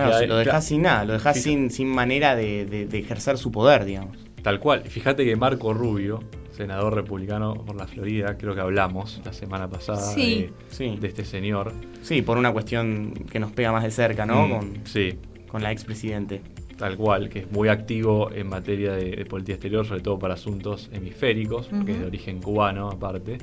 Claro, 0.05 0.19
si 0.19 0.27
lo 0.27 0.37
dejas 0.37 0.51
claro. 0.51 0.61
sin 0.61 0.81
nada, 0.81 1.05
lo 1.05 1.13
dejas 1.13 1.35
Sí. 1.37 1.41
sin, 1.43 1.71
sin 1.71 1.87
manera 1.89 2.35
de, 2.35 2.65
de- 2.65 2.85
de 2.87 2.99
ejercer 2.99 3.37
su 3.37 3.51
poder, 3.51 3.85
digamos. 3.85 4.17
Tal 4.43 4.59
cual. 4.59 4.83
Fíjate 4.83 5.25
que 5.25 5.35
Marco 5.35 5.73
Rubio, 5.73 6.23
senador 6.51 6.93
republicano 6.95 7.53
por 7.53 7.75
la 7.75 7.87
Florida, 7.87 8.37
creo 8.37 8.55
que 8.55 8.61
hablamos 8.61 9.21
la 9.25 9.33
semana 9.33 9.67
pasada 9.69 10.01
Sí. 10.13 10.49
Sí. 10.69 10.97
de, 10.99 11.07
este 11.07 11.25
señor. 11.25 11.73
Sí, 12.01 12.21
por 12.21 12.37
una 12.37 12.51
cuestión 12.53 13.13
que 13.31 13.39
nos 13.39 13.51
pega 13.51 13.71
más 13.71 13.83
de 13.83 13.91
cerca, 13.91 14.25
¿no? 14.25 14.47
Mm, 14.47 14.51
Con, 14.51 14.73
Sí, 14.85 15.13
con 15.49 15.61
la 15.63 15.71
expresidente. 15.71 16.41
tal 16.77 16.95
cual, 16.95 17.27
que 17.29 17.39
es 17.39 17.51
muy 17.51 17.69
activo 17.69 18.31
en 18.31 18.47
materia 18.49 18.93
de, 18.93 19.11
de 19.15 19.25
política 19.25 19.53
exterior, 19.55 19.83
sobre 19.85 20.01
todo 20.01 20.19
para 20.19 20.35
asuntos 20.35 20.89
hemisféricos, 20.93 21.67
porque 21.67 21.93
es 21.93 21.99
de 21.99 22.05
origen 22.05 22.39
cubano 22.39 22.89
aparte. 22.89 23.39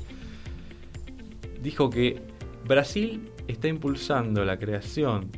Dijo 1.62 1.90
que 1.90 2.20
Brasil 2.66 3.30
está 3.48 3.68
impulsando 3.68 4.44
la 4.44 4.58
creación 4.58 5.30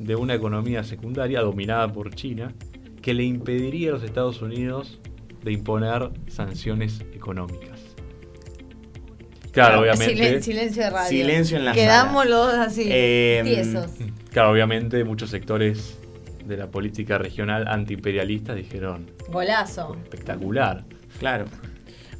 de 0.00 0.16
una 0.16 0.34
economía 0.34 0.82
secundaria 0.82 1.40
dominada 1.42 1.92
por 1.92 2.12
China 2.14 2.52
que 3.02 3.14
le 3.14 3.22
impediría 3.22 3.90
a 3.90 3.92
los 3.92 4.02
Estados 4.02 4.42
Unidos 4.42 4.98
de 5.44 5.52
imponer 5.52 6.10
sanciones 6.26 7.00
económicas. 7.14 7.80
Claro, 9.52 9.80
obviamente. 9.80 10.14
Silen- 10.14 10.42
silencio 10.42 10.82
de 10.84 10.90
radio. 10.90 11.08
Silencio 11.08 11.56
en 11.58 11.64
la 11.64 11.72
Quedamos 11.72 12.26
los 12.26 12.46
dos 12.46 12.54
así, 12.54 12.86
Eh, 12.88 13.40
tiesos. 13.44 13.90
Claro, 14.30 14.50
obviamente 14.52 15.02
muchos 15.04 15.30
sectores 15.30 15.98
de 16.46 16.56
la 16.56 16.68
política 16.70 17.18
regional 17.18 17.66
antiimperialista 17.68 18.54
dijeron, 18.54 19.10
Golazo. 19.30 19.96
espectacular. 20.04 20.84
Claro. 21.18 21.46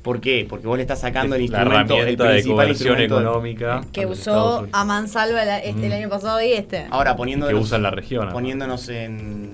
¿Por 0.02 0.20
qué? 0.20 0.46
Porque 0.48 0.66
vos 0.66 0.76
le 0.78 0.82
estás 0.82 1.00
sacando 1.00 1.36
el 1.36 1.42
la 1.50 1.58
instrumento, 1.60 1.94
el 1.94 1.98
herramienta 2.00 2.24
de 2.24 2.30
principal 2.34 2.56
coerción 2.66 2.70
instrumento 3.00 3.20
económica 3.20 3.80
Que 3.92 4.06
usó 4.06 4.66
a 4.72 4.84
mansalva 4.84 5.44
la- 5.44 5.58
este, 5.58 5.86
el 5.86 5.92
Mm. 5.92 5.96
año 5.96 6.08
pasado 6.08 6.40
y 6.42 6.52
este. 6.52 6.86
Ahora 6.90 7.12
que 7.12 7.16
poniéndonos, 7.18 7.62
usan 7.62 7.82
la 7.82 7.90
región. 7.90 8.28
poniéndonos 8.30 8.88
en, 8.88 9.52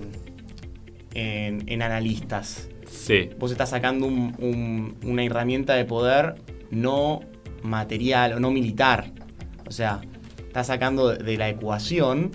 en, 1.15 1.65
en 1.69 1.83
analistas. 1.83 2.69
Sí, 2.89 3.31
Vos 3.39 3.51
estás 3.51 3.71
sacando 3.71 4.07
un- 4.07 4.35
un- 4.39 4.97
una 5.05 5.25
herramienta 5.25 5.75
de 5.75 5.85
poder 5.85 6.37
no 6.71 7.21
material 7.63 8.35
o 8.35 8.41
no 8.41 8.51
militar. 8.51 9.11
O 9.67 9.73
sea, 9.73 10.01
estás 10.39 10.69
sacando 10.69 11.09
de, 11.09 11.25
de 11.25 11.37
la 11.37 11.49
ecuación 11.49 12.31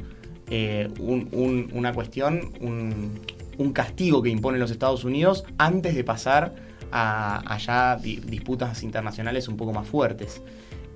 eh, 0.54 0.90
un- 1.00 1.30
un- 1.32 1.70
una 1.74 1.94
cuestión, 1.94 2.52
un, 2.60 3.22
un 3.58 3.72
castigo 3.72 4.22
que 4.22 4.30
imponen 4.30 4.60
los 4.60 4.70
Estados 4.72 5.06
Unidos 5.06 5.46
antes 5.58 5.96
de 5.96 6.04
pasar 6.04 6.54
a 6.92 7.42
allá 7.54 7.96
di- 8.02 8.22
disputas 8.26 8.84
internacionales 8.84 9.48
un 9.48 9.58
poco 9.58 9.74
más 9.74 9.88
fuertes. 9.88 10.42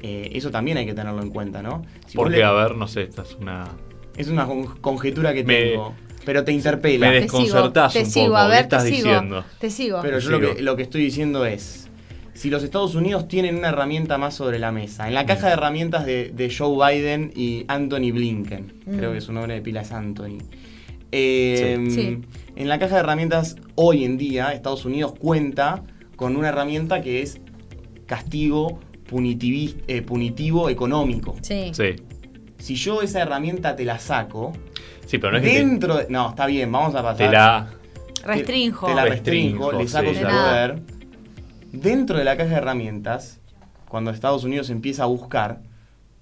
Eh, 0.01 0.29
eso 0.34 0.51
también 0.51 0.77
hay 0.77 0.86
que 0.86 0.93
tenerlo 0.93 1.21
en 1.21 1.29
cuenta, 1.29 1.62
¿no? 1.62 1.84
Si 2.08 2.15
porque 2.17 2.38
le- 2.38 2.43
a 2.43 2.51
ver, 2.51 2.75
no 2.75 2.88
sé, 2.88 3.03
esta 3.03 3.23
es 3.23 3.36
una... 3.39 3.65
es 4.17 4.27
una 4.27 4.45
con- 4.45 4.65
conjetura 4.79 5.34
que 5.34 5.43
Me- 5.43 5.62
tengo, 5.71 5.95
pero 6.25 6.43
te 6.43 6.51
interpela. 6.51 7.10
me 7.10 7.21
Te 7.21 7.29
sigo, 7.29 7.39
desconcertás 7.43 7.93
te 7.93 7.99
un 7.99 8.05
sigo, 8.05 8.25
poco, 8.27 8.38
a 8.38 8.45
¿qué 8.45 8.51
ver, 8.51 8.62
estás 8.63 8.84
te 8.84 8.89
sigo. 8.91 9.08
diciendo? 9.10 9.45
Te 9.60 9.69
sigo. 9.69 9.99
Pero 10.01 10.19
yo 10.19 10.29
lo 10.31 10.39
que, 10.55 10.62
lo 10.62 10.75
que 10.75 10.84
estoy 10.84 11.01
diciendo 11.03 11.45
es, 11.45 11.89
si 12.34 12.49
los 12.49 12.63
Estados 12.63 12.93
Unidos 12.95 13.27
tienen 13.29 13.55
una 13.58 13.69
herramienta 13.69 14.17
más 14.17 14.36
sobre 14.36 14.60
la 14.60 14.71
mesa, 14.71 15.08
en 15.08 15.13
la 15.13 15.25
caja 15.25 15.47
de 15.47 15.53
herramientas 15.53 16.05
de, 16.05 16.31
de 16.36 16.53
Joe 16.55 16.75
Biden 16.93 17.31
y 17.36 17.63
Anthony 17.67 18.12
Blinken, 18.12 18.73
Mm. 18.86 18.97
creo 18.97 19.13
que 19.13 19.21
su 19.21 19.31
nombre 19.34 19.53
de 19.55 19.62
pila 19.62 19.81
es 19.81 19.91
Anthony, 19.91 20.38
eh, 21.12 21.84
Sí. 21.89 21.95
Sí. 21.95 22.21
En 22.56 22.68
la 22.68 22.80
caja 22.80 22.96
de 22.96 23.00
herramientas 23.02 23.56
hoy 23.76 24.04
en 24.06 24.18
día 24.18 24.54
Estados 24.54 24.86
Unidos 24.86 25.13
cuenta 25.18 25.84
con 26.15 26.36
una 26.36 26.50
herramienta 26.50 27.02
que 27.02 27.22
es 27.22 27.39
castigo 28.06 28.80
eh, 29.88 30.02
punitivo 30.02 30.70
económico. 30.70 31.36
Sí. 31.41 31.72
Sí, 31.74 31.96
Si 32.58 32.76
yo 32.76 33.02
esa 33.02 33.22
herramienta 33.22 33.76
te 33.76 33.86
la 33.86 34.00
saco, 34.00 34.54
sí, 35.06 35.18
pero 35.18 35.34
no 35.34 35.38
es 35.38 35.44
que 35.44 35.50
te- 35.50 35.58
dentro 35.60 35.98
de... 35.98 36.08
No, 36.10 36.30
está 36.30 36.46
bien, 36.48 36.72
vamos 36.72 36.96
a 36.96 37.04
pasar... 37.04 37.28
te 37.28 37.32
la... 37.32 37.70
Restrinjo. 38.24 38.88
Te, 38.88 38.91
te 38.91 38.96
la 38.96 39.06
Restrinjo, 39.06 39.72
restringo, 39.72 39.84
le 39.84 39.88
saco 39.88 40.10
sí, 40.10 40.15
su 40.15 40.22
poder. 40.24 40.80
Dentro 41.72 42.18
de 42.18 42.24
la 42.24 42.36
caja 42.38 42.50
de 42.52 42.56
herramientas, 42.56 43.39
cuando 43.88 44.10
Estados 44.12 44.44
Unidos 44.44 44.70
empieza 44.70 45.04
a 45.04 45.08
buscar, 45.08 45.62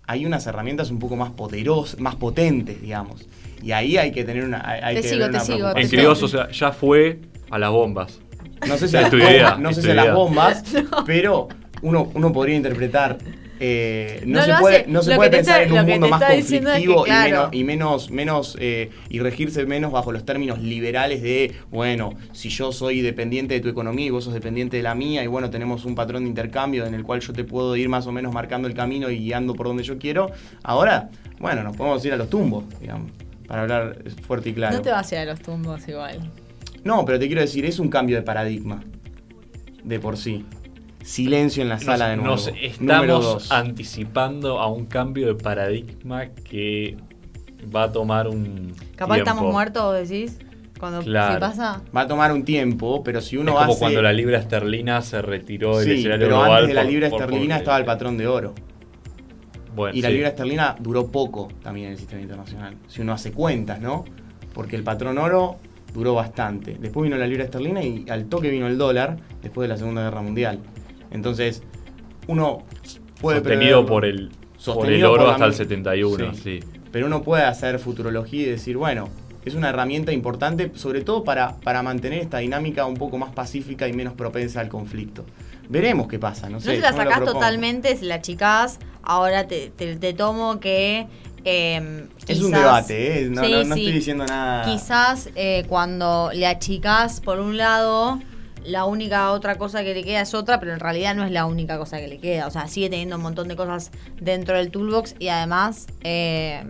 hay 0.05 0.25
unas 0.25 0.45
herramientas 0.47 0.91
un 0.91 0.99
poco 0.99 1.15
más 1.15 1.31
poderosas, 1.31 1.99
más 2.01 2.15
potentes, 2.15 2.81
digamos. 2.81 3.25
Y 3.63 3.71
ahí 3.71 3.97
hay 3.97 4.11
que 4.11 4.23
tener 4.23 4.43
una. 4.43 4.61
hay- 4.65 4.95
Te 4.95 5.01
que 5.01 5.07
sigo, 5.09 5.29
te 5.29 5.39
sigo, 5.39 5.69
En 5.77 5.87
sigo. 5.87 6.01
criollos, 6.01 6.23
o 6.23 6.27
sea, 6.27 6.49
ya 6.51 6.71
fue 6.71 7.19
a 7.49 7.57
las 7.57 7.71
bombas. 7.71 8.19
No 8.67 8.77
sé 8.77 8.87
si 8.87 8.97
a 8.97 9.07
idea, 9.07 9.57
no 9.57 9.73
sé 9.73 9.81
si 9.81 9.89
a 9.89 9.93
las 9.93 10.13
bombas, 10.13 10.63
pero 11.05 11.47
uno, 11.81 12.09
uno 12.13 12.31
podría 12.33 12.55
interpretar. 12.55 13.17
eh, 13.59 14.21
no, 14.25 14.39
No 14.39 14.45
se 14.45 14.53
puede, 14.59 14.77
hace. 14.81 14.87
no 14.91 15.01
se 15.03 15.15
puede 15.15 15.29
pensar 15.29 15.61
está- 15.61 15.73
en 15.79 15.79
un 15.85 15.89
mundo 15.91 16.07
más 16.09 16.21
es 16.31 16.47
que, 16.49 16.59
conflictivo 16.61 17.03
claro. 17.03 17.27
y 17.27 17.31
menos, 17.31 17.53
y 17.53 17.63
menos, 17.63 18.11
menos 18.11 18.57
eh, 18.59 18.89
y 19.09 19.19
regirse 19.19 19.65
menos 19.65 19.91
bajo 19.93 20.11
los 20.11 20.25
términos 20.25 20.59
liberales 20.59 21.21
de, 21.21 21.53
bueno, 21.71 22.13
si 22.33 22.49
yo 22.49 22.71
soy 22.73 23.01
dependiente 23.01 23.53
de 23.53 23.59
tu 23.61 23.69
economía 23.69 24.07
y 24.07 24.09
vos 24.09 24.25
sos 24.25 24.33
dependiente 24.33 24.75
de 24.77 24.83
la 24.83 24.95
mía, 24.95 25.23
y 25.23 25.27
bueno, 25.27 25.49
tenemos 25.49 25.85
un 25.85 25.95
patrón 25.95 26.23
de 26.23 26.29
intercambio 26.29 26.85
en 26.85 26.93
el 26.93 27.03
cual 27.03 27.21
yo 27.21 27.31
te 27.31 27.43
puedo 27.45 27.75
ir 27.77 27.87
más 27.89 28.05
o 28.07 28.11
menos 28.11 28.33
marcando 28.33 28.67
el 28.67 28.73
camino 28.73 29.09
y 29.09 29.17
guiando 29.19 29.53
por 29.53 29.67
donde 29.67 29.83
yo 29.83 29.97
quiero. 29.97 30.31
Ahora, 30.63 31.09
bueno, 31.39 31.63
nos 31.63 31.77
podemos 31.77 32.03
ir 32.05 32.11
a 32.13 32.17
los 32.17 32.29
tumbos, 32.29 32.65
digamos, 32.81 33.11
para 33.47 33.63
hablar 33.63 33.97
fuerte 34.25 34.49
y 34.49 34.53
claro. 34.53 34.75
No 34.75 34.81
te 34.81 34.91
vas 34.91 35.11
a 35.11 35.15
ir 35.15 35.21
a 35.21 35.25
los 35.31 35.41
tumbos 35.41 35.87
igual. 35.87 36.19
No, 36.83 37.05
pero 37.05 37.19
te 37.19 37.27
quiero 37.27 37.41
decir, 37.41 37.65
es 37.65 37.79
un 37.79 37.89
cambio 37.89 38.15
de 38.17 38.21
paradigma. 38.23 38.83
De 39.83 39.99
por 39.99 40.17
sí. 40.17 40.45
Silencio 41.03 41.61
en 41.63 41.69
la 41.69 41.79
sala 41.79 42.09
de 42.09 42.15
nuevo. 42.17 42.31
Nos 42.31 42.47
estamos 42.61 43.07
dos. 43.23 43.51
anticipando 43.51 44.59
a 44.59 44.67
un 44.67 44.85
cambio 44.85 45.27
de 45.27 45.35
paradigma 45.35 46.27
que 46.29 46.95
va 47.75 47.83
a 47.83 47.91
tomar 47.91 48.27
un. 48.27 48.73
Capaz 48.95 49.17
estamos 49.17 49.51
muertos, 49.51 50.07
decís. 50.09 50.39
Cuando 50.79 51.01
Claro. 51.01 51.35
si 51.35 51.39
pasa. 51.39 51.81
Va 51.95 52.01
a 52.01 52.07
tomar 52.07 52.31
un 52.33 52.43
tiempo, 52.43 53.03
pero 53.03 53.21
si 53.21 53.37
uno 53.37 53.51
es 53.51 53.57
como 53.57 53.71
hace... 53.71 53.79
cuando 53.79 54.01
la 54.01 54.11
libra 54.11 54.37
esterlina 54.39 55.01
se 55.01 55.21
retiró 55.21 55.77
del 55.77 55.85
Sí, 55.87 55.93
escenario 55.99 56.25
pero 56.27 56.37
global. 56.39 56.51
antes 56.51 56.67
de 56.69 56.73
la 56.73 56.83
libra 56.83 57.09
por- 57.09 57.21
esterlina 57.21 57.57
estaba 57.57 57.77
el 57.77 57.85
patrón 57.85 58.17
de 58.17 58.27
oro. 58.27 58.53
Bueno, 59.75 59.95
Y 59.97 60.01
la 60.01 60.09
sí. 60.09 60.13
libra 60.15 60.29
esterlina 60.29 60.75
duró 60.79 61.07
poco 61.07 61.49
también 61.63 61.87
en 61.87 61.91
el 61.93 61.97
sistema 61.97 62.21
internacional. 62.21 62.75
Si 62.87 63.01
uno 63.01 63.13
hace 63.13 63.31
cuentas, 63.31 63.81
¿no? 63.81 64.05
Porque 64.53 64.75
el 64.75 64.83
patrón 64.83 65.17
oro 65.17 65.57
duró 65.93 66.13
bastante. 66.13 66.77
Después 66.79 67.03
vino 67.03 67.17
la 67.17 67.27
libra 67.27 67.43
esterlina 67.45 67.83
y 67.83 68.05
al 68.09 68.25
toque 68.25 68.49
vino 68.49 68.67
el 68.67 68.77
dólar 68.77 69.17
después 69.41 69.63
de 69.65 69.69
la 69.69 69.77
Segunda 69.77 70.03
Guerra 70.03 70.21
Mundial. 70.21 70.59
Entonces, 71.11 71.63
uno 72.27 72.63
puede 73.21 73.39
Sostenido 73.39 73.83
prever- 73.83 73.87
por 73.87 74.05
el, 74.05 74.27
por 74.29 74.35
el 74.55 74.59
Sostenido 74.59 75.11
oro 75.11 75.23
por 75.25 75.31
hasta 75.33 75.45
el 75.45 75.51
mi- 75.51 75.57
71, 75.57 76.33
Sí. 76.35 76.41
sí. 76.41 76.59
Pero 76.91 77.07
uno 77.07 77.23
puede 77.23 77.43
hacer 77.43 77.79
futurología 77.79 78.43
y 78.43 78.45
decir, 78.45 78.77
bueno, 78.77 79.09
es 79.45 79.55
una 79.55 79.69
herramienta 79.69 80.11
importante, 80.13 80.71
sobre 80.75 81.01
todo 81.01 81.23
para, 81.23 81.55
para 81.59 81.81
mantener 81.83 82.19
esta 82.19 82.37
dinámica 82.37 82.85
un 82.85 82.93
poco 82.95 83.17
más 83.17 83.31
pacífica 83.33 83.87
y 83.87 83.93
menos 83.93 84.13
propensa 84.13 84.61
al 84.61 84.69
conflicto. 84.69 85.25
Veremos 85.69 86.07
qué 86.07 86.19
pasa, 86.19 86.47
no 86.47 86.53
No 86.53 86.59
sé. 86.59 86.75
se 86.75 86.81
la 86.81 86.91
yo 86.91 86.97
me 86.97 87.03
lo 87.05 87.11
sacás 87.11 87.25
totalmente, 87.25 87.95
si 87.97 88.05
la 88.05 88.21
chicás. 88.21 88.79
Ahora 89.01 89.47
te, 89.47 89.69
te- 89.69 89.95
te 89.95 90.13
tomo 90.13 90.59
que. 90.59 91.07
eh, 91.45 92.07
Es 92.27 92.41
un 92.41 92.51
debate, 92.51 93.23
¿eh? 93.23 93.29
No, 93.29 93.43
Sí, 93.43 93.51
no, 93.51 93.63
no 93.65 93.75
sí. 93.75 93.81
estoy 93.81 93.91
diciendo 93.93 94.25
nada. 94.25 94.63
Quizás 94.65 95.29
eh, 95.35 95.65
cuando 95.67 96.31
le 96.33 96.45
achicás 96.47 97.19
por 97.19 97.39
un 97.39 97.57
lado, 97.57 98.19
la 98.63 98.85
única 98.85 99.31
otra 99.31 99.55
cosa 99.57 99.83
que 99.83 99.93
le 99.93 100.03
queda 100.03 100.21
es 100.21 100.33
otra, 100.33 100.59
pero 100.61 100.73
en 100.73 100.79
realidad 100.79 101.15
no 101.15 101.25
es 101.25 101.31
la 101.31 101.45
única 101.45 101.77
cosa 101.77 101.97
que 101.97 102.07
le 102.07 102.19
queda. 102.19 102.47
O 102.47 102.51
sea, 102.51 102.67
sigue 102.69 102.89
teniendo 102.89 103.17
un 103.17 103.23
montón 103.23 103.47
de 103.49 103.55
cosas 103.57 103.91
dentro 104.21 104.55
del 104.57 104.71
toolbox 104.71 105.15
y 105.19 105.27
además 105.27 105.87
eh, 106.03 106.63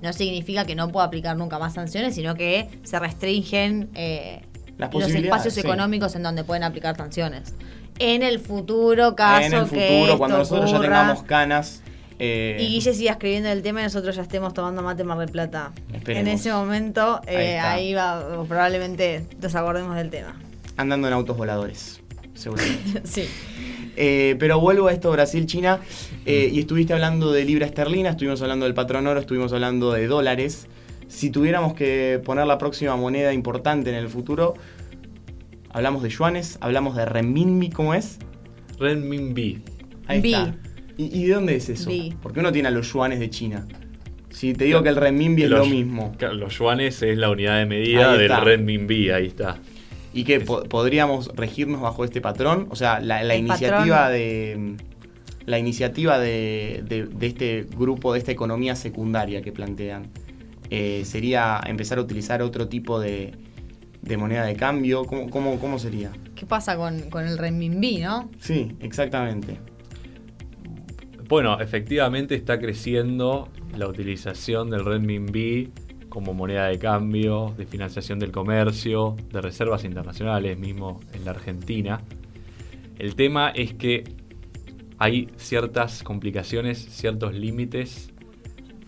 no 0.00 0.12
significa 0.14 0.64
que 0.64 0.74
no 0.74 0.88
pueda 0.90 1.06
aplicar 1.06 1.36
nunca 1.36 1.58
más 1.58 1.74
sanciones, 1.74 2.14
sino 2.14 2.34
que 2.34 2.68
se 2.82 2.98
restringen 2.98 3.90
eh, 3.94 4.40
los 4.78 5.10
espacios 5.10 5.52
sí. 5.54 5.60
económicos 5.60 6.14
en 6.16 6.22
donde 6.22 6.44
pueden 6.44 6.62
aplicar 6.64 6.96
sanciones. 6.96 7.54
En 7.98 8.22
el 8.22 8.40
futuro, 8.40 9.14
caso 9.14 9.46
en 9.46 9.52
el 9.54 9.68
que 9.68 9.88
futuro, 10.00 10.18
cuando 10.18 10.42
esto 10.42 10.56
nosotros 10.56 10.70
ya 10.72 10.80
tengamos 10.80 11.22
canas. 11.22 11.82
eh, 12.18 12.56
y 12.60 12.66
Guille 12.66 12.92
siga 12.94 13.12
escribiendo 13.12 13.48
el 13.50 13.62
tema 13.62 13.80
y 13.80 13.84
nosotros 13.84 14.16
ya 14.16 14.22
estemos 14.22 14.52
tomando 14.54 14.82
mate 14.82 15.02
en 15.02 15.08
Mar 15.08 15.18
del 15.18 15.30
Plata. 15.30 15.72
Esperemos. 15.92 16.28
En 16.28 16.34
ese 16.34 16.52
momento, 16.52 17.20
Ahí 17.26 17.36
eh, 17.36 17.58
ahí, 17.58 17.94
va, 17.94 18.44
probablemente 18.48 19.24
nos 19.40 19.54
acordemos 19.54 19.94
del 19.96 20.10
tema. 20.10 20.34
andando 20.76 21.06
en 21.08 21.14
autos 21.14 21.36
voladores, 21.36 22.00
seguramente. 22.34 23.02
sí. 23.04 23.28
Eh, 23.96 24.34
pero 24.40 24.58
vuelvo 24.58 24.88
a 24.88 24.92
esto, 24.92 25.12
Brasil-China, 25.12 25.78
y 26.26 26.58
estuviste 26.58 26.92
hablando 26.94 27.30
de 27.30 27.44
libra 27.44 27.64
esterlina, 27.66 28.10
estuvimos 28.10 28.42
hablando 28.42 28.64
del 28.64 28.74
patrón 28.74 29.06
oro, 29.06 29.20
estuvimos 29.20 29.52
hablando 29.52 29.92
de 29.92 30.08
dólares. 30.08 30.66
Si 31.06 31.30
tuviéramos 31.30 31.74
que 31.74 32.20
poner 32.24 32.46
la 32.46 32.58
próxima 32.58 32.96
moneda 32.96 33.32
importante 33.32 33.90
en 33.90 33.96
el 33.96 34.08
futuro, 34.08 34.54
hablamos 35.74 36.02
de 36.02 36.08
yuanes, 36.08 36.56
hablamos 36.62 36.96
de 36.96 37.04
renminbi, 37.04 37.68
¿cómo 37.68 37.92
es? 37.94 38.18
Renminbi. 38.78 39.62
Ahí 40.06 40.20
Bi. 40.20 40.32
está. 40.34 40.54
¿Y, 40.96 41.20
y 41.20 41.26
de 41.26 41.34
dónde 41.34 41.56
es 41.56 41.68
eso? 41.68 41.90
Bi. 41.90 42.14
Porque 42.22 42.40
uno 42.40 42.52
tiene 42.52 42.68
a 42.68 42.70
los 42.70 42.90
yuanes 42.92 43.18
de 43.20 43.28
China. 43.28 43.66
Si 44.30 44.52
te 44.54 44.64
digo 44.64 44.82
que 44.82 44.88
el 44.88 44.96
renminbi 44.96 45.42
es 45.44 45.50
Los- 45.50 45.68
lo 45.68 45.74
mismo. 45.74 46.12
claro, 46.18 46.34
Los 46.34 46.58
yuanes 46.58 47.02
es 47.02 47.16
la 47.18 47.30
unidad 47.30 47.58
de 47.58 47.66
medida 47.66 48.16
del 48.16 48.34
renminbi, 48.36 49.10
ahí 49.10 49.26
está. 49.26 49.58
¿Y 50.12 50.24
que 50.24 50.40
podríamos 50.40 51.28
regirnos 51.34 51.80
bajo 51.80 52.04
este 52.04 52.20
patrón? 52.20 52.68
O 52.70 52.76
sea, 52.76 53.00
la, 53.00 53.36
iniciativa 53.36 53.96
patrón. 53.96 54.12
de. 54.12 54.76
La 55.46 55.58
iniciativa 55.58 56.18
de, 56.18 56.82
de- 56.88 57.04
de 57.06 57.26
este 57.26 57.66
grupo, 57.76 58.12
de 58.14 58.18
esta 58.20 58.32
economía 58.32 58.76
secundaria 58.76 59.42
que 59.42 59.52
plantean, 59.52 60.06
eh, 60.70 61.02
sería 61.04 61.60
empezar 61.66 61.98
a 61.98 62.00
utilizar 62.00 62.40
otro 62.42 62.66
tipo 62.68 62.98
de, 62.98 63.32
de 64.04 64.16
moneda 64.16 64.44
de 64.44 64.54
cambio. 64.54 65.04
¿Cómo, 65.04 65.30
cómo, 65.30 65.58
cómo 65.58 65.78
sería? 65.78 66.12
¿Qué 66.34 66.46
pasa 66.46 66.76
con, 66.76 67.10
con 67.10 67.26
el 67.26 67.38
renminbi, 67.38 67.98
no? 67.98 68.30
Sí, 68.38 68.76
exactamente. 68.80 69.58
Bueno, 71.28 71.58
efectivamente 71.58 72.34
está 72.34 72.58
creciendo 72.58 73.48
la 73.76 73.88
utilización 73.88 74.70
del 74.70 74.84
renminbi 74.84 75.72
como 76.10 76.32
moneda 76.32 76.66
de 76.66 76.78
cambio, 76.78 77.54
de 77.56 77.66
financiación 77.66 78.20
del 78.20 78.30
comercio, 78.30 79.16
de 79.32 79.40
reservas 79.40 79.84
internacionales, 79.84 80.56
mismo 80.56 81.00
en 81.12 81.24
la 81.24 81.32
Argentina. 81.32 82.00
El 82.98 83.16
tema 83.16 83.48
es 83.50 83.74
que 83.74 84.04
hay 84.98 85.28
ciertas 85.36 86.04
complicaciones, 86.04 86.78
ciertos 86.78 87.34
límites 87.34 88.12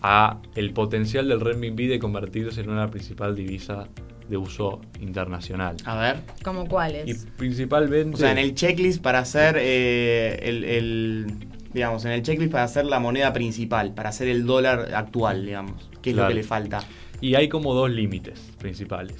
a 0.01 0.41
el 0.55 0.71
potencial 0.71 1.27
del 1.27 1.41
renminbi 1.41 1.87
de 1.87 1.99
convertirse 1.99 2.61
en 2.61 2.69
una 2.69 2.87
principal 2.89 3.35
divisa 3.35 3.89
de 4.29 4.37
uso 4.37 4.81
internacional. 4.99 5.75
A 5.85 5.99
ver. 5.99 6.17
¿Como 6.43 6.67
cuáles? 6.67 7.07
Y 7.07 7.27
principalmente... 7.37 8.15
O 8.15 8.17
sea, 8.17 8.31
en 8.31 8.37
el 8.37 8.53
checklist 8.55 9.01
para 9.01 9.19
hacer 9.19 9.55
eh, 9.59 10.39
el, 10.43 10.63
el- 10.63 11.25
Digamos, 11.73 12.05
en 12.05 12.11
el 12.11 12.23
checklist 12.23 12.51
para 12.51 12.63
hacer 12.63 12.85
la 12.85 12.99
moneda 12.99 13.33
principal, 13.33 13.93
para 13.93 14.09
hacer 14.09 14.27
el 14.29 14.45
dólar 14.45 14.95
actual, 14.95 15.45
digamos. 15.45 15.89
¿Qué 16.01 16.09
es 16.11 16.15
lo 16.15 16.27
que 16.27 16.33
le 16.33 16.43
falta? 16.43 16.79
Y 17.21 17.35
hay 17.35 17.49
como 17.49 17.73
dos 17.73 17.91
límites 17.91 18.39
principales. 18.57 19.15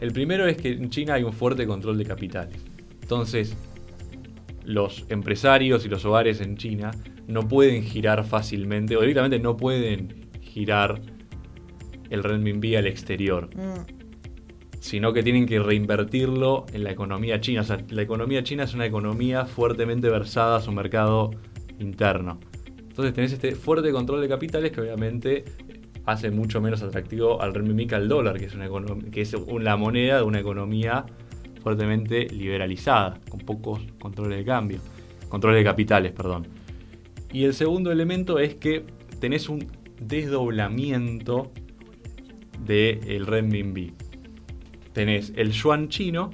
El 0.00 0.12
primero 0.12 0.46
es 0.46 0.56
que 0.56 0.72
en 0.72 0.90
China 0.90 1.14
hay 1.14 1.22
un 1.22 1.32
fuerte 1.32 1.66
control 1.66 1.96
de 1.98 2.04
capitales. 2.04 2.56
Entonces, 3.02 3.56
los 4.64 5.06
empresarios 5.08 5.84
y 5.86 5.88
los 5.88 6.04
hogares 6.04 6.40
en 6.40 6.56
China 6.56 6.90
no 7.26 7.46
pueden 7.48 7.82
girar 7.82 8.24
fácilmente, 8.24 8.96
o 8.96 9.00
directamente 9.00 9.38
no 9.38 9.56
pueden 9.56 10.28
girar 10.42 11.00
el 12.10 12.22
renminbi 12.24 12.76
al 12.76 12.86
exterior, 12.86 13.48
Mm. 13.54 13.99
Sino 14.80 15.12
que 15.12 15.22
tienen 15.22 15.46
que 15.46 15.60
reinvertirlo 15.60 16.66
en 16.72 16.84
la 16.84 16.90
economía 16.90 17.40
china. 17.40 17.60
O 17.60 17.64
sea, 17.64 17.78
la 17.90 18.02
economía 18.02 18.42
china 18.42 18.64
es 18.64 18.74
una 18.74 18.86
economía 18.86 19.44
fuertemente 19.44 20.08
versada 20.08 20.56
a 20.56 20.60
su 20.60 20.72
mercado 20.72 21.30
interno. 21.78 22.40
Entonces 22.76 23.14
tenés 23.14 23.32
este 23.32 23.54
fuerte 23.54 23.92
control 23.92 24.20
de 24.20 24.28
capitales 24.28 24.72
que 24.72 24.80
obviamente 24.80 25.44
hace 26.06 26.30
mucho 26.30 26.60
menos 26.60 26.82
atractivo 26.82 27.40
al 27.40 27.54
renminbi 27.54 27.86
que 27.86 27.94
al 27.94 28.08
dólar, 28.08 28.38
que 28.38 28.46
es, 28.46 28.54
una 28.54 28.68
que 29.12 29.20
es 29.20 29.36
la 29.60 29.76
moneda 29.76 30.16
de 30.16 30.22
una 30.22 30.40
economía 30.40 31.04
fuertemente 31.62 32.26
liberalizada, 32.30 33.20
con 33.28 33.40
pocos 33.40 33.80
controles 34.00 34.38
de 34.38 34.44
cambio, 34.44 34.80
controles 35.28 35.60
de 35.60 35.64
capitales, 35.64 36.12
perdón. 36.12 36.48
Y 37.32 37.44
el 37.44 37.54
segundo 37.54 37.92
elemento 37.92 38.38
es 38.38 38.54
que 38.54 38.84
tenés 39.20 39.48
un 39.48 39.66
desdoblamiento 40.00 41.52
del 42.64 43.26
renminbi. 43.26 43.92
Tenés 44.92 45.32
el 45.36 45.52
yuan 45.52 45.88
chino 45.88 46.30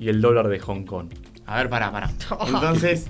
y 0.00 0.08
el 0.08 0.20
dólar 0.20 0.48
de 0.48 0.58
Hong 0.60 0.84
Kong. 0.84 1.08
A 1.46 1.56
ver, 1.56 1.68
pará, 1.68 1.90
pará. 1.92 2.10
Entonces, 2.46 3.06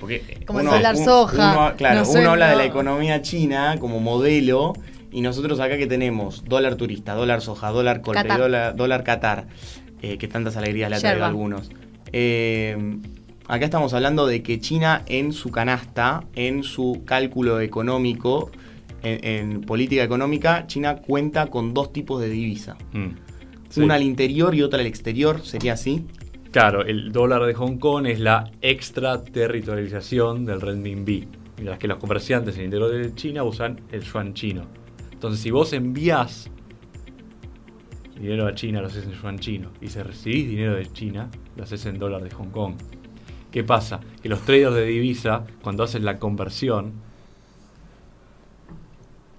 porque 0.00 0.42
Como 0.46 0.60
el 0.60 0.66
dólar 0.66 0.96
soja, 0.96 1.52
uno- 1.52 1.76
claro, 1.76 2.00
no 2.00 2.04
sé, 2.04 2.20
uno 2.20 2.30
habla 2.32 2.50
de 2.50 2.56
la 2.56 2.64
no. 2.64 2.68
economía 2.70 3.22
china 3.22 3.76
como 3.78 4.00
modelo 4.00 4.72
y 5.12 5.20
nosotros 5.20 5.60
acá 5.60 5.76
que 5.78 5.86
tenemos 5.86 6.44
dólar 6.44 6.74
turista, 6.76 7.14
dólar 7.14 7.40
soja, 7.40 7.68
dólar 7.70 8.00
colpe, 8.00 8.22
Qatar. 8.22 8.38
dólar, 8.40 8.76
dólar 8.76 9.04
Qatar, 9.04 9.46
eh, 10.02 10.18
que 10.18 10.26
tantas 10.28 10.56
alegrías 10.56 10.90
le 10.90 10.96
ha 10.96 11.00
traído 11.00 11.24
a 11.24 11.28
algunos. 11.28 11.70
Eh, 12.12 12.76
acá 13.46 13.64
estamos 13.64 13.94
hablando 13.94 14.26
de 14.26 14.42
que 14.42 14.58
China 14.60 15.02
en 15.06 15.32
su 15.32 15.50
canasta, 15.50 16.24
en 16.34 16.64
su 16.64 17.02
cálculo 17.04 17.60
económico, 17.60 18.50
en, 19.02 19.24
en 19.24 19.60
política 19.60 20.02
económica, 20.02 20.66
China 20.66 20.96
cuenta 20.96 21.46
con 21.46 21.74
dos 21.74 21.92
tipos 21.92 22.20
de 22.20 22.28
divisa. 22.28 22.76
Mm. 22.92 23.08
Sí. 23.74 23.80
Una 23.80 23.94
al 23.94 24.04
interior 24.04 24.54
y 24.54 24.62
otra 24.62 24.78
al 24.78 24.86
exterior, 24.86 25.40
¿sería 25.40 25.72
así? 25.72 26.06
Claro, 26.52 26.82
el 26.82 27.10
dólar 27.10 27.42
de 27.42 27.54
Hong 27.54 27.78
Kong 27.78 28.06
es 28.06 28.20
la 28.20 28.52
extraterritorialización 28.60 30.46
del 30.46 30.60
renminbi, 30.60 31.26
mientras 31.56 31.80
que 31.80 31.88
los 31.88 31.98
comerciantes 31.98 32.54
en 32.54 32.60
el 32.60 32.64
interior 32.66 32.92
de 32.92 33.12
China 33.16 33.42
usan 33.42 33.80
el 33.90 34.02
yuan 34.02 34.32
chino. 34.32 34.66
Entonces, 35.10 35.40
si 35.40 35.50
vos 35.50 35.72
envías 35.72 36.48
dinero 38.16 38.46
a 38.46 38.54
China, 38.54 38.80
lo 38.80 38.86
haces 38.86 39.06
en 39.06 39.12
yuan 39.20 39.40
chino, 39.40 39.72
y 39.80 39.88
si 39.88 40.00
recibís 40.00 40.48
dinero 40.48 40.76
de 40.76 40.86
China, 40.92 41.28
lo 41.56 41.64
haces 41.64 41.84
en 41.86 41.98
dólar 41.98 42.22
de 42.22 42.30
Hong 42.30 42.50
Kong. 42.50 42.74
¿Qué 43.50 43.64
pasa? 43.64 43.98
Que 44.22 44.28
los 44.28 44.42
traders 44.42 44.76
de 44.76 44.84
divisa, 44.84 45.42
cuando 45.62 45.82
hacen 45.82 46.04
la 46.04 46.20
conversión, 46.20 46.92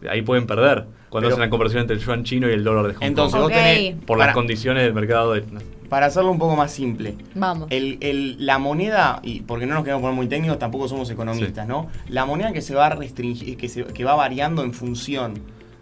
ahí 0.09 0.21
pueden 0.23 0.45
perder. 0.45 0.87
Cuando 1.09 1.27
Pero- 1.29 1.35
hacen 1.35 1.41
la 1.45 1.49
conversión 1.49 1.81
entre 1.81 1.95
el 1.97 2.01
yuan 2.03 2.23
chino 2.23 2.49
y 2.49 2.53
el 2.53 2.63
dólar 2.63 2.87
de 2.87 2.93
Hong 2.95 3.03
Entonces 3.03 3.33
Kong. 3.39 3.43
vos 3.43 3.51
Ok. 3.51 3.57
tenés... 3.57 3.95
Por 4.05 4.17
para- 4.17 4.25
las 4.27 4.33
condiciones 4.35 4.83
del 4.83 4.93
mercado 4.93 5.33
de... 5.33 5.43
Para 5.89 6.07
hacerlo 6.07 6.31
un 6.31 6.39
poco 6.39 6.55
más 6.55 6.71
simple, 6.71 7.15
Vamos. 7.35 7.67
el- 7.69 7.99
el- 8.01 8.43
la 8.45 8.57
moneda, 8.57 9.19
y 9.23 9.41
porque 9.41 9.67
no 9.67 9.75
nos 9.75 9.83
queremos 9.83 10.01
poner 10.01 10.15
muy 10.15 10.27
técnicos, 10.27 10.57
tampoco 10.57 10.87
somos 10.87 11.09
economistas, 11.11 11.65
Sí. 11.65 11.69
¿no? 11.71 11.87
La 12.09 12.25
moneda 12.25 12.51
que 12.53 12.61
se 12.61 12.73
va 12.73 12.89
restringir, 12.89 13.55
que, 13.55 13.69
se- 13.69 13.83
que 13.85 14.03
va 14.03 14.15
variando 14.15 14.63
en 14.63 14.73
función 14.73 15.35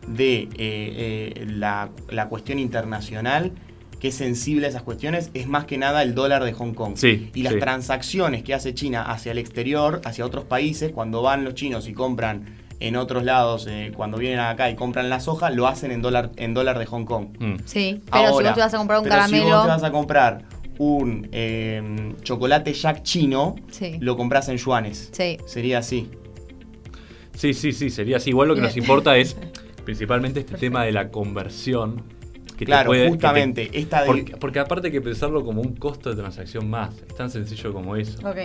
de 0.05 0.41
eh, 0.41 0.49
eh, 0.57 1.45
la, 1.47 1.89
la 2.09 2.27
cuestión 2.27 2.59
internacional, 2.59 3.53
que 4.01 4.09
es 4.09 4.15
sensible 4.15 4.65
a 4.65 4.69
esas 4.69 4.81
cuestiones, 4.83 5.31
es 5.33 5.47
más 5.47 5.63
que 5.63 5.77
nada 5.77 6.03
el 6.03 6.13
dólar 6.13 6.43
de 6.43 6.51
Hong 6.51 6.73
Kong. 6.73 6.93
Sí, 6.97 7.31
y 7.33 7.43
las 7.43 7.53
sí. 7.53 7.59
transacciones 7.59 8.43
que 8.43 8.53
hace 8.53 8.73
China 8.73 9.03
hacia 9.03 9.31
el 9.31 9.38
exterior, 9.38 10.01
hacia 10.03 10.25
otros 10.25 10.43
países, 10.43 10.91
cuando 10.91 11.21
van 11.21 11.45
los 11.45 11.53
chinos 11.55 11.88
y 11.88 11.93
compran 11.93 12.43
en 12.88 12.96
otros 12.96 13.24
lados, 13.24 13.67
eh, 13.69 13.91
cuando 13.96 14.17
vienen 14.17 14.39
acá 14.39 14.69
y 14.69 14.76
compran 14.76 15.10
la 15.10 15.19
soja, 15.19 15.50
lo 15.50 15.67
hacen 15.67 15.91
en 15.91 16.02
dólar, 16.02 16.32
en 16.36 16.54
dólar 16.54 16.80
de 16.80 16.86
Hong 16.86 17.06
Kong. 17.06 17.28
Mm. 17.39 17.56
Sí, 17.65 18.02
pero 18.12 18.38
si 18.38 18.43
vos 18.43 18.54
te 18.54 18.60
vas 18.62 18.74
a 18.74 18.78
comprar 18.78 19.00
un 19.00 19.04
pero 19.04 19.15
caramelo. 19.15 19.46
Si 19.46 19.52
vos 19.52 19.62
te 19.63 19.67
vas 19.69 19.84
a 19.84 19.91
comprar 19.91 20.43
un 20.80 21.30
eh, 21.32 22.13
chocolate 22.24 22.74
Jack 22.74 23.04
chino, 23.04 23.56
Sí. 23.69 23.98
lo 24.00 24.17
compras 24.17 24.50
en 24.50 24.58
yuanes. 24.58 25.10
Sí. 25.12 25.38
Sería 25.46 25.78
así. 25.80 26.10
Sí, 27.36 27.54
sí, 27.54 27.72
sí, 27.72 27.89
sería 27.89 28.17
así. 28.17 28.30
Igual 28.30 28.48
lo 28.50 28.56
que 28.56 28.62
nos 28.62 28.78
importa 28.78 29.17
es 29.17 29.36
principalmente 29.86 30.39
este 30.41 30.56
tema 30.58 30.84
de 30.84 30.91
la 30.91 31.10
conversión. 31.10 32.04
Que 32.58 32.65
claro, 32.65 32.88
puede- 32.89 33.02
que 33.02 33.06
te- 33.06 33.12
justamente. 33.12 33.69
esta 33.74 34.02
de, 34.02 34.06
porque, 34.08 34.38
porque 34.38 34.60
aparte 34.60 34.88
hay 34.88 34.91
que 34.93 35.02
pensarlo 35.02 35.43
como 35.43 35.62
un 35.62 35.76
costo 35.76 36.12
de 36.12 36.15
transacción 36.15 36.69
más. 36.69 36.93
Es 37.08 37.15
tan 37.15 37.30
sencillo 37.32 37.74
como 37.74 37.96
eso. 37.96 38.19
Ok. 38.28 38.38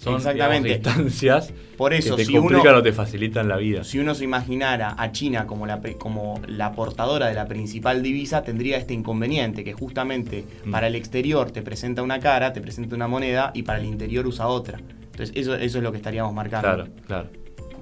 Son 0.00 0.14
Exactamente. 0.16 0.68
digamos, 0.78 0.96
instancias 0.96 1.52
por 1.76 1.92
eso, 1.92 2.16
que 2.16 2.22
te 2.22 2.26
si 2.26 2.32
uno, 2.38 2.48
complican 2.48 2.74
o 2.74 2.82
te 2.82 2.92
facilitan 2.92 3.48
la 3.48 3.56
vida. 3.58 3.84
si 3.84 3.98
uno 3.98 4.14
se 4.14 4.24
imaginara 4.24 4.94
a 4.96 5.12
China 5.12 5.46
como 5.46 5.66
la, 5.66 5.80
como 5.98 6.40
la 6.46 6.72
portadora 6.72 7.26
de 7.26 7.34
la 7.34 7.46
principal 7.46 8.02
divisa, 8.02 8.42
tendría 8.42 8.78
este 8.78 8.94
inconveniente, 8.94 9.62
que 9.62 9.74
justamente 9.74 10.44
Mm. 10.64 10.70
para 10.70 10.86
el 10.86 10.94
exterior 10.94 11.50
te 11.50 11.60
presenta 11.60 12.02
una 12.02 12.18
cara, 12.18 12.54
te 12.54 12.62
presenta 12.62 12.96
una 12.96 13.08
moneda, 13.08 13.50
y 13.54 13.62
para 13.62 13.78
el 13.78 13.84
interior 13.84 14.26
usa 14.26 14.46
otra. 14.46 14.78
Entonces, 14.78 15.32
eso, 15.36 15.54
eso 15.54 15.78
es 15.78 15.84
lo 15.84 15.90
que 15.92 15.98
estaríamos 15.98 16.32
marcando. 16.32 16.66
Claro, 16.66 16.86
claro. 17.06 17.28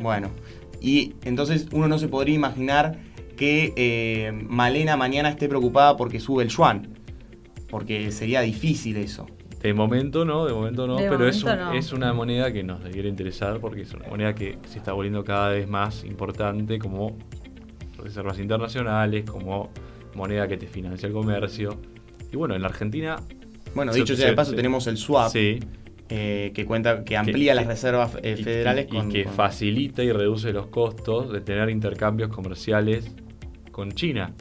Bueno, 0.01 0.31
y 0.81 1.15
entonces 1.25 1.69
uno 1.73 1.87
no 1.87 1.99
se 2.01 2.09
podría 2.09 2.35
imaginar 2.35 2.99
que 3.37 3.73
eh, 3.77 4.33
Malena 4.33 4.97
mañana 4.97 5.29
esté 5.29 5.49
preocupada 5.49 5.97
porque 5.97 6.19
sube 6.19 6.43
el 6.43 6.49
yuan. 6.49 6.89
Porque 7.71 8.11
sería 8.13 8.41
difícil 8.41 8.97
eso. 8.97 9.27
De 9.63 9.75
momento 9.75 10.25
no, 10.25 10.47
de 10.47 10.53
momento 10.53 10.87
no, 10.87 10.97
De 10.97 11.09
pero 11.09 11.27
es, 11.29 11.43
un- 11.43 11.57
no. 11.57 11.73
es 11.73 11.93
una 11.93 12.13
moneda 12.13 12.53
que 12.53 12.63
nos 12.63 12.83
debiera 12.83 13.09
interesar 13.09 13.59
porque 13.61 13.83
es 13.83 13.93
una 13.93 14.09
moneda 14.09 14.35
que 14.35 14.59
se 14.69 14.79
está 14.79 14.93
volviendo 14.93 15.25
cada 15.25 15.51
vez 15.51 15.67
más 15.69 16.05
importante 16.05 16.79
como 16.79 17.17
reservas 17.97 18.39
internacionales, 18.39 19.29
como 19.29 19.71
moneda 20.15 20.47
que 20.47 20.57
te 20.57 20.67
financia 20.69 21.09
el 21.09 21.13
comercio. 21.13 21.81
Y 22.33 22.37
bueno, 22.37 22.55
en 22.55 22.63
la 22.63 22.69
Argentina 22.69 23.17
Bueno, 23.75 23.93
dicho 23.93 24.15
sea 24.15 24.29
de 24.29 24.35
paso, 24.35 24.55
tenemos 24.55 24.87
el 24.87 24.97
swap, 24.97 25.31
sí, 25.33 25.59
eh, 26.09 26.53
que 26.55 26.65
cuenta, 26.65 27.05
que 27.05 27.17
amplía 27.17 27.55
las 27.55 27.65
que- 27.65 27.71
reservas 27.71 28.17
eh, 28.23 28.37
y- 28.39 28.43
federales 28.45 28.87
y, 28.87 28.89
y 28.89 28.99
con, 29.01 29.11
que 29.11 29.25
con- 29.25 29.33
facilita 29.33 30.05
y 30.05 30.13
reduce 30.13 30.53
los 30.53 30.69
costos 30.69 31.33
de 31.33 31.41
tener 31.41 31.69
intercambios 31.69 32.31
comerciales 32.31 33.13
con 33.73 33.91
China 33.93 34.33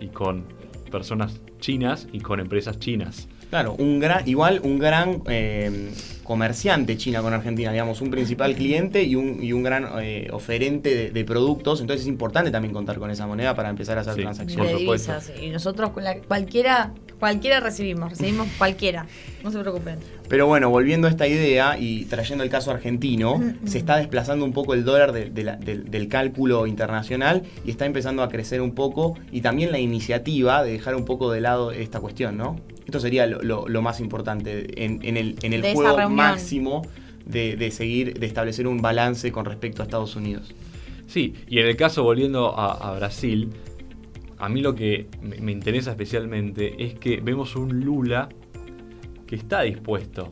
y 0.00 0.06
con 0.08 0.44
personas 0.90 1.40
chinas 1.58 2.06
y 2.12 2.20
con 2.20 2.38
empresas 2.38 2.78
chinas. 2.78 3.28
Claro, 3.50 3.74
un 3.78 4.00
gran, 4.00 4.28
igual 4.28 4.60
un 4.64 4.78
gran 4.78 5.22
eh, 5.28 5.90
comerciante 6.24 6.96
China 6.96 7.22
con 7.22 7.32
Argentina, 7.32 7.70
digamos, 7.70 8.00
un 8.00 8.10
principal 8.10 8.54
cliente 8.56 9.04
y 9.04 9.14
un, 9.14 9.42
y 9.42 9.52
un 9.52 9.62
gran 9.62 9.86
eh, 10.00 10.28
oferente 10.32 10.92
de, 10.94 11.10
de 11.10 11.24
productos. 11.24 11.80
Entonces 11.80 12.02
es 12.02 12.08
importante 12.08 12.50
también 12.50 12.74
contar 12.74 12.98
con 12.98 13.10
esa 13.10 13.26
moneda 13.26 13.54
para 13.54 13.68
empezar 13.70 13.98
a 13.98 14.00
hacer 14.00 14.14
Sí. 14.14 14.20
transacciones. 14.22 14.72
Por 14.72 14.80
supuesto. 14.80 15.12
Y 15.40 15.50
nosotros 15.50 15.90
con 15.90 16.02
la, 16.02 16.16
cualquiera, 16.18 16.92
cualquiera 17.20 17.60
recibimos, 17.60 18.10
recibimos 18.10 18.48
cualquiera. 18.58 19.06
No 19.44 19.52
se 19.52 19.60
preocupen. 19.60 20.00
Pero 20.28 20.48
bueno, 20.48 20.68
volviendo 20.68 21.06
a 21.06 21.10
esta 21.10 21.28
idea 21.28 21.78
y 21.78 22.06
trayendo 22.06 22.42
el 22.42 22.50
caso 22.50 22.72
argentino, 22.72 23.40
se 23.64 23.78
está 23.78 23.96
desplazando 23.98 24.44
un 24.44 24.52
poco 24.52 24.74
el 24.74 24.84
dólar 24.84 25.12
de- 25.12 25.30
de 25.30 25.44
la- 25.44 25.56
del- 25.56 25.88
del 25.88 26.08
cálculo 26.08 26.66
internacional 26.66 27.44
y 27.64 27.70
está 27.70 27.86
empezando 27.86 28.24
a 28.24 28.28
crecer 28.28 28.60
un 28.60 28.74
poco 28.74 29.16
y 29.30 29.40
también 29.40 29.70
la 29.70 29.78
iniciativa 29.78 30.64
de 30.64 30.72
dejar 30.72 30.96
un 30.96 31.04
poco 31.04 31.30
de 31.30 31.40
lado 31.40 31.70
esta 31.70 32.00
cuestión, 32.00 32.36
¿no? 32.36 32.58
Esto 32.86 33.00
sería 33.00 33.26
lo, 33.26 33.42
lo- 33.42 33.68
lo 33.68 33.82
más 33.82 34.00
importante 34.00 34.82
en, 34.84 35.00
en 35.04 35.16
el, 35.18 35.36
en 35.42 35.52
el 35.52 35.60
De 35.62 35.74
juego 35.74 36.08
máximo 36.08 36.82
de, 37.26 37.56
de 37.56 37.70
seguir, 37.70 38.18
de 38.18 38.26
establecer 38.26 38.66
un 38.66 38.78
balance 38.80 39.30
con 39.32 39.44
respecto 39.44 39.82
a 39.82 39.84
Estados 39.84 40.16
Unidos. 40.16 40.54
Sí, 41.06 41.34
y 41.48 41.58
en 41.58 41.66
el 41.66 41.76
caso 41.76 42.02
volviendo 42.04 42.56
a, 42.58 42.72
a 42.72 42.96
Brasil, 42.96 43.50
a 44.38 44.48
mí 44.48 44.60
lo 44.60 44.74
que 44.74 45.06
me, 45.20 45.36
me 45.38 45.52
interesa 45.52 45.90
especialmente 45.90 46.82
es 46.84 46.94
que 46.94 47.20
vemos 47.20 47.56
un 47.56 47.80
Lula 47.84 48.28
que 49.26 49.34
está 49.36 49.62
dispuesto, 49.62 50.28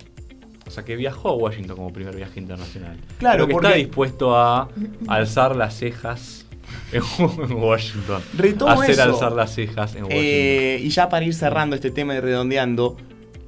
o 0.67 0.71
sea, 0.71 0.85
que 0.85 0.95
viajó 0.97 1.31
a 1.31 1.35
Washington 1.35 1.77
como 1.77 1.93
primer 1.93 2.15
viaje 2.15 2.39
internacional. 2.41 2.97
Claro, 3.19 3.35
pero 3.39 3.47
que 3.49 3.53
porque- 3.53 3.67
está 3.67 3.77
dispuesto 3.79 4.37
a 4.37 4.69
alzar 5.09 5.57
las 5.57 5.77
cejas 5.77 6.44
en 6.93 7.53
Washington. 7.53 8.23
Retomo 8.37 8.71
hacer 8.73 8.91
eso. 8.93 9.03
alzar 9.03 9.33
las 9.33 9.55
cejas 9.55 9.95
en 9.95 10.05
Washington. 10.05 10.11
Eh, 10.25 10.81
y 10.83 10.89
ya 10.91 11.09
para 11.09 11.25
ir 11.25 11.35
cerrando 11.35 11.77
este 11.77 11.91
tema 11.91 12.15
y 12.15 12.21
redondeando, 12.21 12.97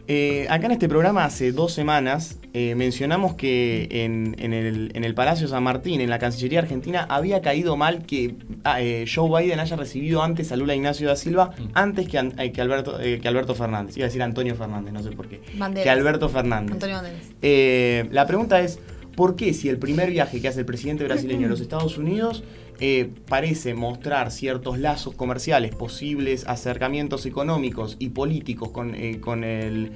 eh, 0.08 0.46
acá 0.50 0.66
en 0.66 0.72
este 0.72 0.88
programa 0.88 1.24
hace 1.24 1.50
dos 1.50 1.72
semanas 1.72 2.38
eh, 2.54 2.74
mencionamos 2.76 3.34
que 3.34 3.88
en, 3.90 4.36
en 4.38 4.52
el, 4.52 4.92
en 4.94 5.02
el 5.02 5.14
Palacio 5.14 5.48
San 5.48 5.64
Martín, 5.64 6.00
en 6.00 6.08
la 6.08 6.18
Cancillería 6.20 6.60
Argentina, 6.60 7.04
había 7.10 7.42
caído 7.42 7.76
mal 7.76 8.06
que 8.06 8.36
ah, 8.64 8.80
eh, 8.80 9.04
Joe 9.12 9.28
Biden 9.42 9.58
haya 9.60 9.74
recibido 9.76 10.22
antes 10.22 10.52
a 10.52 10.56
Lula 10.56 10.74
Ignacio 10.76 11.08
da 11.08 11.16
Silva, 11.16 11.50
Mm. 11.58 11.62
antes 11.74 12.08
que, 12.08 12.18
eh, 12.38 12.52
que 12.52 12.60
Alberto, 12.62 13.00
eh, 13.00 13.18
que 13.20 13.26
Alberto 13.28 13.54
Fernández. 13.56 13.96
Iba 13.96 14.04
a 14.04 14.08
decir 14.08 14.22
Antonio 14.22 14.54
Fernández, 14.54 14.92
no 14.92 15.02
sé 15.02 15.10
por 15.10 15.28
qué. 15.28 15.40
Banderas. 15.56 15.84
Que 15.84 15.90
Alberto 15.90 16.28
Fernández. 16.28 16.72
Antonio 16.74 16.96
Banderas. 16.96 17.20
Eh, 17.42 18.06
la 18.12 18.26
pregunta 18.26 18.60
es, 18.60 18.78
¿por 19.16 19.34
qué 19.34 19.52
si 19.54 19.68
el 19.68 19.78
primer 19.78 20.10
viaje 20.10 20.40
que 20.40 20.48
hace 20.48 20.60
el 20.60 20.66
presidente 20.66 21.04
brasileño 21.04 21.46
a 21.46 21.50
los 21.50 21.60
Estados 21.60 21.98
Unidos 21.98 22.44
eh, 22.78 23.08
parece 23.28 23.72
mostrar 23.74 24.30
ciertos 24.30 24.78
lazos 24.78 25.14
comerciales, 25.14 25.74
posibles 25.74 26.46
acercamientos 26.46 27.24
económicos 27.26 27.96
y 27.98 28.10
políticos 28.10 28.68
con, 28.70 28.94
eh, 28.94 29.18
con 29.20 29.42
el 29.44 29.90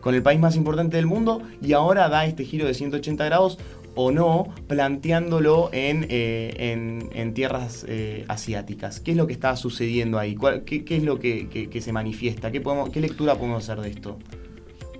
con 0.00 0.14
el 0.14 0.22
país 0.22 0.38
más 0.38 0.54
importante 0.54 0.98
del 0.98 1.06
mundo 1.06 1.40
y 1.62 1.72
ahora 1.72 2.10
da 2.10 2.26
este 2.26 2.44
giro 2.44 2.66
de 2.66 2.74
180 2.74 3.24
grados 3.24 3.58
o 3.94 4.10
no, 4.10 4.52
planteándolo 4.66 5.70
en, 5.72 6.06
eh, 6.10 7.08
en, 7.14 7.32
tierras 7.32 7.86
asiáticas. 8.28 9.00
¿Qué 9.00 9.12
es 9.12 9.16
lo 9.16 9.26
que 9.26 9.32
está 9.32 9.56
sucediendo 9.56 10.18
ahí? 10.18 10.34
¿Cuál- 10.34 10.64
qué, 10.64 10.84
qué 10.84 10.96
es 10.96 11.04
lo 11.04 11.18
que, 11.18 11.48
que- 11.48 11.80
se 11.80 11.92
manifiesta? 11.92 12.50
¿Qué, 12.52 12.62
¿Qué 12.92 13.00
lectura 13.00 13.36
podemos 13.36 13.62
hacer 13.62 13.82
de 13.82 13.90
esto? 13.90 14.18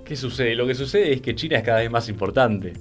¿Qué 0.05 0.15
sucede? 0.15 0.55
Lo 0.55 0.65
que 0.65 0.73
sucede 0.73 1.13
es 1.13 1.21
que 1.21 1.35
China 1.35 1.57
es 1.57 1.63
cada 1.63 1.79
vez 1.81 1.91
más 1.91 2.09
importante. 2.09 2.73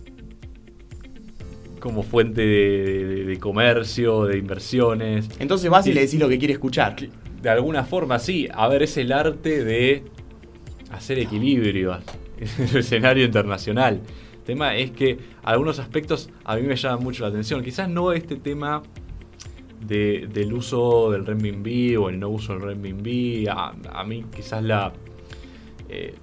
Como 1.85 2.03
fuente 2.03 2.41
de, 2.41 3.05
de- 3.05 3.25
de 3.27 3.39
comercio, 3.39 4.25
de 4.25 4.39
inversiones. 4.39 5.29
Entonces 5.39 5.69
vas 5.71 5.87
y 5.87 5.93
le 5.93 6.01
decís 6.01 6.19
lo 6.19 6.31
que 6.31 6.39
quiere 6.39 6.55
escuchar. 6.55 6.97
De 7.43 7.51
alguna 7.51 7.85
forma, 7.85 8.19
sí. 8.19 8.49
A 8.55 8.69
ver, 8.69 8.83
es 8.85 8.97
el 8.97 9.13
arte 9.13 9.63
de 9.63 10.03
hacer 10.91 11.19
equilibrio 11.19 11.93
en 12.39 12.69
el 12.71 12.77
escenario 12.79 13.23
internacional. 13.27 14.01
El 14.33 14.41
tema 14.45 14.75
es 14.77 14.93
que 14.93 15.19
algunos 15.43 15.79
aspectos 15.79 16.31
a 16.45 16.57
mí 16.57 16.63
me 16.63 16.75
llaman 16.75 17.05
mucho 17.05 17.23
la 17.25 17.29
atención. 17.29 17.63
Quizás 17.63 17.87
no 17.91 18.13
este 18.15 18.37
tema 18.37 18.83
de- 19.87 20.27
del 20.33 20.55
uso 20.55 21.11
del 21.11 21.27
renminbi 21.27 21.97
o 21.97 22.09
el 22.09 22.19
no 22.19 22.31
uso 22.31 22.55
del 22.55 22.63
renminbi. 22.63 23.47
A, 23.47 23.75
a 23.93 24.05
mí 24.05 24.25
quizás 24.35 24.63
la, 24.65 24.91
eh, 25.91 26.15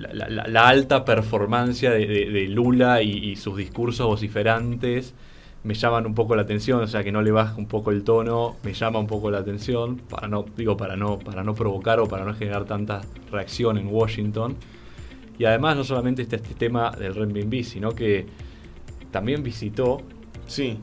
la, 0.00 0.12
la- 0.14 0.28
la- 0.28 0.46
la 0.48 0.68
alta 0.68 1.04
performance 1.04 1.80
de, 1.82 2.06
de- 2.06 2.30
de 2.30 2.48
Lula 2.48 3.02
y, 3.02 3.10
y 3.30 3.36
sus 3.36 3.56
discursos 3.56 4.06
vociferantes 4.06 5.14
me 5.62 5.74
llaman 5.74 6.06
un 6.06 6.14
poco 6.14 6.34
la 6.34 6.42
atención, 6.42 6.80
o 6.82 6.86
sea 6.86 7.04
que 7.04 7.12
no 7.12 7.20
le 7.20 7.32
baja 7.32 7.54
un 7.56 7.66
poco 7.66 7.90
el 7.90 8.02
tono, 8.02 8.56
me 8.62 8.72
llama 8.72 8.98
un 8.98 9.06
poco 9.06 9.30
la 9.30 9.38
atención, 9.40 9.98
para 10.08 10.26
no, 10.26 10.46
digo, 10.56 10.74
para 10.76 10.96
no, 10.96 11.18
para 11.18 11.44
no 11.44 11.54
provocar 11.54 12.00
o 12.00 12.06
para 12.08 12.24
no 12.24 12.32
generar 12.34 12.64
tanta 12.64 13.02
reacción 13.30 13.76
en 13.76 13.88
Washington. 13.88 14.56
Y 15.38 15.44
además 15.44 15.76
no 15.76 15.84
solamente 15.84 16.22
está 16.22 16.36
este 16.36 16.54
tema 16.54 16.90
del 16.92 17.14
renminbi, 17.14 17.62
sino 17.62 17.90
que 17.94 18.26
también 19.10 19.42
visitó 19.42 20.00
Sí. 20.46 20.78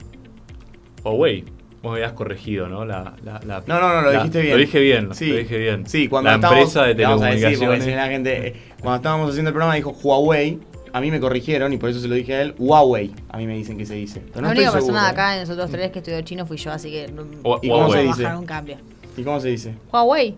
Huawei. 1.04 1.44
Vos 1.84 1.94
habías 1.94 2.14
corregido, 2.14 2.68
¿no? 2.68 2.86
La, 2.86 3.14
la- 3.24 3.40
la- 3.46 3.64
No, 3.68 3.80
no, 3.80 3.94
no, 3.94 4.02
lo 4.02 4.12
la- 4.12 4.18
dijiste 4.20 4.42
bien. 4.42 4.54
Lo 4.56 4.60
dije 4.60 4.80
bien, 4.80 5.10
Sí. 5.14 5.28
lo 5.28 5.38
dije 5.38 5.58
bien. 5.58 5.86
Sí, 5.88 6.08
cuando 6.08 6.30
la 6.32 6.36
estábamos- 6.36 6.60
empresa 6.76 6.84
de 6.88 7.04
vamos 7.04 7.22
a 7.22 7.28
decir, 7.28 7.96
la 7.96 8.08
gente, 8.08 8.48
eh, 8.48 8.56
cuando 8.82 8.96
estábamos 8.98 9.30
haciendo 9.30 9.50
el 9.50 9.54
programa 9.54 9.76
dijo 9.76 9.92
Huawei, 9.92 10.60
a 10.94 11.02
mí 11.02 11.12
me 11.12 11.20
corrigieron 11.20 11.72
y 11.74 11.78
por 11.78 11.90
eso 11.90 12.00
se 12.00 12.08
lo 12.08 12.16
dije 12.16 12.34
a 12.34 12.42
él, 12.42 12.56
Huawei, 12.58 13.14
a 13.30 13.38
mí 13.38 13.46
me 13.46 13.56
dicen 13.56 13.78
que 13.78 13.86
se 13.86 13.94
dice. 13.94 14.22
Pero 14.34 14.42
no 14.42 14.48
la 14.48 14.60
única 14.60 14.72
persona 14.72 15.04
de 15.06 15.10
acá 15.12 15.32
de 15.34 15.42
nosotros 15.42 15.70
tres 15.70 15.92
que 15.92 16.00
estudió 16.00 16.20
chino 16.22 16.46
fui 16.48 16.58
yo, 16.58 16.72
así 16.72 16.90
que 16.90 17.08
no, 17.12 17.24
O- 17.44 17.60
¿Y 17.62 17.68
cómo 17.70 17.82
vamos 17.82 17.94
se 17.96 18.04
dice? 18.04 18.24
bajar 18.24 18.38
un 18.40 18.46
cambio. 18.46 18.78
¿Y 19.16 19.24
cómo 19.24 19.40
se 19.40 19.50
dice? 19.50 19.74
Huawei. 19.92 20.36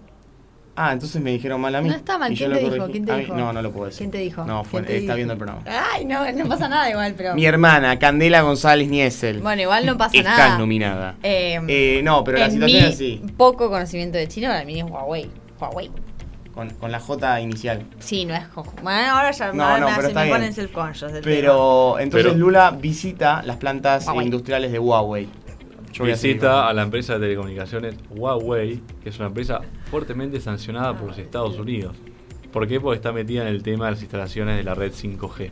Ah, 0.81 0.93
entonces 0.93 1.21
me 1.21 1.31
dijeron 1.31 1.59
mal 1.59 1.75
a 1.75 1.81
mí. 1.81 1.89
No 1.89 1.95
está 1.95 2.17
mal, 2.17 2.33
¿quién 2.33 2.53
te 2.53 2.59
dijo? 2.69 2.87
¿Quién 2.89 3.05
te 3.05 3.11
A 3.11 3.15
mí- 3.15 3.21
dijo? 3.23 3.35
No, 3.35 3.51
no 3.51 3.61
lo 3.61 3.71
puedo 3.71 3.87
decir. 3.87 3.97
¿Quién 3.99 4.11
te 4.11 4.17
dijo? 4.19 4.45
No, 4.45 4.63
fue, 4.63 4.79
¿Quién 4.81 4.85
te 4.87 4.97
está 4.99 5.03
dijo? 5.13 5.15
viendo 5.17 5.33
el 5.33 5.39
programa. 5.39 5.61
Ay, 5.93 6.05
no, 6.05 6.31
no 6.31 6.47
pasa 6.47 6.69
nada 6.69 6.89
igual, 6.89 7.13
pero. 7.17 7.35
Mi 7.35 7.45
hermana, 7.45 7.99
Candela 7.99 8.41
González 8.41 8.87
Niesel. 8.87 9.39
Bueno, 9.41 9.61
igual 9.61 9.85
no 9.85 9.97
pasa 9.97 10.15
está 10.17 10.37
nada. 10.37 10.57
nominada. 10.57 11.15
Eh, 11.21 11.59
Eh, 11.67 12.01
no, 12.03 12.23
pero 12.23 12.37
la 12.37 12.49
situación 12.49 12.81
mi 12.81 12.87
es 12.87 12.93
así. 12.95 13.21
poco 13.35 13.69
conocimiento 13.69 14.17
de 14.17 14.27
chino, 14.29 14.47
para 14.47 14.63
mí 14.63 14.79
es 14.79 14.85
Huawei. 14.85 15.29
Huawei. 15.59 15.91
Con, 16.53 16.69
con 16.71 16.91
la 16.91 16.99
J 16.99 17.39
inicial. 17.41 17.83
Sí, 17.99 18.25
no 18.25 18.33
es 18.35 18.45
Jojo. 18.53 18.73
Bueno, 18.81 19.13
ahora 19.17 19.31
ya 19.31 19.53
No, 19.53 19.77
no, 19.79 19.85
me, 19.85 20.07
está 20.07 20.19
me 20.21 20.25
bien. 20.25 20.35
ponen 20.37 20.53
self-conscious 20.53 21.11
Pero 21.23 21.99
entonces 21.99 22.31
Pero- 22.31 22.37
Lula 22.37 22.71
visita 22.71 23.41
las 23.45 23.57
plantas 23.57 24.05
Huawei. 24.07 24.25
industriales 24.25 24.71
de 24.71 24.79
Huawei. 24.79 25.29
Yo 25.99 26.05
visita 26.05 26.69
a 26.69 26.73
la 26.73 26.83
empresa 26.83 27.13
de 27.13 27.19
telecomunicaciones 27.19 27.95
Huawei, 28.09 28.81
que 29.03 29.09
es 29.09 29.19
una 29.19 29.27
empresa 29.27 29.59
fuertemente 29.91 30.39
sancionada 30.39 30.95
por 30.95 31.09
los 31.09 31.17
Estados 31.17 31.59
Unidos. 31.59 31.97
¿Por 32.53 32.67
qué? 32.67 32.79
Porque 32.79 32.95
está 32.95 33.12
metida 33.12 33.41
en 33.41 33.49
el 33.49 33.62
tema 33.63 33.85
de 33.85 33.91
las 33.91 34.01
instalaciones 34.01 34.57
de 34.57 34.63
la 34.63 34.75
red 34.75 34.93
5G. 34.93 35.51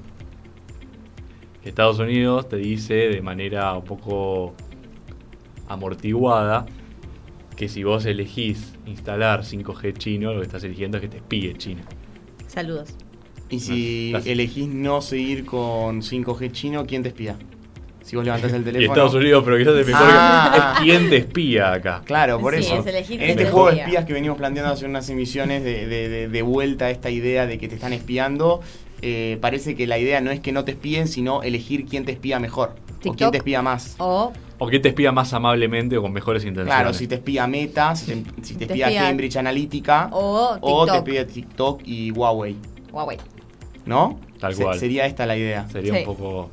Que 1.62 1.70
Estados 1.70 2.00
Unidos 2.00 2.48
te 2.48 2.56
dice 2.56 2.94
de 2.94 3.22
manera 3.22 3.74
un 3.74 3.84
poco 3.84 4.54
amortiguada 5.68 6.66
que 7.58 7.68
si 7.68 7.84
vos 7.84 8.06
elegís 8.06 8.76
instalar 8.86 9.42
5G 9.42 9.98
chino, 9.98 10.32
lo 10.32 10.40
que 10.40 10.46
estás 10.46 10.64
eligiendo 10.64 10.98
es 10.98 11.02
que 11.02 11.10
te 11.10 11.18
espíe 11.18 11.56
China. 11.58 11.82
Saludos. 12.48 12.96
Y 13.50 13.60
si 13.60 14.12
Gracias. 14.12 14.32
elegís 14.32 14.68
no 14.68 15.02
seguir 15.02 15.46
con 15.46 16.02
5G 16.02 16.52
chino, 16.52 16.86
¿quién 16.86 17.04
te 17.04 17.10
espía? 17.10 17.36
Si 18.08 18.16
vos 18.16 18.24
levantás 18.24 18.54
el 18.54 18.62
Y 18.62 18.66
teléfono. 18.66 18.94
Estados 18.94 19.14
Unidos, 19.16 19.44
pero 19.46 19.58
quizás 19.58 19.76
es 19.76 19.86
mejor 19.88 20.08
Ah. 20.10 20.52
que 20.80 20.90
es 20.90 20.98
quien 20.98 21.10
te 21.10 21.18
espía 21.18 21.74
acá. 21.74 22.02
Claro, 22.06 22.40
por 22.40 22.54
Sí, 22.56 22.62
eso. 22.62 22.78
es 22.80 22.86
elegir 22.88 23.14
en 23.14 23.20
quién 23.20 23.30
este 23.32 23.44
te 23.46 23.52
juego 23.52 23.68
de 23.68 23.72
espía. 23.74 23.86
espías 23.86 24.06
que 24.06 24.14
venimos 24.14 24.38
planteando 24.38 24.72
hace 24.74 24.86
unas 24.86 25.10
emisiones 25.10 25.64
de, 25.64 25.86
de- 25.88 26.08
de- 26.10 26.28
de 26.30 26.42
vuelta 26.42 26.86
a 26.86 26.90
esta 26.90 27.10
idea 27.10 27.46
de 27.46 27.58
que 27.58 27.68
te 27.68 27.76
están 27.76 27.92
espiando, 27.94 28.62
eh, 29.02 29.38
parece 29.42 29.76
que 29.76 29.86
la 29.88 30.00
idea 30.00 30.22
no 30.22 30.32
es 30.32 30.40
que 30.40 30.52
no 30.54 30.64
te 30.64 30.72
espíen, 30.72 31.08
sino 31.08 31.44
elegir 31.44 31.86
quién 31.86 32.06
te 32.06 32.14
espía 32.14 32.40
mejor. 32.40 32.76
O 33.06 33.14
quién 33.14 33.30
te 33.32 33.38
espía 33.38 33.62
más. 33.62 33.96
O 34.00 34.32
O 34.58 34.68
que 34.68 34.80
te 34.80 34.88
espía 34.90 35.12
más 35.12 35.34
amablemente 35.34 35.98
o 35.98 36.02
con 36.02 36.12
mejores 36.14 36.44
intenciones. 36.44 36.74
Claro, 36.74 36.94
si 36.94 37.08
te 37.08 37.16
espía 37.16 37.46
Meta, 37.46 37.96
si 37.96 38.06
te, 38.08 38.24
si 38.42 38.54
te 38.56 38.66
Te 38.66 38.74
espía 38.74 38.88
espía- 38.88 39.02
Cambridge 39.02 39.36
Analytica, 39.36 40.10
o 40.14 40.58
o 40.62 40.86
te 40.88 40.98
espía 40.98 41.28
TikTok 41.28 41.82
y 41.86 42.10
Huawei. 42.12 42.56
Huawei. 42.92 43.18
¿No? 43.86 44.20
Tal 44.40 44.56
Se- 44.56 44.64
cual. 44.64 44.80
Sería 44.80 45.06
esta 45.06 45.26
la 45.28 45.38
idea. 45.38 45.68
Sería 45.70 45.94
Sí. 45.94 46.00
un 46.00 46.06
poco, 46.06 46.50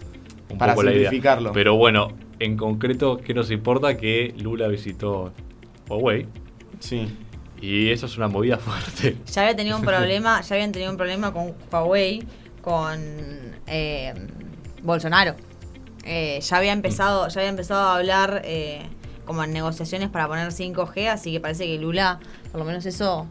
un 0.50 0.58
Para 0.58 0.74
poco 0.74 0.84
la 0.84 0.92
idea. 0.92 1.02
simplificarlo. 1.10 1.52
Pero 1.52 1.76
bueno, 1.76 2.12
en 2.38 2.56
concreto, 2.56 3.18
¿qué 3.18 3.34
nos 3.34 3.50
importa? 3.50 3.96
Que 3.96 4.34
Lula 4.38 4.68
visitó 4.68 5.32
Huawei. 5.88 6.26
Sí. 6.80 7.08
Y 7.60 7.90
eso 7.90 8.06
es 8.06 8.16
una 8.16 8.28
movida 8.28 8.58
fuerte. 8.58 9.16
Ya 9.32 9.42
había 9.42 9.56
tenido 9.56 9.76
un 9.76 9.84
problema, 9.84 10.40
ya 10.42 10.54
habían 10.54 10.72
tenido 10.72 10.90
un 10.90 10.96
problema 10.96 11.32
con 11.32 11.54
Huawei, 11.72 12.22
con 12.60 12.98
eh, 13.66 14.12
Bolsonaro. 14.82 15.34
Eh, 16.04 16.40
ya 16.42 16.56
había 16.58 16.72
empezado, 16.72 17.26
ya 17.28 17.40
había 17.40 17.48
empezado 17.50 17.80
a 17.80 17.96
hablar 17.96 18.42
eh, 18.44 18.82
como 19.24 19.42
en 19.42 19.52
negociaciones 19.52 20.10
para 20.10 20.28
poner 20.28 20.48
5G, 20.48 21.08
así 21.08 21.32
que 21.32 21.40
parece 21.40 21.64
que 21.64 21.78
Lula, 21.78 22.20
por 22.52 22.60
lo 22.60 22.66
menos 22.66 22.84
eso, 22.84 23.26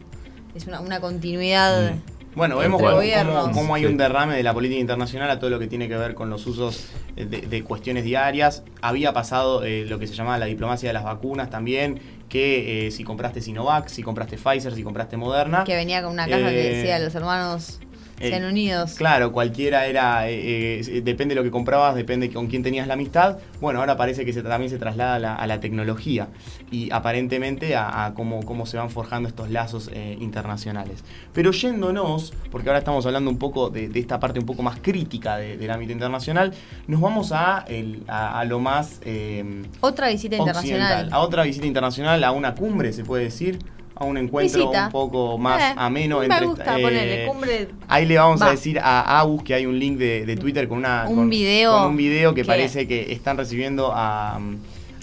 es 0.56 0.66
una, 0.66 0.80
una 0.80 1.00
continuidad. 1.00 1.92
Mm. 1.92 2.13
Bueno, 2.34 2.58
vemos 2.58 2.80
cómo, 2.80 2.94
Gobiernos. 2.96 3.42
cómo- 3.48 3.52
cómo 3.54 3.74
hay 3.76 3.82
Sí. 3.82 3.86
un 3.86 3.96
derrame 3.96 4.34
de 4.36 4.42
la 4.42 4.52
política 4.52 4.80
internacional 4.80 5.30
a 5.30 5.38
todo 5.38 5.50
lo 5.50 5.58
que 5.58 5.66
tiene 5.68 5.88
que 5.88 5.96
ver 5.96 6.14
con 6.14 6.30
los 6.30 6.46
usos 6.46 6.88
de, 7.14 7.24
de 7.24 7.62
cuestiones 7.62 8.02
diarias. 8.04 8.64
Había 8.82 9.12
pasado 9.12 9.62
eh, 9.64 9.84
lo 9.88 9.98
que 9.98 10.06
se 10.08 10.14
llamaba 10.14 10.38
la 10.38 10.46
diplomacia 10.46 10.88
de 10.88 10.92
las 10.92 11.04
vacunas 11.04 11.48
también, 11.50 12.00
que 12.28 12.86
eh, 12.86 12.90
si 12.90 13.04
compraste 13.04 13.40
Sinovac, 13.40 13.86
si 13.88 14.02
compraste 14.02 14.36
Pfizer, 14.36 14.74
si 14.74 14.82
compraste 14.82 15.16
Moderna. 15.16 15.62
Que 15.64 15.76
venía 15.76 16.02
con 16.02 16.12
una 16.12 16.26
caja 16.26 16.48
que 16.48 16.70
Eh, 16.70 16.76
decía 16.76 16.98
los 16.98 17.14
hermanos 17.14 17.78
eh, 18.20 18.46
unidos. 18.48 18.94
Claro, 18.94 19.32
cualquiera 19.32 19.86
era, 19.86 20.28
eh, 20.28 20.80
eh, 20.80 21.00
depende 21.02 21.34
de 21.34 21.40
lo 21.40 21.44
que 21.44 21.50
comprabas, 21.50 21.94
depende 21.94 22.30
con 22.32 22.46
quién 22.46 22.62
tenías 22.62 22.86
la 22.86 22.94
amistad. 22.94 23.38
Bueno, 23.60 23.80
ahora 23.80 23.96
parece 23.96 24.24
que 24.24 24.32
se, 24.32 24.42
también 24.42 24.70
se 24.70 24.78
traslada 24.78 25.16
a 25.16 25.18
la, 25.18 25.34
a 25.34 25.46
la 25.46 25.60
tecnología 25.60 26.28
y 26.70 26.90
aparentemente 26.92 27.76
a, 27.76 28.06
a 28.06 28.14
cómo, 28.14 28.42
cómo 28.44 28.66
se 28.66 28.76
van 28.76 28.90
forjando 28.90 29.28
estos 29.28 29.50
lazos 29.50 29.90
internacionales. 30.20 31.04
Pero 31.32 31.50
yéndonos, 31.52 32.32
porque 32.50 32.68
ahora 32.68 32.78
estamos 32.78 33.04
hablando 33.06 33.30
un 33.30 33.38
poco 33.38 33.70
de, 33.70 33.88
de 33.88 34.00
esta 34.00 34.20
parte 34.20 34.38
un 34.38 34.46
poco 34.46 34.62
más 34.62 34.78
crítica 34.80 35.36
de- 35.36 35.56
del 35.56 35.70
ámbito 35.70 35.92
internacional, 35.92 36.52
nos 36.86 37.00
vamos 37.00 37.32
a, 37.32 37.64
el- 37.68 38.02
a, 38.08 38.38
a 38.40 38.44
lo 38.44 38.60
más 38.60 39.00
eh, 39.04 39.62
Otra 39.80 40.08
visita 40.08 40.36
internacional. 40.36 41.08
a 41.12 41.18
otra 41.20 41.42
visita 41.42 41.66
internacional, 41.66 42.22
a 42.24 42.30
una 42.32 42.54
cumbre, 42.54 42.92
se 42.92 43.04
puede 43.04 43.24
decir. 43.24 43.58
A 43.96 44.04
un 44.04 44.16
encuentro 44.18 44.58
Visita. 44.60 44.86
un 44.86 44.90
poco 44.92 45.38
más 45.38 45.60
Eh, 45.62 45.74
ameno 45.76 46.18
me 46.18 46.24
entre 46.24 46.46
gusta 46.46 46.78
eh, 46.78 46.82
ponerle 46.82 47.26
cumbre. 47.26 47.68
Ahí 47.86 48.06
le 48.06 48.18
vamos 48.18 48.42
a 48.42 48.50
decir 48.50 48.78
a 48.80 49.20
Agus 49.20 49.42
que 49.44 49.54
hay 49.54 49.66
un 49.66 49.78
link 49.78 49.98
de, 49.98 50.26
de 50.26 50.36
Twitter 50.36 50.66
con 50.68 50.78
una 50.78 51.06
Un 51.08 51.14
con, 51.16 51.30
video 51.30 51.72
con 51.78 51.90
un 51.90 51.96
video 51.96 52.34
que, 52.34 52.42
que- 52.42 52.46
parece 52.46 52.88
que 52.88 53.12
están 53.12 53.36
recibiendo 53.36 53.92
a, 53.94 54.40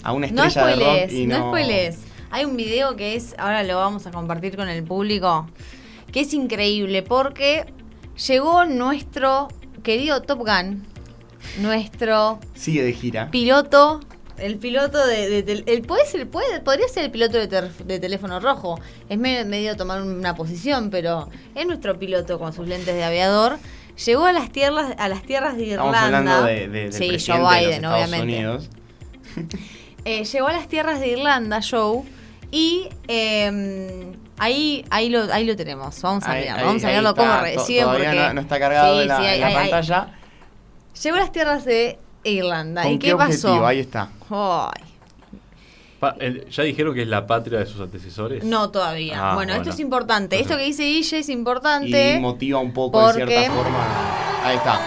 a 0.02 0.12
una 0.12 0.26
No 0.26 0.44
estrella 0.44 0.76
de 0.76 0.84
rock 1.04 1.12
y 1.12 1.26
no, 1.26 1.38
no, 1.38 1.46
spoilees. 1.48 2.00
Hay 2.30 2.44
un 2.44 2.56
video 2.56 2.94
que 2.96 3.14
es, 3.16 3.34
ahora 3.38 3.62
lo 3.62 3.76
vamos 3.76 4.06
a 4.06 4.10
compartir 4.10 4.56
con 4.56 4.68
el 4.68 4.82
público, 4.84 5.46
que 6.12 6.20
es 6.20 6.34
increíble 6.34 7.02
porque 7.02 7.64
llegó 8.28 8.64
nuestro 8.66 9.48
querido 9.82 10.20
Top 10.22 10.40
Gun, 10.40 10.82
nuestro 11.60 12.38
sigue 12.54 12.82
de 12.84 12.92
gira. 12.92 13.30
piloto, 13.30 14.00
el 14.42 14.56
piloto 14.58 15.06
de, 15.06 15.38
el, 15.66 15.82
puede 15.82 16.04
ser, 16.06 16.28
puede, 16.28 16.60
podría 16.60 16.88
ser 16.88 17.04
el 17.04 17.10
piloto 17.10 17.38
de, 17.38 17.46
ter- 17.48 17.72
de 17.72 17.98
teléfono 18.00 18.40
rojo. 18.40 18.80
Es 19.08 19.18
medio, 19.18 19.46
medio 19.46 19.76
tomar 19.76 20.02
una 20.02 20.34
posición, 20.34 20.90
pero 20.90 21.28
es 21.54 21.66
nuestro 21.66 21.98
piloto 21.98 22.38
con 22.38 22.52
sus 22.52 22.66
lentes 22.68 22.94
de 22.94 23.04
aviador. 23.04 23.58
Llegó 24.06 24.26
a 24.26 24.32
las 24.32 24.50
tierras, 24.50 24.94
a 24.98 25.08
las 25.08 25.22
tierras 25.22 25.56
de 25.56 25.64
Irlanda. 25.64 25.98
Estamos 26.06 26.18
hablando 26.18 26.44
de, 26.46 26.54
de- 26.54 26.68
del 26.68 26.92
sí, 26.92 27.08
presidente 27.08 27.32
Joe 27.32 27.38
de 27.38 27.42
los 27.42 27.58
Biden, 27.60 27.74
Estados 27.84 27.96
obviamente. 27.96 28.36
Unidos. 28.36 28.70
Eh, 30.04 30.24
llegó 30.24 30.48
a 30.48 30.52
las 30.52 30.66
tierras 30.66 30.98
de 30.98 31.06
Irlanda, 31.10 31.60
Joe, 31.62 32.02
y 32.50 32.88
eh, 33.06 34.12
ahí, 34.36 34.84
ahí, 34.90 35.08
lo, 35.08 35.32
ahí 35.32 35.44
lo 35.46 35.54
tenemos. 35.54 36.02
Vamos 36.02 36.24
a 36.24 36.32
Ahí- 36.32 36.48
ahí- 36.48 36.64
vamos 36.64 36.82
a 36.82 36.88
verlo 36.88 37.10
está, 37.10 37.22
cómo 37.22 37.40
reciben. 37.40 37.84
Todavía 37.84 38.08
porque- 38.10 38.20
no, 38.20 38.34
no 38.34 38.40
está 38.40 38.58
cargado 38.58 38.96
Sí, 38.96 39.02
en 39.02 39.08
la, 39.08 39.16
sí, 39.18 39.24
en 39.26 39.52
pantalla. 39.54 40.08
Llegó 41.02 41.16
a 41.16 41.20
las 41.20 41.30
tierras 41.32 41.64
de 41.64 41.98
Irlanda. 42.24 42.82
¿Con 42.82 42.92
¿Y 42.94 42.98
qué 42.98 43.08
qué 43.10 43.16
pasó? 43.16 43.64
Ahí 43.64 43.78
está. 43.78 44.10
Ay, 44.32 44.82
Pa- 46.00 46.16
el- 46.18 46.48
¿Ya 46.50 46.64
dijeron 46.64 46.94
que 46.94 47.02
es 47.02 47.08
la 47.08 47.26
patria 47.28 47.60
de 47.60 47.66
sus 47.66 47.80
antecesores? 47.80 48.42
No 48.42 48.70
todavía. 48.70 49.30
Ah, 49.32 49.34
bueno, 49.36 49.54
esto 49.54 49.70
es 49.70 49.78
importante. 49.78 50.40
Esto 50.40 50.56
que 50.56 50.64
dice 50.64 50.82
Guille 50.82 51.18
es 51.20 51.28
Y 51.28 51.32
importante. 51.32 52.18
motiva 52.18 52.58
un 52.58 52.72
poco 52.72 52.98
porque- 53.00 53.24
de 53.24 53.26
cierta 53.38 53.52
forma. 53.54 53.78
Ahí 54.44 54.56
está. 54.56 54.80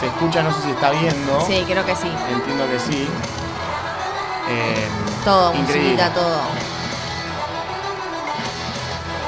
Se 0.00 0.06
escucha, 0.06 0.42
no 0.42 0.52
sé 0.52 0.62
si 0.62 0.70
está 0.70 0.90
viendo. 0.90 1.40
Sí, 1.46 1.62
creo 1.68 1.84
que 1.86 1.94
sí. 1.94 2.08
Entiendo 2.32 2.64
que 2.68 2.78
sí. 2.80 3.06
Eh, 4.48 4.88
Todo, 5.24 5.54
increíble. 5.54 5.90
musiquita, 5.92 6.12
todo. 6.12 6.40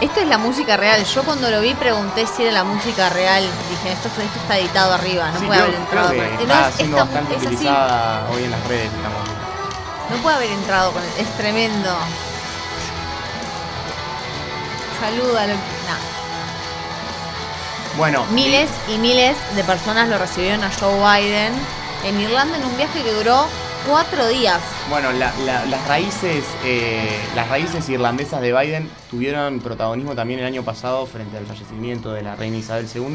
Esto 0.03 0.21
es 0.21 0.27
la 0.27 0.37
música 0.39 0.77
real. 0.77 1.05
Yo 1.05 1.23
cuando 1.23 1.49
lo 1.49 1.61
vi 1.61 1.75
pregunté 1.75 2.27
si 2.27 2.43
era 2.43 2.53
la 2.53 2.65
música 2.65 3.09
real. 3.11 3.45
Dije, 3.71 3.93
esto, 3.93 4.09
esto 4.09 4.39
está 4.41 4.59
editado 4.59 4.93
arriba, 4.95 5.31
no 5.31 5.39
Sí, 5.39 5.47
puede 5.47 5.61
creo- 5.61 5.69
haber 5.69 5.81
entrado 5.81 6.09
creo 6.09 6.23
con 6.29 6.39
que 6.39 6.47
No, 6.47 6.53
está 6.55 6.69
es- 6.69 6.75
siendo 6.75 6.97
esta- 6.99 7.05
bastante 7.05 7.35
es 7.35 7.39
así. 7.47 7.55
utilizada 7.55 8.29
hoy 8.31 8.45
en 8.45 8.51
las 8.51 8.67
redes 8.67 8.87
esta 8.93 9.09
música. 9.09 9.39
No 10.11 10.17
puede 10.19 10.37
haber 10.37 10.51
entrado 10.51 10.93
con 10.93 11.03
Es 11.19 11.37
tremendo. 11.37 11.95
Saluda 15.01 15.47
lo 15.47 15.55
que. 15.55 15.89
nah. 15.89 15.99
Bueno, 17.97 18.25
Miles 18.31 18.71
y 18.89 18.99
miles 18.99 19.37
de 19.55 19.65
personas 19.65 20.09
lo 20.09 20.19
recibieron 20.19 20.63
a 20.65 20.71
Joe 20.81 20.95
Biden 21.21 21.53
en 22.05 22.21
Irlanda 22.21 22.57
en 22.57 22.65
un 22.65 22.77
viaje 22.77 23.03
que 23.03 23.13
duró 23.13 23.47
cuatro 23.89 24.29
días. 24.29 24.61
Bueno, 24.89 25.13
la- 25.13 25.33
la- 25.45 25.65
las 25.67 25.87
raíces 25.89 26.45
eh, 26.65 27.19
las 27.35 27.49
raíces 27.49 27.89
irlandesas 27.89 28.41
de 28.41 28.53
Biden 28.53 28.91
tuvieron 29.11 29.61
protagonismo 29.61 30.15
también 30.15 30.41
el 30.41 30.47
año 30.47 30.63
pasado 30.63 31.07
frente 31.07 31.37
al 31.39 31.47
fallecimiento 31.47 32.13
de 32.13 32.23
la 32.23 32.37
reina 32.37 32.57
Isabel 32.59 32.87
II, 32.95 33.15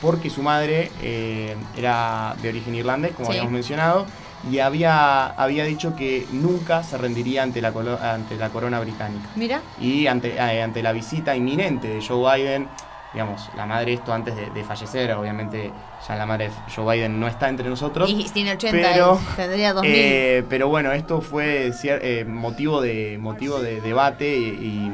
porque 0.00 0.30
su 0.30 0.42
madre 0.42 0.90
eh, 1.02 1.56
era 1.76 2.34
de 2.42 2.48
origen 2.50 2.74
irlandés, 2.74 3.12
como 3.12 3.26
Sí. 3.26 3.32
habíamos 3.32 3.52
mencionado, 3.52 4.06
y 4.50 4.58
había, 4.58 5.26
había 5.28 5.64
dicho 5.64 5.96
que 5.96 6.26
nunca 6.32 6.82
se 6.82 6.98
rendiría 6.98 7.42
ante 7.42 7.62
la, 7.62 7.68
ante 8.12 8.36
la 8.36 8.50
corona 8.50 8.78
británica. 8.80 9.26
Mira. 9.36 9.62
Y 9.80 10.06
ante, 10.06 10.34
eh, 10.36 10.62
ante 10.62 10.82
la 10.82 10.92
visita 10.92 11.34
inminente 11.34 11.88
de 11.88 12.06
Joe 12.06 12.36
Biden, 12.36 12.68
digamos, 13.14 13.48
la 13.56 13.64
madre 13.64 13.94
esto 13.94 14.12
antes 14.12 14.36
de, 14.36 14.50
de 14.50 14.64
fallecer, 14.64 15.12
obviamente 15.12 15.70
ya 16.06 16.16
la 16.16 16.26
madre 16.26 16.48
de 16.48 16.54
Joe 16.74 16.96
Biden 16.96 17.18
no 17.18 17.28
está 17.28 17.48
entre 17.48 17.68
nosotros. 17.68 18.10
Y 18.10 18.24
tiene 18.30 18.52
80, 18.52 18.76
pero, 18.76 19.12
él, 19.12 19.36
tendría 19.36 19.72
2000. 19.72 19.92
Eh, 19.94 20.44
pero 20.48 20.68
bueno, 20.68 20.92
esto 20.92 21.20
fue 21.20 21.72
eh, 21.84 22.24
motivo, 22.26 22.82
de, 22.82 23.16
motivo 23.18 23.60
de 23.60 23.80
debate 23.80 24.36
y, 24.36 24.92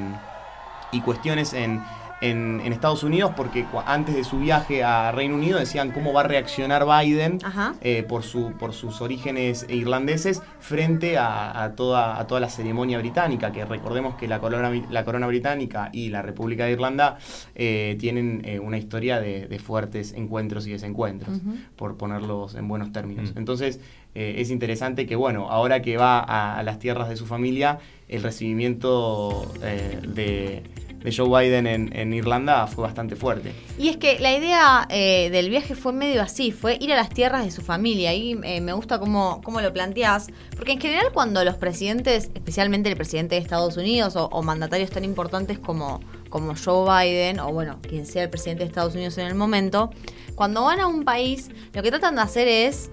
y 0.92 1.00
cuestiones 1.00 1.54
en, 1.54 1.82
en- 2.20 2.60
en 2.64 2.72
Estados 2.72 3.02
Unidos 3.02 3.32
porque 3.36 3.64
antes 3.86 4.14
de 4.14 4.24
su 4.24 4.38
viaje 4.38 4.82
a 4.84 5.10
Reino 5.12 5.34
Unido 5.36 5.58
decían 5.58 5.90
cómo 5.90 6.12
va 6.12 6.20
a 6.20 6.24
reaccionar 6.24 6.84
Biden 6.86 7.38
eh, 7.80 8.04
por, 8.08 8.22
su, 8.22 8.52
por 8.58 8.72
sus 8.72 9.00
orígenes 9.00 9.66
irlandeses 9.68 10.42
frente 10.58 11.16
a, 11.18 11.62
a 11.62 11.72
toda, 11.74 12.18
a 12.20 12.26
toda 12.26 12.40
la 12.40 12.48
ceremonia 12.48 12.98
británica, 12.98 13.52
que 13.52 13.64
recordemos 13.64 14.14
que 14.16 14.28
la 14.28 14.38
corona, 14.38 14.70
la 14.90 15.04
corona 15.04 15.26
británica 15.26 15.88
y 15.92 16.10
la 16.10 16.22
República 16.22 16.64
de 16.66 16.72
Irlanda 16.72 17.18
eh, 17.54 17.96
tienen 17.98 18.42
eh, 18.44 18.58
una 18.60 18.76
historia 18.78 19.20
de, 19.20 19.46
de 19.46 19.58
fuertes 19.58 20.12
encuentros 20.12 20.66
y 20.66 20.72
desencuentros, 20.72 21.38
por 21.76 21.96
ponerlos 21.96 22.54
en 22.54 22.68
buenos 22.68 22.92
términos. 22.92 23.34
Mm. 23.34 23.38
Entonces 23.38 23.80
eh, 24.14 24.34
es 24.38 24.50
interesante 24.50 25.06
que, 25.06 25.16
bueno, 25.16 25.48
ahora 25.50 25.80
que 25.82 25.96
va 25.96 26.18
a, 26.20 26.58
a 26.58 26.62
las 26.62 26.78
tierras 26.78 27.08
de 27.08 27.16
su 27.16 27.26
familia, 27.26 27.78
el 28.08 28.22
recibimiento 28.22 29.50
eh, 29.62 30.00
de, 30.06 30.62
de 31.02 31.14
Joe 31.14 31.28
Biden 31.28 31.66
en, 31.66 31.96
en 31.96 32.12
Irlanda 32.12 32.66
fue 32.66 32.84
bastante 32.84 33.16
fuerte. 33.16 33.52
Y 33.78 33.88
es 33.88 33.96
que 33.96 34.18
la 34.18 34.36
idea 34.36 34.86
eh, 34.90 35.30
del 35.30 35.48
viaje 35.48 35.74
fue 35.74 35.92
medio 35.92 36.22
así, 36.22 36.52
fue 36.52 36.76
ir 36.80 36.92
a 36.92 36.96
las 36.96 37.08
tierras 37.08 37.44
de 37.44 37.50
su 37.50 37.62
familia. 37.62 38.12
Y 38.14 38.38
eh, 38.42 38.60
me 38.60 38.72
gusta 38.72 38.98
cómo, 38.98 39.40
cómo 39.42 39.60
lo 39.60 39.72
planteás, 39.72 40.28
porque 40.56 40.72
en 40.72 40.80
general 40.80 41.06
cuando 41.12 41.44
los 41.44 41.56
presidentes, 41.56 42.30
especialmente 42.34 42.88
el 42.90 42.96
presidente 42.96 43.34
de 43.36 43.40
Estados 43.40 43.76
Unidos 43.76 44.16
o, 44.16 44.26
o 44.26 44.42
mandatarios 44.42 44.90
tan 44.90 45.04
importantes 45.04 45.58
como, 45.58 46.00
como 46.28 46.54
Joe 46.54 46.86
Biden, 47.06 47.40
o 47.40 47.52
bueno, 47.52 47.78
quien 47.80 48.06
sea 48.06 48.24
el 48.24 48.30
presidente 48.30 48.64
de 48.64 48.68
Estados 48.68 48.94
Unidos 48.94 49.16
en 49.18 49.26
el 49.26 49.34
momento, 49.34 49.90
cuando 50.34 50.64
van 50.64 50.80
a 50.80 50.86
un 50.86 51.04
país, 51.04 51.50
lo 51.74 51.82
que 51.82 51.90
tratan 51.90 52.16
de 52.16 52.22
hacer 52.22 52.48
es 52.48 52.90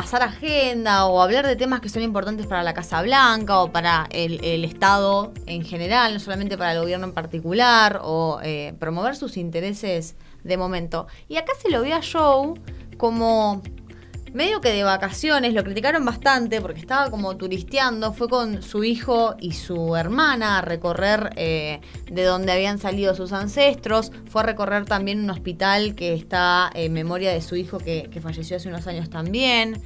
pasar 0.00 0.22
agenda 0.22 1.04
o 1.04 1.20
hablar 1.20 1.46
de 1.46 1.56
temas 1.56 1.82
que 1.82 1.90
son 1.90 2.02
importantes 2.02 2.46
para 2.46 2.62
la 2.62 2.72
Casa 2.72 3.02
Blanca 3.02 3.58
o 3.58 3.70
para 3.70 4.08
el, 4.10 4.64
Estado 4.64 5.30
en 5.44 5.62
general, 5.62 6.14
no 6.14 6.20
solamente 6.20 6.56
para 6.56 6.72
el 6.72 6.80
gobierno 6.80 7.06
en 7.06 7.12
particular, 7.12 8.00
o 8.02 8.40
eh, 8.42 8.72
promover 8.78 9.14
sus 9.14 9.36
intereses 9.36 10.16
de 10.42 10.56
momento. 10.56 11.06
Y 11.28 11.36
acá 11.36 11.52
se 11.60 11.70
lo 11.70 11.82
ve 11.82 11.92
a 11.92 12.00
Joe 12.00 12.54
como 12.96 13.60
medio 14.32 14.60
que 14.60 14.70
de 14.70 14.82
vacaciones, 14.82 15.54
lo 15.54 15.64
criticaron 15.64 16.04
bastante 16.04 16.60
porque 16.60 16.80
estaba 16.80 17.10
como 17.10 17.36
turisteando, 17.36 18.12
fue 18.12 18.28
con 18.28 18.62
su 18.62 18.84
hijo 18.84 19.34
y 19.40 19.52
su 19.52 19.96
hermana 19.96 20.58
a 20.58 20.62
recorrer 20.62 21.30
eh, 21.36 21.80
de 22.10 22.24
donde 22.24 22.52
habían 22.52 22.78
salido 22.78 23.14
sus 23.14 23.32
ancestros, 23.32 24.12
fue 24.26 24.42
a 24.42 24.46
recorrer 24.46 24.84
también 24.84 25.20
un 25.20 25.30
hospital 25.30 25.94
que 25.94 26.14
está 26.14 26.70
en 26.74 26.92
memoria 26.92 27.32
de 27.32 27.40
su 27.40 27.56
hijo 27.56 27.78
que, 27.78 28.08
que 28.10 28.20
falleció 28.20 28.56
hace 28.56 28.68
unos 28.68 28.86
años 28.86 29.10
también. 29.10 29.80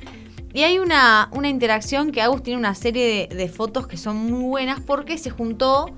Y 0.53 0.63
hay 0.63 0.79
una, 0.79 1.31
una 1.33 1.49
interacción 1.49 2.13
que 2.13 2.23
Agus 2.23 2.43
tiene 2.43 2.59
una 2.59 2.77
serie 2.77 3.29
de, 3.29 3.35
de 3.35 3.49
fotos 3.49 3.89
que 3.89 3.97
son 3.97 4.17
muy 4.17 4.45
buenas 4.45 4.81
porque 4.81 5.19
se 5.19 5.31
juntó 5.31 5.95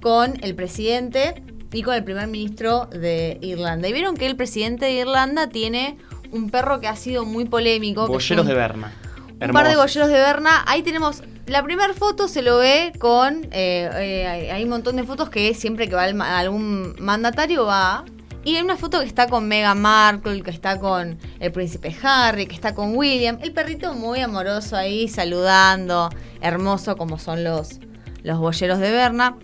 con 0.00 0.42
el 0.42 0.54
presidente 0.54 1.42
y 1.72 1.82
con 1.82 1.94
el 1.94 2.04
primer 2.04 2.26
ministro 2.28 2.86
de 2.86 3.38
Irlanda. 3.42 3.88
Y 3.88 3.92
vieron 3.92 4.16
que 4.16 4.26
el 4.26 4.36
presidente 4.36 4.86
de 4.86 4.92
Irlanda 4.92 5.48
tiene 5.48 5.98
un 6.32 6.50
perro 6.50 6.80
que 6.80 6.88
ha 6.88 6.96
sido 6.96 7.24
muy 7.24 7.44
polémico. 7.46 8.06
Bolleros 8.06 8.42
un- 8.44 8.48
de 8.48 8.54
Berna. 8.54 8.92
un 9.40 9.52
par 9.52 9.68
de 9.68 9.76
bolleros 9.76 10.08
de 10.08 10.14
Berna. 10.14 10.64
Ahí 10.66 10.82
tenemos. 10.82 11.22
La 11.46 11.62
primera 11.62 11.94
foto 11.94 12.28
se 12.28 12.42
lo 12.42 12.58
ve 12.58 12.92
con. 12.98 13.44
eh, 13.52 13.88
eh, 13.94 14.50
hay- 14.52 14.64
un 14.64 14.70
montón 14.70 14.96
de 14.96 15.04
fotos 15.04 15.30
que 15.30 15.54
siempre 15.54 15.88
que 15.88 15.94
va 15.94 16.06
el 16.06 16.20
algún 16.20 16.94
mandatario 16.98 17.64
va. 17.64 18.04
Y 18.44 18.56
hay 18.56 18.62
una 18.62 18.76
foto 18.76 19.00
que 19.00 19.06
está 19.06 19.26
con 19.28 19.46
Meghan 19.48 19.80
Markle, 19.80 20.42
que 20.42 20.50
está 20.50 20.78
con 20.78 21.18
el 21.40 21.52
príncipe 21.52 21.94
Harry, 22.02 22.46
que 22.46 22.54
está 22.54 22.74
con 22.74 22.96
William. 22.96 23.38
El 23.42 23.52
perrito 23.52 23.92
muy 23.94 24.20
amoroso 24.20 24.76
ahí, 24.76 25.08
saludando. 25.08 26.08
Hermoso 26.40 26.96
como 26.96 27.18
son 27.18 27.44
los, 27.44 27.78
los 28.22 28.38
bolleros 28.38 28.78
de 28.78 28.90
Berna. 28.90 29.36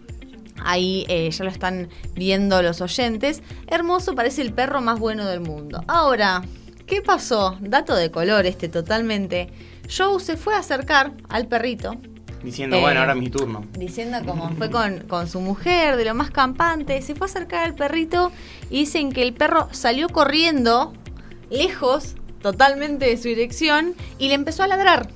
Ahí 0.64 1.04
eh, 1.08 1.30
ya 1.30 1.44
lo 1.44 1.50
están 1.50 1.88
viendo 2.14 2.62
los 2.62 2.80
oyentes. 2.80 3.42
Hermoso, 3.66 4.14
parece 4.14 4.40
el 4.42 4.52
perro 4.52 4.80
más 4.80 4.98
bueno 4.98 5.26
del 5.26 5.40
mundo. 5.40 5.82
Ahora, 5.88 6.42
¿qué 6.86 7.02
pasó? 7.02 7.56
Dato 7.60 7.94
de 7.94 8.10
color 8.10 8.46
este 8.46 8.68
totalmente. 8.68 9.48
Joe 9.94 10.20
se 10.20 10.36
fue 10.36 10.54
a 10.54 10.58
acercar 10.58 11.12
al 11.28 11.46
perrito, 11.46 11.96
Diciendo, 12.42 12.76
Eh, 12.76 12.80
bueno, 12.80 13.00
ahora 13.00 13.14
es 13.14 13.18
mi 13.18 13.30
turno. 13.30 13.64
diciendo 13.78 14.18
como 14.26 14.50
fue 14.50 14.70
con, 14.70 14.98
con 15.08 15.28
su 15.28 15.40
mujer, 15.40 15.96
de 15.96 16.04
lo 16.04 16.14
más 16.14 16.30
campante, 16.30 17.00
se 17.00 17.14
fue 17.14 17.26
a 17.26 17.30
acercar 17.30 17.64
al 17.64 17.74
perrito 17.74 18.32
y 18.68 18.80
dicen 18.80 19.12
que 19.12 19.22
el 19.22 19.32
perro 19.32 19.68
salió 19.72 20.10
corriendo, 20.10 20.92
lejos, 21.48 22.16
totalmente 22.42 23.06
de 23.06 23.16
su 23.16 23.28
dirección, 23.28 23.94
y 24.18 24.28
le 24.28 24.34
empezó 24.34 24.62
a 24.62 24.66
ladrar. 24.66 25.08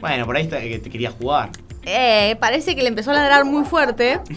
Bueno, 0.00 0.26
por 0.26 0.36
ahí 0.36 0.42
está, 0.42 0.58
que 0.60 0.80
te 0.80 0.90
quería 0.90 1.12
jugar. 1.12 1.50
Eh, 1.86 2.36
parece 2.40 2.74
que 2.74 2.82
le 2.82 2.88
empezó 2.88 3.12
a 3.12 3.14
ladrar 3.14 3.44
muy 3.44 3.64
fuerte. 3.64 4.20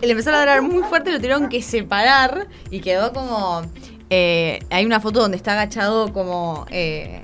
Le 0.00 0.10
empezó 0.10 0.30
a 0.30 0.32
ladrar 0.32 0.60
muy 0.60 0.82
fuerte, 0.82 1.10
lo 1.10 1.16
tuvieron 1.16 1.48
que 1.48 1.62
separar 1.62 2.48
y 2.70 2.80
quedó 2.80 3.12
como. 3.14 3.62
Eh, 4.10 4.60
hay 4.70 4.84
una 4.86 5.00
foto 5.00 5.20
donde 5.20 5.36
está 5.36 5.52
agachado 5.52 6.12
como. 6.12 6.66
eh, 6.70 7.22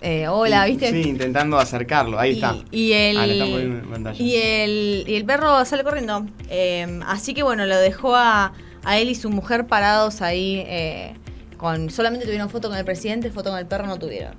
eh, 0.00 0.28
hola, 0.28 0.64
¿viste? 0.66 0.90
Sí, 0.92 1.08
intentando 1.08 1.58
acercarlo. 1.58 2.20
Ahí 2.20 2.30
y, 2.30 2.34
está. 2.34 2.56
y 2.70 2.92
el, 2.92 3.16
Ah, 3.18 3.26
están 3.26 3.48
en 3.48 3.90
pantalla. 3.90 4.22
y 4.22 4.36
el 4.36 5.04
y 5.08 5.14
el 5.16 5.24
perro 5.24 5.64
sale 5.64 5.82
corriendo. 5.82 6.24
Eh, 6.48 7.00
así 7.06 7.34
que 7.34 7.42
bueno, 7.42 7.66
lo 7.66 7.76
dejó 7.76 8.14
a, 8.14 8.52
a 8.84 8.98
él 8.98 9.08
y 9.10 9.14
su 9.16 9.28
mujer 9.30 9.66
parados 9.66 10.22
ahí. 10.22 10.62
eh, 10.66 11.14
con 11.56 11.90
Solamente 11.90 12.24
tuvieron 12.24 12.48
foto 12.48 12.68
con 12.68 12.78
el 12.78 12.84
presidente, 12.84 13.30
foto 13.32 13.50
con 13.50 13.58
el 13.58 13.66
perro 13.66 13.86
no 13.86 13.98
tuvieron. 13.98 14.34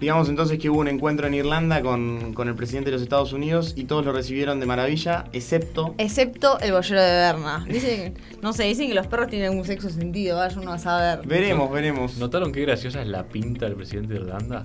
Digamos 0.00 0.28
entonces 0.28 0.58
que 0.58 0.68
hubo 0.68 0.80
un 0.80 0.88
encuentro 0.88 1.26
en 1.26 1.32
Irlanda 1.34 1.80
con, 1.80 2.34
con 2.34 2.48
el 2.48 2.54
presidente 2.54 2.90
de 2.90 2.96
los 2.96 3.02
Estados 3.02 3.32
Unidos 3.32 3.72
y 3.76 3.84
todos 3.84 4.04
lo 4.04 4.12
recibieron 4.12 4.60
de 4.60 4.66
maravilla, 4.66 5.24
excepto. 5.32 5.94
Excepto 5.96 6.58
el 6.60 6.72
bollero 6.72 7.00
de 7.02 7.10
Berna. 7.10 7.64
Dicen, 7.66 8.14
no 8.42 8.52
sé, 8.52 8.64
dicen 8.64 8.88
que 8.88 8.94
los 8.94 9.06
perros 9.06 9.28
tienen 9.28 9.56
un 9.58 9.64
sexo 9.64 9.88
sentido, 9.88 10.36
vaya 10.36 10.60
uno 10.60 10.72
a 10.72 10.78
saber. 10.78 11.26
Veremos, 11.26 11.70
veremos. 11.70 12.18
¿Notaron 12.18 12.52
qué 12.52 12.60
graciosa 12.62 13.00
es 13.00 13.08
la 13.08 13.24
pinta 13.26 13.64
del 13.66 13.74
presidente 13.76 14.14
de 14.14 14.20
Irlanda? 14.20 14.64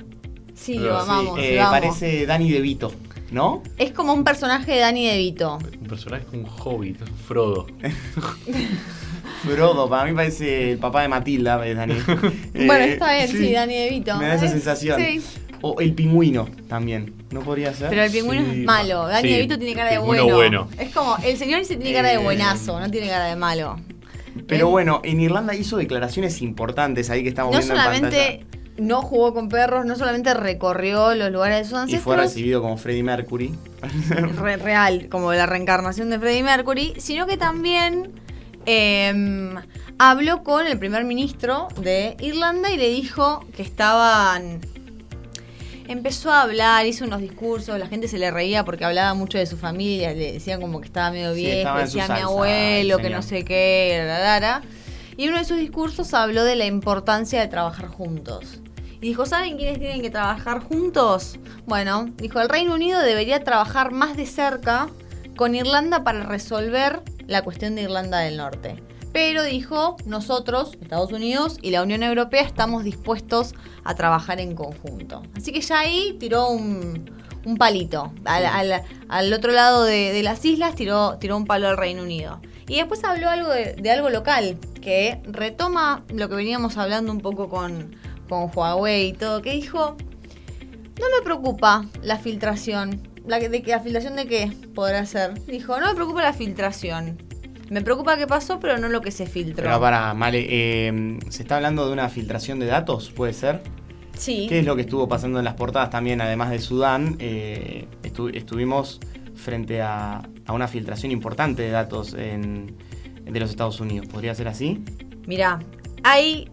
Sí, 0.54 0.74
Sí, 0.74 0.80
lo 0.80 0.98
amamos, 0.98 1.40
Eh, 1.40 1.56
lo 1.56 1.62
amo. 1.62 1.72
parece 1.72 2.26
Danny 2.26 2.52
DeVito, 2.52 2.92
¿no? 3.32 3.64
Es 3.78 3.92
como 3.94 4.14
un 4.14 4.24
personaje 4.26 4.74
de 4.74 4.80
Danny 4.80 5.08
DeVito. 5.08 5.58
Un 5.82 5.88
personaje 5.88 6.26
como 6.26 6.44
un 6.44 6.50
hobbit, 6.50 7.02
un 7.02 7.08
Frodo. 7.18 7.68
Frodo, 9.44 9.90
para 9.90 10.06
mí 10.10 10.14
parece 10.16 10.72
el 10.74 10.78
papá 10.78 11.02
de 11.02 11.08
Matilda, 11.08 11.66
es 11.66 11.76
Danny. 11.78 11.94
Eh, 12.54 12.66
bueno, 12.68 12.84
está 12.86 13.14
bien, 13.14 13.28
sí, 13.28 13.52
Danny 13.54 13.74
DeVito. 13.76 14.18
Me 14.18 14.28
da 14.28 14.36
esa 14.36 14.46
Es- 14.46 14.52
sensación. 14.52 15.00
Sí, 15.00 15.22
O 15.62 15.80
el 15.80 15.94
pingüino 15.94 16.50
también, 16.68 17.14
¿no 17.32 17.42
podría 17.42 17.74
ser? 17.74 17.90
pero 17.90 18.04
el 18.04 18.12
pingüino 18.12 18.44
Sí. 18.52 18.62
es 18.62 18.66
malo. 18.66 19.08
Danny 19.08 19.28
Sí, 19.30 19.36
DeVito 19.36 19.58
tiene 19.60 19.76
cara 19.76 19.92
de 19.92 19.98
bueno. 20.00 20.26
bueno. 20.36 20.68
Es 20.80 20.94
como, 20.94 21.18
el 21.24 21.38
señor 21.38 21.60
ese 21.60 21.76
tiene 21.78 21.94
cara 21.96 22.10
de 22.10 22.16
Eh, 22.16 22.18
buenazo, 22.24 22.80
no 22.80 22.90
tiene 22.90 23.08
cara 23.08 23.26
de 23.26 23.36
malo. 23.36 23.78
Pero 24.48 24.68
Eh, 24.68 24.70
bueno, 24.72 25.02
en 25.04 25.20
Irlanda 25.22 25.54
hizo 25.56 25.78
declaraciones 25.78 26.42
importantes 26.42 27.10
ahí 27.10 27.22
que 27.24 27.30
estamos 27.30 27.52
No 27.54 27.60
viendo 27.60 27.76
en 27.76 27.80
solamente 27.82 28.46
no 28.78 29.02
jugó 29.04 29.34
con 29.34 29.50
perros, 29.50 29.86
no 29.86 29.96
solamente 29.96 30.34
recorrió 30.34 31.14
los 31.14 31.32
lugares 31.32 31.58
de 31.58 31.64
sus 31.66 31.74
pantalla. 31.74 31.92
Y 31.92 31.96
ancestros. 31.96 32.04
fue 32.16 32.24
recibido 32.24 32.62
como 32.62 32.78
Freddie 32.78 33.04
Mercury. 33.04 33.54
re- 34.40 34.58
real, 34.58 35.08
como 35.10 35.34
la 35.34 35.46
reencarnación 35.46 36.10
de 36.10 36.18
Freddie 36.18 36.44
Mercury, 36.44 36.94
sino 36.98 37.28
que 37.28 37.38
también 37.38 38.12
eh, 38.66 39.54
habló 39.98 40.44
con 40.44 40.66
el 40.68 40.80
primer 40.80 41.04
ministro 41.04 41.68
de 41.80 42.18
Irlanda 42.20 42.72
y 42.72 42.78
le 42.78 42.90
dijo 42.90 43.46
que 43.56 43.62
estaban... 43.62 44.62
Empezó 45.88 46.32
a 46.32 46.44
hablar, 46.44 46.86
hizo 46.86 47.04
unos 47.04 47.20
discursos, 47.20 47.78
la 47.78 47.88
gente 47.88 48.08
se 48.08 48.18
le 48.18 48.32
reía 48.32 48.64
porque 48.64 48.86
hablaba 48.86 49.14
mucho 49.14 49.38
de 49.38 49.46
su 49.46 49.58
familia, 49.58 50.14
le 50.14 50.34
decían 50.34 50.62
como 50.62 50.80
que 50.80 50.88
estaba 50.88 51.12
medio 51.12 51.34
Sí, 51.34 51.42
viejo, 51.42 51.58
estaba 51.58 51.82
decía 51.82 52.04
mi 52.04 52.08
salsa, 52.08 52.24
abuelo, 52.24 52.96
el 52.98 53.02
que 53.02 53.10
no 53.10 53.22
sé 53.22 53.44
qué, 53.44 54.04
la, 54.08 54.20
la, 54.20 54.40
la. 54.40 54.62
Y 55.18 55.24
en 55.24 55.30
uno 55.32 55.40
de 55.40 55.46
sus 55.46 55.58
discursos 55.58 56.14
habló 56.14 56.46
de 56.46 56.56
la 56.56 56.66
importancia 56.66 57.42
de 57.42 57.48
trabajar 57.48 57.88
juntos. 57.88 58.62
Y 59.02 59.08
dijo, 59.08 59.26
¿saben 59.26 59.58
quiénes 59.58 59.80
tienen 59.80 60.02
que 60.02 60.10
trabajar 60.10 60.62
juntos? 60.62 61.40
Bueno, 61.66 62.10
dijo, 62.18 62.40
el 62.40 62.48
Reino 62.48 62.74
Unido 62.74 63.02
debería 63.02 63.44
trabajar 63.44 63.92
más 63.92 64.16
de 64.16 64.26
cerca 64.26 64.88
con 65.36 65.56
Irlanda 65.56 66.04
para 66.04 66.24
resolver 66.24 67.02
la 67.28 67.44
cuestión 67.44 67.76
de 67.76 67.84
Irlanda 67.84 68.20
del 68.20 68.38
Norte. 68.38 68.82
Pero 69.14 69.44
dijo, 69.44 69.98
nosotros, 70.06 70.78
Estados 70.82 71.12
Unidos 71.12 71.58
y 71.62 71.72
la 71.72 71.82
Unión 71.84 72.02
Europea 72.02 72.44
estamos 72.44 72.84
dispuestos 72.86 73.54
a 73.84 73.94
trabajar 73.96 74.40
en 74.40 74.56
conjunto. 74.56 75.22
Así 75.36 75.52
que 75.52 75.60
ya 75.60 75.80
ahí 75.82 76.16
tiró 76.18 76.48
un, 76.50 77.12
un 77.46 77.58
palito. 77.58 78.14
Al, 78.24 78.46
al- 78.46 78.84
al 79.10 79.34
otro 79.34 79.52
lado 79.52 79.84
de, 79.84 80.14
de 80.14 80.24
las 80.24 80.46
islas 80.46 80.76
tiró, 80.76 81.18
tiró 81.20 81.36
un 81.36 81.46
palo 81.46 81.68
al 81.68 81.76
Reino 81.78 82.04
Unido. 82.04 82.40
Y 82.70 82.78
después 82.78 83.04
habló 83.04 83.28
algo 83.30 83.50
de, 83.50 83.74
de 83.74 83.92
algo 83.92 84.10
local, 84.10 84.58
que 84.82 85.22
retoma 85.26 86.06
lo 86.14 86.30
que 86.30 86.36
veníamos 86.36 86.78
hablando 86.78 87.12
un 87.12 87.20
poco 87.20 87.50
con, 87.50 87.94
con 88.30 88.50
Huawei 88.56 89.10
y 89.10 89.14
todo, 89.14 89.42
que 89.42 89.52
dijo, 89.52 89.98
no 91.00 91.06
me 91.18 91.22
preocupa 91.22 91.86
la 92.02 92.18
filtración. 92.18 93.11
La, 93.28 93.40
que- 93.40 93.50
de, 93.50 93.62
que- 93.62 93.72
¿La 93.72 93.80
filtración 93.80 94.16
de 94.16 94.28
qué 94.28 94.52
podrá 94.74 95.06
ser? 95.06 95.34
Dijo, 95.46 95.80
no 95.80 95.88
me 95.88 95.96
preocupa 95.96 96.22
la 96.22 96.34
filtración. 96.34 97.18
Me 97.70 97.82
preocupa 97.82 98.18
qué 98.18 98.28
pasó, 98.28 98.60
pero 98.60 98.78
no 98.78 98.90
lo 98.90 99.00
que 99.02 99.12
se 99.12 99.26
filtró. 99.26 99.64
Pero 99.64 99.80
para, 99.80 100.14
Male, 100.14 100.46
eh, 100.50 101.20
¿se 101.30 101.44
está 101.44 101.56
hablando 101.56 101.88
de 101.88 101.94
una 101.94 102.10
filtración 102.10 102.60
de 102.60 102.66
datos? 102.66 103.12
¿Puede 103.12 103.34
ser? 103.34 103.62
sí. 104.14 104.46
¿Qué 104.50 104.60
es 104.60 104.66
lo 104.66 104.76
que 104.76 104.82
estuvo 104.82 105.08
pasando 105.08 105.40
en 105.40 105.46
las 105.46 105.54
portadas 105.56 105.90
también, 105.90 106.20
además 106.22 106.52
de 106.52 106.60
Sudán? 106.60 107.16
Eh, 107.20 107.88
estu- 108.04 108.36
estuvimos 108.36 109.00
frente 109.36 109.82
a, 109.82 110.22
a 110.46 110.54
una 110.54 110.68
filtración 110.68 111.12
importante 111.12 111.62
de 111.64 111.70
datos 111.72 112.14
en- 112.14 112.76
de 113.24 113.40
los 113.40 113.50
Estados 113.50 113.80
Unidos. 113.80 114.08
¿Podría 114.08 114.36
ser 114.36 114.48
así? 114.50 114.84
Mira, 115.26 115.60
hay 116.04 116.50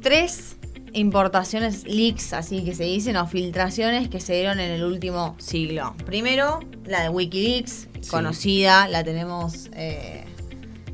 tres 0.00 0.53
importaciones 0.94 1.84
leaks, 1.86 2.32
así 2.32 2.64
que 2.64 2.74
se 2.74 2.84
dicen, 2.84 3.16
o 3.16 3.26
filtraciones 3.26 4.08
que 4.08 4.20
se 4.20 4.34
dieron 4.34 4.60
en 4.60 4.70
el 4.70 4.84
último 4.84 5.34
siglo. 5.38 5.94
Primero, 6.06 6.60
la 6.86 7.02
de 7.02 7.08
Wikileaks, 7.10 7.88
Sí. 8.00 8.10
conocida, 8.10 8.86
la 8.88 9.02
tenemos 9.02 9.70
eh, 9.74 10.24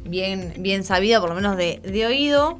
bien, 0.05 0.55
bien 0.59 0.85
sabida, 0.85 1.21
por 1.21 1.29
lo 1.31 1.35
menos 1.35 1.57
de, 1.57 1.81
de 1.85 2.07
oído. 2.07 2.59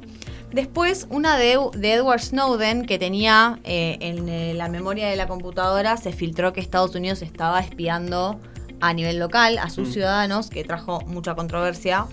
Después, 0.51 1.07
una 1.09 1.37
de, 1.37 1.57
de 1.77 1.93
Edward 1.93 2.19
Snowden, 2.21 2.85
que 2.85 2.99
tenía 2.99 3.59
eh, 3.63 3.97
en 4.01 4.27
eh, 4.27 4.53
la 4.53 4.67
memoria 4.67 5.07
de 5.07 5.15
la 5.15 5.27
computadora, 5.27 5.95
se 5.95 6.11
filtró 6.11 6.51
que 6.51 6.59
Estados 6.59 6.93
Unidos 6.95 7.21
estaba 7.21 7.61
espiando 7.61 8.39
a 8.81 8.93
nivel 8.93 9.17
local 9.19 9.57
a 9.59 9.69
sus 9.69 9.89
Mm. 9.89 9.91
ciudadanos, 9.93 10.49
que 10.49 10.63
trajo 10.65 10.99
mucha 11.07 11.35
controversia. 11.35 12.07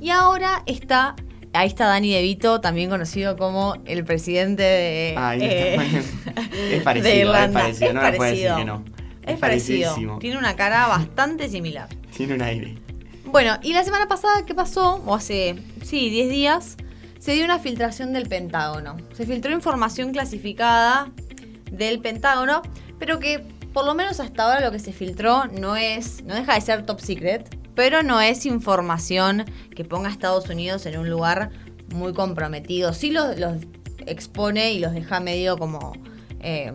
Y 0.00 0.08
ahora 0.10 0.62
está, 0.66 1.16
ahí 1.56 1.68
está 1.68 1.86
Dani 1.86 2.12
De 2.12 2.22
Vito, 2.22 2.60
también 2.60 2.90
conocido 2.90 3.36
como 3.36 3.74
el 3.84 4.04
presidente 4.04 4.62
de, 4.62 5.14
Ahí 5.16 5.40
eh, 5.42 5.74
está. 5.74 6.42
es 6.42 6.70
de 6.70 6.80
parecido, 6.80 7.34
es 7.34 7.50
parecido, 7.50 7.88
Es 7.88 7.94
no 7.94 8.02
me 8.02 8.12
puede 8.12 8.30
decir 8.32 8.48
parecido. 8.48 8.56
que 8.56 8.64
no. 8.64 8.84
Es 9.22 9.38
parecido. 9.38 9.40
parecidísimo. 9.40 10.18
Tiene 10.18 10.38
una 10.38 10.54
cara 10.56 10.86
bastante 10.86 11.48
similar. 11.48 11.88
Tiene 12.16 12.34
un 12.34 12.42
aire. 12.42 12.74
Bueno, 13.24 13.58
y 13.62 13.72
la 13.72 13.82
semana 13.82 14.06
pasada, 14.06 14.46
¿qué 14.46 14.54
pasó? 14.54 15.02
O 15.04 15.14
hace, 15.14 15.56
sí, 15.82 16.10
10 16.10 16.28
días, 16.30 16.76
se 17.18 17.32
dio 17.32 17.44
una 17.44 17.58
filtración 17.58 18.12
del 18.12 18.28
Pentágono. 18.28 18.96
Se 19.14 19.26
filtró 19.26 19.52
información 19.52 20.12
clasificada 20.12 21.10
del 21.72 21.98
Pentágono, 22.00 22.62
pero 22.98 23.18
que 23.18 23.42
por 23.72 23.84
lo 23.84 23.94
menos 23.94 24.20
hasta 24.20 24.44
ahora 24.44 24.60
lo 24.60 24.70
que 24.70 24.78
se 24.78 24.92
filtró 24.92 25.44
no 25.46 25.76
es, 25.76 26.22
no 26.24 26.34
deja 26.34 26.54
de 26.54 26.60
ser 26.60 26.86
top 26.86 27.00
secret, 27.00 27.54
pero 27.76 28.02
no 28.02 28.20
es 28.20 28.44
información 28.46 29.44
que 29.76 29.84
ponga 29.84 30.08
a 30.08 30.12
Estados 30.12 30.48
Unidos 30.50 30.84
en 30.86 30.98
un 30.98 31.08
lugar 31.08 31.50
muy 31.94 32.12
comprometido. 32.12 32.92
Sí 32.92 33.12
los, 33.12 33.38
los 33.38 33.58
expone 34.06 34.72
y 34.72 34.80
los 34.80 34.92
deja 34.92 35.20
medio 35.20 35.56
como 35.58 35.92
eh, 36.40 36.72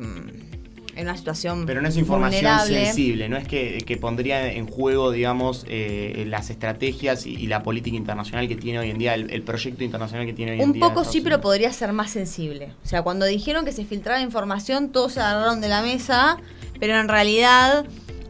en 0.93 1.07
una 1.07 1.15
situación 1.15 1.65
Pero 1.65 1.81
no 1.81 1.87
es 1.87 1.97
información 1.97 2.41
vulnerable. 2.41 2.85
sensible, 2.85 3.29
no 3.29 3.37
es 3.37 3.47
que, 3.47 3.83
que 3.85 3.97
pondría 3.97 4.51
en 4.51 4.67
juego, 4.67 5.11
digamos, 5.11 5.65
eh, 5.67 6.25
las 6.27 6.49
estrategias 6.49 7.25
y, 7.25 7.35
y 7.35 7.47
la 7.47 7.63
política 7.63 7.95
internacional 7.95 8.47
que 8.47 8.55
tiene 8.55 8.79
hoy 8.79 8.89
en 8.89 8.97
día, 8.97 9.13
el, 9.15 9.31
el 9.31 9.41
proyecto 9.41 9.83
internacional 9.83 10.25
que 10.25 10.33
tiene 10.33 10.51
hoy 10.51 10.59
en 10.59 10.65
Un 10.65 10.73
día. 10.73 10.81
poco 10.81 11.01
Estados 11.01 11.13
sí, 11.13 11.21
pero 11.21 11.41
podría 11.41 11.71
ser 11.71 11.93
más 11.93 12.11
sensible. 12.11 12.73
O 12.83 12.87
sea, 12.87 13.01
cuando 13.03 13.25
dijeron 13.25 13.65
que 13.65 13.71
se 13.71 13.85
filtraba 13.85 14.21
información, 14.21 14.91
todos 14.91 15.13
se 15.13 15.21
agarraron 15.21 15.61
de 15.61 15.69
la 15.69 15.81
mesa, 15.81 16.37
pero 16.79 16.99
en 16.99 17.07
realidad 17.07 17.85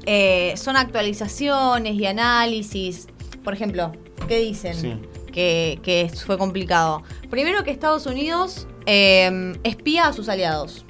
eh, 0.05 0.53
son 0.57 0.77
actualizaciones 0.77 1.95
y 1.95 2.05
análisis. 2.05 3.07
Por 3.43 3.53
ejemplo, 3.53 3.91
¿qué 4.27 4.37
dicen? 4.39 4.75
Sí. 4.75 4.95
Que, 5.31 5.79
que 5.81 6.09
fue 6.25 6.37
complicado. 6.37 7.03
Primero 7.29 7.63
que 7.63 7.71
Estados 7.71 8.05
Unidos 8.05 8.67
eh, 8.85 9.53
espía 9.63 10.07
a 10.07 10.13
sus 10.13 10.27
aliados. 10.27 10.85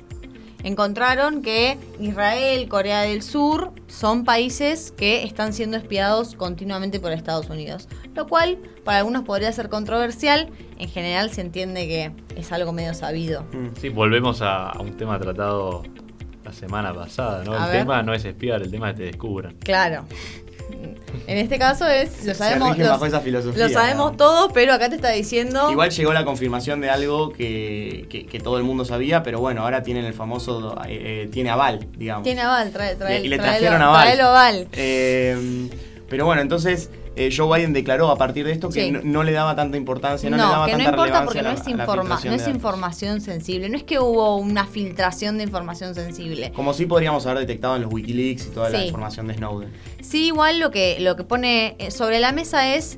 Encontraron 0.63 1.41
que 1.41 1.77
Israel, 1.99 2.67
Corea 2.69 3.01
del 3.01 3.23
Sur 3.23 3.71
son 3.87 4.25
países 4.25 4.91
que 4.91 5.23
están 5.23 5.53
siendo 5.53 5.75
espiados 5.75 6.35
continuamente 6.35 6.99
por 6.99 7.11
Estados 7.11 7.49
Unidos. 7.49 7.87
Lo 8.15 8.27
cual 8.27 8.59
para 8.83 8.99
algunos 8.99 9.23
podría 9.23 9.51
ser 9.51 9.69
controversial. 9.69 10.49
En 10.77 10.89
general 10.89 11.31
se 11.31 11.41
entiende 11.41 11.87
que 11.87 12.11
es 12.39 12.51
algo 12.51 12.73
medio 12.73 12.93
sabido. 12.93 13.43
Mm. 13.51 13.67
Sí, 13.79 13.89
volvemos 13.89 14.41
a, 14.41 14.69
a 14.69 14.81
un 14.81 14.97
tema 14.97 15.19
tratado 15.19 15.83
la 16.43 16.53
semana 16.53 16.93
pasada, 16.93 17.43
¿no? 17.43 17.53
A 17.53 17.65
el 17.65 17.71
ver. 17.71 17.81
tema 17.81 18.01
no 18.03 18.13
es 18.13 18.25
espiar, 18.25 18.61
el 18.61 18.71
tema 18.71 18.89
es 18.89 18.95
que 18.95 18.99
te 19.01 19.05
descubran. 19.07 19.55
Claro. 19.63 20.05
En 21.27 21.37
este 21.37 21.59
caso 21.59 21.85
es, 21.87 22.25
lo 22.25 22.33
sabemos, 22.33 22.77
lo- 22.77 22.87
bajo 22.89 23.05
esa 23.05 23.19
filosofía, 23.19 23.67
lo 23.67 23.73
sabemos 23.73 24.11
¿no? 24.13 24.17
todos, 24.17 24.51
pero 24.53 24.73
acá 24.73 24.89
te 24.89 24.95
está 24.95 25.09
diciendo... 25.11 25.69
Igual 25.69 25.89
llegó 25.91 26.13
la 26.13 26.23
confirmación 26.23 26.79
de 26.81 26.89
algo 26.89 27.31
que, 27.33 28.05
que- 28.09 28.25
que 28.25 28.39
todo 28.39 28.57
el 28.57 28.63
mundo 28.63 28.85
sabía, 28.85 29.21
pero 29.21 29.39
bueno, 29.39 29.61
ahora 29.63 29.83
tienen 29.83 30.05
el 30.05 30.13
famoso, 30.13 30.75
eh, 30.87 31.23
eh, 31.25 31.29
tiene 31.31 31.49
aval, 31.49 31.87
digamos. 31.97 32.23
Tiene 32.23 32.41
aval, 32.41 32.71
trae, 32.71 32.95
trae, 32.95 33.19
Y 33.21 33.27
le 33.27 33.37
traelo- 33.37 33.59
trajeron 33.59 33.81
aval. 33.81 34.03
traelo 34.05 34.23
aval. 34.29 34.67
Eh, 34.71 35.69
pero 36.09 36.25
bueno, 36.25 36.41
entonces 36.41 36.89
eh, 37.15 37.29
Joe 37.35 37.57
Biden 37.57 37.73
declaró 37.73 38.09
a 38.09 38.17
partir 38.17 38.45
de 38.45 38.51
esto 38.53 38.69
que 38.69 38.85
Sí. 38.85 38.91
no, 38.91 39.01
no 39.03 39.23
le 39.23 39.31
daba 39.33 39.55
tanta 39.55 39.75
importancia, 39.77 40.29
no, 40.29 40.37
No, 40.37 40.43
le 40.45 40.49
daba 40.51 40.65
que 40.65 40.71
no 40.71 40.77
tanta 40.77 40.89
importa 40.91 41.25
porque 41.25 41.41
no 41.41 41.49
es, 41.51 41.67
informa- 41.67 42.19
no 42.23 42.49
información 42.49 43.21
sensible. 43.21 43.69
No 43.69 43.77
es 43.77 43.83
que 43.83 43.99
hubo 43.99 44.37
una 44.37 44.65
filtración 44.65 45.37
de 45.37 45.43
información 45.43 45.93
sensible. 45.93 46.51
Como 46.53 46.73
sí 46.73 46.85
podríamos 46.85 47.25
haber 47.25 47.39
detectado 47.39 47.75
en 47.75 47.81
los 47.83 47.91
Wikileaks 47.93 48.47
y 48.47 48.49
toda 48.51 48.69
la 48.69 48.83
información 48.85 49.27
de 49.27 49.33
Snowden. 49.35 49.71
Sí, 50.01 50.27
igual 50.27 50.59
lo 50.59 50.71
que, 50.71 50.97
lo 50.99 51.15
que 51.15 51.23
pone 51.23 51.75
eh, 51.79 51.91
sobre 51.91 52.19
la 52.19 52.31
mesa 52.31 52.73
es 52.75 52.97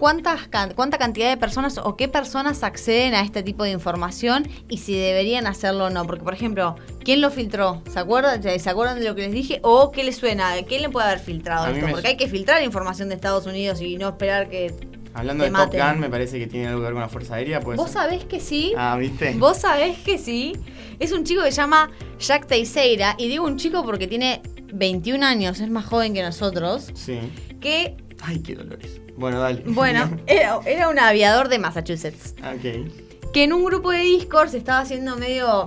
cuántas, 0.00 0.48
can- 0.48 0.72
cuánta 0.74 0.98
cantidad 0.98 1.28
de 1.28 1.36
personas 1.36 1.78
o 1.78 1.96
qué 1.96 2.08
personas 2.08 2.64
acceden 2.64 3.14
a 3.14 3.20
este 3.20 3.44
tipo 3.44 3.62
de 3.62 3.70
información 3.70 4.48
y 4.68 4.78
si 4.78 4.94
deberían 4.94 5.46
hacerlo 5.46 5.84
o 5.84 5.90
no. 5.90 6.04
Porque, 6.06 6.24
por 6.24 6.34
ejemplo, 6.34 6.74
¿quién 7.04 7.20
lo 7.20 7.30
filtró? 7.30 7.82
¿Se 7.92 7.98
acuerdan, 8.00 8.42
¿Se 8.42 8.68
acuerdan 8.70 8.98
de 8.98 9.04
lo 9.04 9.14
que 9.14 9.22
les 9.22 9.32
dije? 9.32 9.60
¿O 9.62 9.92
qué 9.92 10.02
les 10.02 10.16
suena? 10.16 10.54
¿Quién 10.66 10.82
le 10.82 10.88
puede 10.88 11.06
haber 11.06 11.20
filtrado 11.20 11.66
A 11.66 11.70
esto? 11.70 11.86
Porque 11.90 12.08
hay 12.08 12.16
que 12.16 12.26
filtrar 12.28 12.62
información 12.64 13.08
de 13.10 13.14
Estados 13.14 13.46
Unidos 13.46 13.80
y 13.80 13.96
no 13.98 14.08
esperar 14.08 14.48
que... 14.48 14.74
Hablando 15.12 15.44
de 15.44 15.50
Top 15.50 15.58
maten. 15.58 15.80
Gun, 15.86 15.98
me 16.00 16.08
parece 16.08 16.38
que 16.38 16.46
tiene 16.46 16.68
algo 16.68 16.80
que 16.80 16.84
ver 16.84 16.92
con 16.94 17.02
la 17.02 17.08
Fuerza 17.08 17.34
Aérea. 17.34 17.60
¿puede 17.60 17.76
¿Vos 17.76 17.90
sabés 17.90 18.24
que 18.24 18.40
sí? 18.40 18.72
Ah, 18.76 18.96
¿viste? 18.96 19.34
Vos 19.38 19.58
sabés 19.58 19.98
que 19.98 20.18
sí. 20.18 20.52
Es 20.98 21.12
un 21.12 21.24
chico 21.24 21.42
que 21.42 21.50
se 21.50 21.56
llama 21.56 21.90
Jack 22.18 22.46
Teixeira. 22.46 23.16
Y 23.18 23.28
digo 23.28 23.44
un 23.44 23.56
chico 23.56 23.84
porque 23.84 24.06
tiene 24.06 24.40
21 24.72 25.26
años, 25.26 25.60
es 25.60 25.68
más 25.68 25.84
joven 25.84 26.14
que 26.14 26.22
nosotros. 26.22 26.90
Sí. 26.94 27.18
Que, 27.60 27.96
Ay, 28.22 28.40
qué 28.40 28.54
dolores. 28.54 28.99
Bueno, 29.20 29.38
dale. 29.38 29.62
bueno, 29.66 30.10
era, 30.26 30.58
era 30.66 30.88
un 30.88 30.98
aviador 30.98 31.48
de 31.48 31.58
Massachusetts. 31.58 32.34
ok. 32.38 33.30
Que 33.32 33.44
en 33.44 33.52
un 33.52 33.64
grupo 33.64 33.92
de 33.92 33.98
Discord 33.98 34.48
se 34.48 34.58
estaba 34.58 34.80
haciendo 34.80 35.16
medio, 35.16 35.64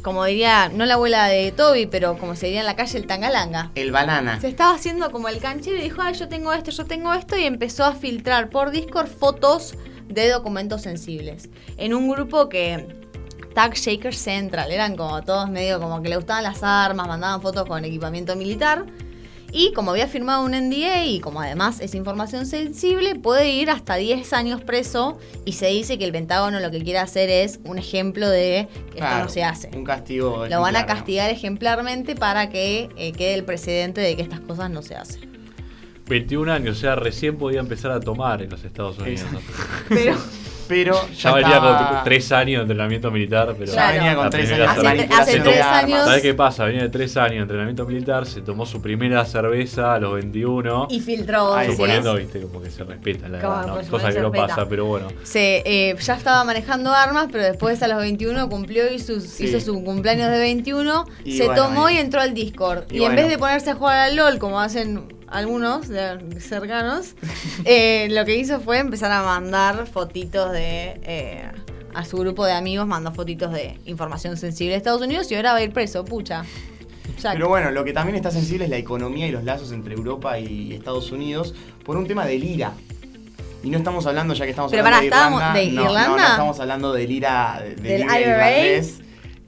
como 0.00 0.24
diría, 0.24 0.70
no 0.70 0.86
la 0.86 0.94
abuela 0.94 1.26
de 1.26 1.52
Toby, 1.52 1.84
pero 1.86 2.16
como 2.16 2.36
se 2.36 2.46
diría 2.46 2.60
en 2.60 2.66
la 2.66 2.76
calle, 2.76 2.96
el 2.96 3.06
tangalanga. 3.06 3.70
El 3.74 3.92
banana. 3.92 4.40
Se 4.40 4.48
estaba 4.48 4.74
haciendo 4.74 5.10
como 5.10 5.28
el 5.28 5.38
canchero 5.38 5.76
y 5.76 5.82
dijo, 5.82 6.00
ay, 6.00 6.14
yo 6.14 6.28
tengo 6.28 6.54
esto, 6.54 6.70
yo 6.70 6.86
tengo 6.86 7.12
esto, 7.12 7.36
y 7.36 7.44
empezó 7.44 7.84
a 7.84 7.92
filtrar 7.92 8.48
por 8.48 8.70
Discord 8.70 9.08
fotos 9.08 9.74
de 10.08 10.30
documentos 10.30 10.80
sensibles. 10.82 11.50
En 11.76 11.92
un 11.92 12.08
grupo 12.08 12.48
que 12.48 12.86
Tag 13.54 13.74
Shaker 13.74 14.14
Central, 14.14 14.70
eran 14.72 14.96
como 14.96 15.22
todos 15.22 15.50
medio 15.50 15.80
como 15.80 16.00
que 16.02 16.08
le 16.08 16.16
gustaban 16.16 16.44
las 16.44 16.62
armas, 16.62 17.06
mandaban 17.08 17.42
fotos 17.42 17.66
con 17.66 17.84
equipamiento 17.84 18.36
militar. 18.36 18.86
Y 19.54 19.72
como 19.74 19.90
había 19.90 20.08
firmado 20.08 20.44
un 20.44 20.52
NDA 20.52 21.04
y 21.04 21.20
como 21.20 21.42
además 21.42 21.80
es 21.80 21.94
información 21.94 22.46
sensible, 22.46 23.16
puede 23.16 23.50
ir 23.50 23.68
hasta 23.68 23.96
10 23.96 24.32
años 24.32 24.62
preso 24.62 25.18
y 25.44 25.52
se 25.52 25.66
dice 25.66 25.98
que 25.98 26.06
el 26.06 26.12
Pentágono 26.12 26.58
lo 26.58 26.70
que 26.70 26.82
quiere 26.82 26.98
hacer 26.98 27.28
es 27.28 27.60
un 27.64 27.78
ejemplo 27.78 28.30
de 28.30 28.68
que 28.92 29.00
esto 29.00 29.18
no 29.18 29.28
se 29.28 29.44
hace. 29.44 29.70
Un 29.76 29.84
castigo. 29.84 30.46
Lo 30.46 30.62
van 30.62 30.76
a 30.76 30.86
castigar 30.86 31.30
ejemplarmente 31.30 32.16
para 32.16 32.48
que 32.48 32.88
eh, 32.96 33.12
quede 33.12 33.34
el 33.34 33.44
precedente 33.44 34.00
de 34.00 34.16
que 34.16 34.22
estas 34.22 34.40
cosas 34.40 34.70
no 34.70 34.80
se 34.80 34.96
hacen. 34.96 35.30
21 36.08 36.50
años, 36.50 36.78
o 36.78 36.80
sea, 36.80 36.96
recién 36.96 37.36
podía 37.36 37.60
empezar 37.60 37.90
a 37.90 38.00
tomar 38.00 38.42
en 38.42 38.50
los 38.50 38.64
Estados 38.64 38.98
Unidos. 38.98 39.30
¿no? 39.32 39.40
Pero 39.88 40.16
Pero 40.72 40.94
Ya 41.12 41.30
ya, 41.30 41.32
venía 41.34 41.54
estaba- 41.56 41.88
con 41.88 42.04
tres 42.04 42.32
años 42.32 42.56
de 42.58 42.62
entrenamiento 42.62 43.10
militar, 43.10 43.54
pero... 43.58 43.72
Claro. 43.72 43.94
venía 43.98 44.14
con 44.16 44.30
tres 44.30 44.52
años 44.52 44.68
Hace- 45.10 45.40
tres 45.40 45.60
años- 45.62 46.04
¿Sabes 46.06 46.22
qué 46.22 46.34
pasa? 46.34 46.64
Venía 46.64 46.82
de 46.82 46.88
tres 46.88 47.16
años 47.16 47.34
de 47.34 47.40
entrenamiento 47.42 47.84
militar, 47.86 48.26
se 48.26 48.40
tomó 48.40 48.64
su 48.64 48.80
primera 48.80 49.24
cerveza 49.24 49.94
a 49.94 49.98
los 49.98 50.14
21. 50.14 50.88
y 50.90 51.00
filtró. 51.00 51.54
Suponiendo, 51.66 52.14
viste, 52.16 52.40
como 52.40 52.62
que 52.62 52.70
se 52.70 52.84
respeta 52.84 53.28
la 53.28 53.38
edad, 53.38 53.84
Cosa 53.90 54.12
que 54.12 54.20
no 54.20 54.32
pasa, 54.32 54.66
pero 54.68 54.86
bueno. 54.86 55.08
Se, 55.24 55.62
eh, 55.66 55.94
ya 56.00 56.14
estaba 56.14 56.42
manejando 56.44 56.92
armas, 56.92 57.28
pero 57.30 57.44
después 57.44 57.82
a 57.82 57.88
los 57.88 57.98
21 57.98 58.48
cumplió 58.48 58.90
y 58.92 58.98
sus- 58.98 59.24
Sí. 59.24 59.44
hizo 59.44 59.60
su 59.60 59.82
cumpleaños 59.84 60.30
de 60.30 60.38
21. 60.38 61.06
Y 61.24 61.36
se 61.36 61.46
bueno, 61.46 61.62
tomó 61.64 61.90
y- 61.90 61.94
y 61.94 61.98
entró 61.98 62.20
al 62.20 62.32
Discord. 62.34 62.84
y 62.90 62.98
Y, 62.98 63.04
en 63.04 63.14
vez 63.16 63.28
de 63.28 63.36
ponerse 63.38 63.70
a 63.70 63.74
jugar 63.74 63.98
al 63.98 64.16
LOL, 64.16 64.38
como 64.38 64.60
hacen 64.60 65.04
algunos 65.32 65.88
de- 65.88 66.40
cercanos, 66.40 67.14
eh, 67.64 68.08
lo 68.10 68.24
que 68.24 68.36
hizo 68.36 68.60
fue 68.60 68.78
empezar 68.78 69.10
a 69.10 69.22
mandar 69.22 69.86
fotitos 69.86 70.52
de. 70.52 71.00
eh, 71.04 71.42
a 71.94 72.04
su 72.06 72.16
grupo 72.16 72.46
de 72.46 72.52
amigos 72.52 72.86
mandó 72.86 73.12
fotitos 73.12 73.52
de 73.52 73.78
información 73.84 74.38
sensible 74.38 74.70
de 74.72 74.78
Estados 74.78 75.02
Unidos 75.02 75.30
y 75.30 75.34
ahora 75.34 75.52
va 75.52 75.58
a 75.58 75.62
ir 75.62 75.72
preso, 75.74 76.04
pucha. 76.06 76.42
Pero 77.22 77.48
bueno, 77.48 77.70
lo 77.70 77.84
que 77.84 77.92
también 77.92 78.16
está 78.16 78.30
sensible 78.30 78.64
es 78.64 78.70
la 78.70 78.78
economía 78.78 79.26
y 79.28 79.30
los 79.30 79.44
lazos 79.44 79.70
entre 79.72 79.94
Europa 79.94 80.38
y 80.38 80.72
Estados 80.72 81.12
Unidos 81.12 81.54
por 81.84 81.96
un 81.98 82.06
tema 82.06 82.24
del 82.24 82.42
IRA. 82.42 82.72
Y 83.62 83.68
no 83.70 83.76
estamos 83.78 84.06
hablando, 84.06 84.32
ya 84.34 84.44
que 84.44 84.50
estamos 84.50 84.70
Pero 84.72 84.82
hablando 84.84 85.00
de 85.02 85.06
¿estábamos 85.08 85.40
Irlanda. 85.40 85.60
de 85.60 85.66
no, 85.70 85.82
no, 85.84 85.88
Irlanda? 85.90 86.16
no 86.16 86.26
estamos 86.32 86.60
hablando 86.60 86.92
del 86.94 87.10
IRA, 87.12 87.60
de- 87.62 87.74
del 87.76 87.82
¿Del 87.82 88.00
IRA 88.02 88.20
IRA? 88.20 88.30
irlandés, 88.60 89.00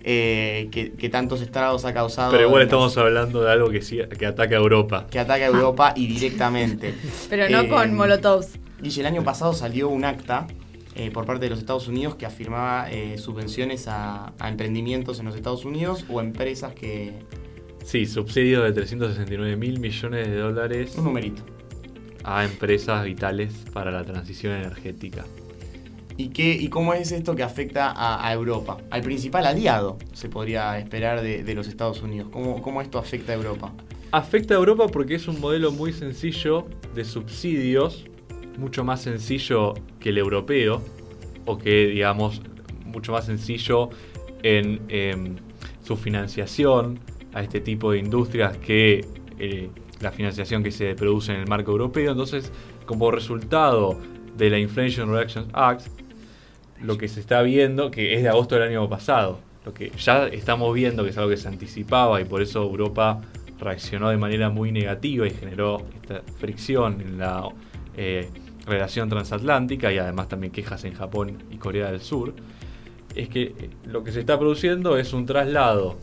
eh, 0.04 0.68
que, 0.70 0.92
que 0.92 1.08
tantos 1.08 1.40
estragos 1.40 1.84
ha 1.84 1.94
causado. 1.94 2.30
Pero 2.30 2.46
igual 2.48 2.62
estamos 2.62 2.96
hablando 2.98 3.42
de 3.42 3.50
algo 3.50 3.70
que, 3.70 3.80
sí, 3.82 3.98
que 4.18 4.26
ataca 4.26 4.54
a 4.54 4.58
Europa. 4.58 5.06
Que 5.10 5.18
ataca 5.18 5.44
a 5.44 5.48
Europa 5.48 5.94
y 5.96 6.06
directamente. 6.06 6.94
pero 7.30 7.48
no 7.48 7.62
Eh, 7.62 7.68
con 7.68 7.94
molotovs. 7.94 8.58
Y 8.82 9.00
el 9.00 9.06
año 9.06 9.24
pasado 9.24 9.54
salió 9.54 9.88
un 9.88 10.04
acta 10.04 10.46
eh, 10.94 11.10
por 11.10 11.24
parte 11.24 11.44
de 11.46 11.50
los 11.50 11.58
Estados 11.58 11.88
Unidos 11.88 12.16
que 12.16 12.26
afirmaba 12.26 12.90
eh, 12.90 13.16
subvenciones 13.18 13.88
a, 13.88 14.32
a 14.38 14.48
emprendimientos 14.50 15.18
en 15.20 15.24
los 15.26 15.34
Estados 15.36 15.64
Unidos 15.64 16.04
o 16.10 16.20
empresas 16.20 16.74
que. 16.74 17.12
Sí, 17.82 18.06
subsidios 18.06 18.62
de 18.64 18.72
369 18.72 19.56
mil 19.56 19.78
millones 19.80 20.26
de 20.28 20.36
dólares 20.36 20.94
Un 20.96 21.04
numerito. 21.04 21.42
a 22.24 22.44
empresas 22.44 23.04
vitales 23.04 23.52
para 23.72 23.90
la 23.90 24.04
transición 24.04 24.54
energética. 24.54 25.24
¿Y, 26.16 26.28
qué, 26.28 26.52
¿Y 26.52 26.68
cómo 26.68 26.94
es 26.94 27.10
esto 27.10 27.34
que 27.34 27.42
afecta 27.42 27.92
a, 27.96 28.32
Europa? 28.32 28.78
Al 28.90 29.02
principal 29.02 29.46
aliado, 29.46 29.98
se 30.12 30.28
podría 30.28 30.78
esperar 30.78 31.22
de, 31.22 31.42
de 31.42 31.54
los 31.54 31.66
Estados 31.66 32.02
Unidos. 32.02 32.28
¿Cómo, 32.30 32.62
¿Cómo 32.62 32.80
esto 32.80 32.98
afecta 32.98 33.32
a 33.32 33.34
Europa? 33.34 33.72
Afecta 34.12 34.54
a 34.54 34.58
Europa 34.58 34.86
porque 34.86 35.16
es 35.16 35.26
un 35.26 35.40
modelo 35.40 35.72
muy 35.72 35.92
sencillo 35.92 36.66
de 36.94 37.04
subsidios, 37.04 38.04
mucho 38.58 38.84
más 38.84 39.02
sencillo 39.02 39.74
que 39.98 40.10
el 40.10 40.18
europeo, 40.18 40.80
o 41.46 41.58
que 41.58 41.88
digamos, 41.88 42.42
mucho 42.84 43.10
más 43.10 43.26
sencillo 43.26 43.90
en 44.44 44.82
em, 44.88 45.34
su 45.82 45.96
financiación 45.96 47.00
a 47.32 47.42
este 47.42 47.60
tipo 47.60 47.90
de 47.90 47.98
industrias 47.98 48.56
que 48.58 49.04
eh, 49.40 49.68
la 50.00 50.12
financiación 50.12 50.62
que 50.62 50.70
se 50.70 50.94
produce 50.94 51.32
en 51.32 51.40
el 51.40 51.48
marco 51.48 51.72
europeo. 51.72 52.12
Entonces, 52.12 52.52
como 52.86 53.10
resultado 53.10 53.98
de 54.36 54.50
la 54.50 54.58
Inflation 54.58 55.10
Reduction 55.10 55.48
Act, 55.52 55.88
lo 56.84 56.98
que 56.98 57.08
se 57.08 57.20
está 57.20 57.42
viendo, 57.42 57.90
que 57.90 58.14
es 58.14 58.22
de 58.22 58.28
agosto 58.28 58.56
del 58.56 58.68
año 58.68 58.88
pasado, 58.88 59.40
lo 59.64 59.72
que 59.72 59.90
ya 59.96 60.26
estamos 60.28 60.74
viendo 60.74 61.04
que 61.04 61.10
es 61.10 61.18
algo 61.18 61.30
que 61.30 61.36
se 61.36 61.48
anticipaba 61.48 62.20
y 62.20 62.24
por 62.24 62.42
eso 62.42 62.62
Europa 62.62 63.22
reaccionó 63.58 64.10
de 64.10 64.16
manera 64.16 64.50
muy 64.50 64.72
negativa 64.72 65.26
y 65.26 65.30
generó 65.30 65.82
esta 66.02 66.22
fricción 66.38 67.00
en 67.00 67.18
la 67.18 67.48
eh, 67.96 68.28
relación 68.66 69.08
transatlántica 69.08 69.92
y 69.92 69.98
además 69.98 70.28
también 70.28 70.52
quejas 70.52 70.84
en 70.84 70.94
Japón 70.94 71.38
y 71.50 71.56
Corea 71.56 71.90
del 71.90 72.00
Sur, 72.00 72.34
es 73.14 73.28
que 73.28 73.42
eh, 73.42 73.70
lo 73.86 74.04
que 74.04 74.12
se 74.12 74.20
está 74.20 74.38
produciendo 74.38 74.96
es 74.96 75.12
un 75.12 75.26
traslado 75.26 75.96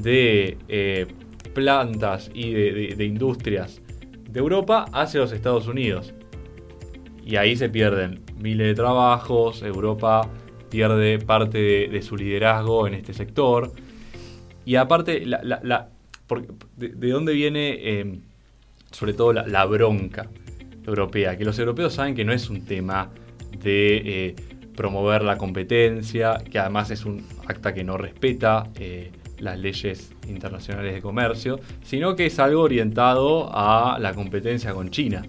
de 0.00 0.58
eh, 0.68 1.06
plantas 1.54 2.30
y 2.32 2.52
de, 2.52 3.04
industrias 3.04 3.80
de 4.28 4.40
Europa 4.40 4.86
hacia 4.92 5.20
los 5.20 5.32
Estados 5.32 5.66
Unidos. 5.66 6.14
Y 7.24 7.36
ahí 7.36 7.56
se 7.56 7.68
pierden 7.68 8.20
miles 8.42 8.66
de 8.66 8.74
trabajos, 8.74 9.62
Europa 9.62 10.28
pierde 10.70 11.18
parte 11.18 11.88
de, 11.88 12.02
su 12.02 12.16
liderazgo 12.16 12.86
en 12.86 12.94
este 12.94 13.12
sector. 13.14 13.72
Y 14.64 14.76
aparte, 14.76 15.24
la, 15.26 15.40
la- 15.42 15.60
la- 15.62 15.88
de, 16.76 16.88
de 16.88 17.10
dónde 17.10 17.32
viene 17.34 17.76
eh, 17.80 18.18
sobre 18.90 19.12
todo 19.12 19.32
la, 19.32 19.46
la 19.46 19.64
bronca 19.66 20.28
europea? 20.86 21.36
Que 21.36 21.44
los 21.44 21.58
europeos 21.58 21.92
saben 21.94 22.14
que 22.14 22.24
no 22.24 22.32
es 22.32 22.48
un 22.50 22.64
tema 22.64 23.10
de 23.62 23.96
eh, 24.04 24.36
promover 24.74 25.22
la 25.22 25.36
competencia, 25.36 26.38
que 26.50 26.58
además 26.58 26.90
es 26.90 27.04
un 27.04 27.24
acta 27.46 27.74
que 27.74 27.84
no 27.84 27.98
respeta 27.98 28.70
eh, 28.76 29.12
las 29.38 29.58
leyes 29.58 30.12
internacionales 30.28 30.94
de 30.94 31.02
comercio, 31.02 31.60
sino 31.82 32.16
que 32.16 32.26
es 32.26 32.38
algo 32.38 32.62
orientado 32.62 33.50
a 33.52 33.98
la 34.00 34.14
competencia 34.14 34.72
con 34.72 34.90
China. 34.90 35.22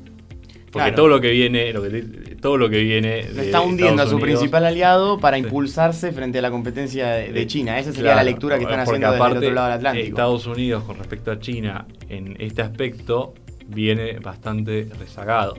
Porque 0.73 0.87
Claro. 0.89 0.95
todo 0.95 1.07
lo 1.07 1.21
que 1.21 1.29
viene, 1.29 1.71
lo 1.71 1.83
que, 1.83 2.01
todo 2.41 2.57
lo 2.57 2.67
que 2.67 2.81
viene 2.81 3.23
de 3.27 3.45
está 3.45 3.61
hundiendo 3.61 4.01
a 4.01 4.07
su 4.07 4.15
Unidos- 4.15 4.39
principal 4.39 4.65
aliado 4.65 5.19
para 5.19 5.37
Sí. 5.37 5.43
impulsarse 5.43 6.11
frente 6.11 6.39
a 6.39 6.41
la 6.41 6.49
competencia 6.49 7.11
de, 7.11 7.31
de 7.31 7.41
Eh, 7.43 7.47
China. 7.47 7.77
Esa 7.77 7.91
sería 7.91 8.05
claro, 8.13 8.17
la 8.17 8.23
lectura 8.23 8.57
que 8.57 8.63
están 8.63 8.79
haciendo 8.79 9.07
aparte, 9.07 9.37
otro 9.37 9.51
lado 9.51 9.67
del 9.67 9.75
Atlántico. 9.77 10.07
Estados 10.07 10.47
Unidos 10.47 10.83
con 10.83 10.97
respecto 10.97 11.29
a 11.31 11.39
China 11.39 11.85
en 12.09 12.35
este 12.39 12.63
aspecto 12.63 13.35
viene 13.67 14.17
bastante 14.19 14.89
rezagado. 14.99 15.55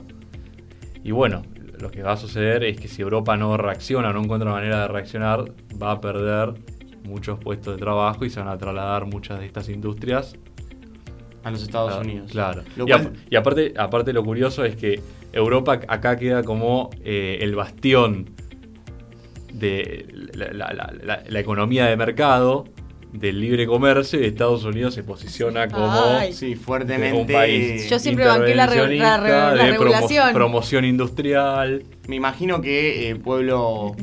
Y 1.01 1.11
bueno, 1.11 1.43
lo 1.79 1.89
que 1.91 2.03
va 2.03 2.11
a 2.11 2.17
suceder 2.17 2.65
es 2.65 2.77
que 2.77 2.89
si 2.89 3.01
Europa 3.01 3.37
no 3.37 3.55
reacciona, 3.55 4.11
no 4.11 4.21
encuentra 4.21 4.51
manera 4.51 4.81
de 4.81 4.87
reaccionar, 4.89 5.45
va 5.81 5.91
a 5.91 6.01
perder 6.01 6.55
muchos 7.03 7.39
puestos 7.39 7.75
de 7.75 7.79
trabajo 7.79 8.25
y 8.25 8.29
se 8.29 8.39
van 8.41 8.49
a 8.49 8.57
trasladar 8.57 9.05
muchas 9.05 9.39
de 9.39 9.45
estas 9.45 9.69
industrias 9.69 10.35
a 11.45 11.51
los 11.51 11.61
Estados 11.63 11.91
Claro, 11.93 12.05
Unidos. 12.09 12.31
Claro. 12.31 12.63
Lo 12.75 12.85
y, 13.29 13.35
aparte, 13.37 13.73
aparte 13.77 14.11
lo 14.13 14.23
curioso 14.25 14.65
es 14.65 14.75
que 14.75 14.99
Europa 15.31 15.79
acá 15.87 16.17
queda 16.17 16.43
como 16.43 16.89
eh, 17.03 17.37
el 17.41 17.55
bastión 17.55 18.31
de 19.53 20.07
la, 20.33 20.47
la- 20.51 20.73
la- 20.73 20.93
la- 21.03 21.23
la 21.27 21.39
economía 21.39 21.85
de 21.85 21.95
mercado, 21.95 22.65
del 23.13 23.39
libre 23.39 23.65
comercio, 23.65 24.19
y 24.19 24.25
Estados 24.25 24.65
Unidos 24.65 24.93
se 24.93 25.03
posiciona 25.03 25.69
como 25.69 25.89
Ay. 25.89 26.33
sí, 26.33 26.51
un 26.51 26.57
fuertemente. 26.57 27.31
país 27.33 27.89
Yo 27.89 27.97
siempre 27.97 28.25
banqué 28.25 28.53
la 28.55 28.65
re- 28.67 28.75
la 28.75 28.85
re- 28.87 28.95
intervencionista, 28.95 29.17
la 29.19 29.53
de 29.53 29.59
promo- 29.59 29.71
regulación. 29.71 30.33
promoción 30.33 30.83
industrial. 30.85 31.83
Me 32.07 32.17
imagino 32.17 32.59
que 32.59 33.09
eh, 33.09 33.15
pueblo, 33.15 33.95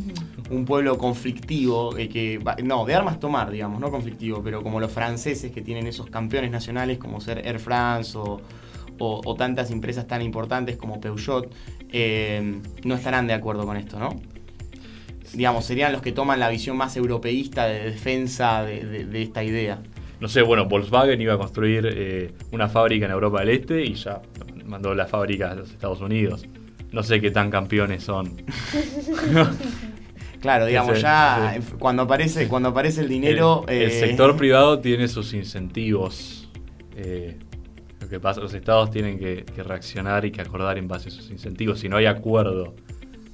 un 0.53 0.65
pueblo 0.65 0.99
conflictivo, 0.99 1.97
eh, 1.97 2.09
que 2.09 2.39
no, 2.63 2.85
de 2.85 2.95
armas 2.95 3.19
tomar, 3.19 3.51
digamos, 3.51 3.81
no 3.81 3.91
conflictivo, 3.91 4.43
pero 4.43 4.63
como 4.63 4.81
los 4.81 4.93
franceses 4.93 5.51
que 5.51 5.63
tienen 5.63 5.87
esos 5.87 6.09
campeones 6.11 6.51
nacionales 6.51 6.99
como 6.99 7.21
ser 7.21 7.47
Air 7.47 7.59
France 7.59 8.17
o, 8.19 8.41
o- 8.99 9.21
o 9.25 9.35
tantas 9.35 9.71
empresas 9.71 10.07
tan 10.07 10.21
importantes 10.23 10.77
como 10.77 11.01
Peugeot, 11.01 11.51
eh, 11.91 12.61
no 12.85 12.95
estarán 12.95 13.27
de 13.27 13.33
acuerdo 13.35 13.65
con 13.67 13.77
esto, 13.77 13.99
¿no? 13.99 14.11
Digamos, 15.33 15.65
serían 15.65 15.93
los 15.93 16.03
que 16.03 16.13
toman 16.13 16.39
la 16.39 16.51
visión 16.51 16.77
más 16.77 16.97
europeísta 16.97 17.67
de 17.67 17.85
defensa 17.91 18.63
de, 18.63 18.85
de- 18.85 19.05
de 19.07 19.23
esta 19.23 19.43
idea. 19.43 19.83
No 20.21 20.29
sé, 20.29 20.43
bueno, 20.43 20.67
Volkswagen 20.67 21.21
iba 21.21 21.35
a 21.35 21.39
construir 21.39 21.89
eh, 21.91 22.33
una 22.53 22.69
fábrica 22.69 23.07
en 23.07 23.13
Europa 23.13 23.41
del 23.41 23.49
Este 23.49 23.85
y 23.85 23.95
ya 23.95 24.21
mandó 24.67 24.95
la 24.95 25.07
fábrica 25.07 25.51
a 25.51 25.55
los 25.55 25.71
Estados 25.71 26.01
Unidos. 26.01 26.47
No 26.93 27.03
sé 27.03 27.21
qué 27.23 27.31
tan 27.31 27.51
campeones 27.51 28.05
son. 28.05 28.37
Claro, 30.43 30.67
digamos, 30.67 30.93
Ese- 30.95 31.03
ya 31.03 31.55
ese- 31.57 31.77
cuando 31.77 32.03
aparece, 32.03 32.49
cuando 32.49 32.69
aparece 32.71 33.01
el 33.01 33.09
dinero. 33.09 33.65
El, 33.69 33.83
el 33.83 33.91
eh, 33.91 34.01
sector 34.01 34.37
privado 34.37 34.81
tiene 34.81 35.09
sus 35.09 35.33
incentivos. 35.33 36.51
Eh, 36.97 37.39
lo 38.01 38.09
que 38.09 38.19
pasa, 38.21 38.41
los 38.41 38.53
estados 38.53 38.91
tienen 38.91 39.19
que, 39.19 39.45
que 39.45 39.63
reaccionar 39.63 40.25
y 40.25 40.33
que 40.33 40.41
acordar 40.43 40.77
en 40.79 40.89
base 40.89 41.09
a 41.09 41.13
esos 41.13 41.31
incentivos. 41.31 41.79
Si 41.79 41.89
no 41.89 41.97
hay 41.97 42.07
acuerdo 42.07 42.75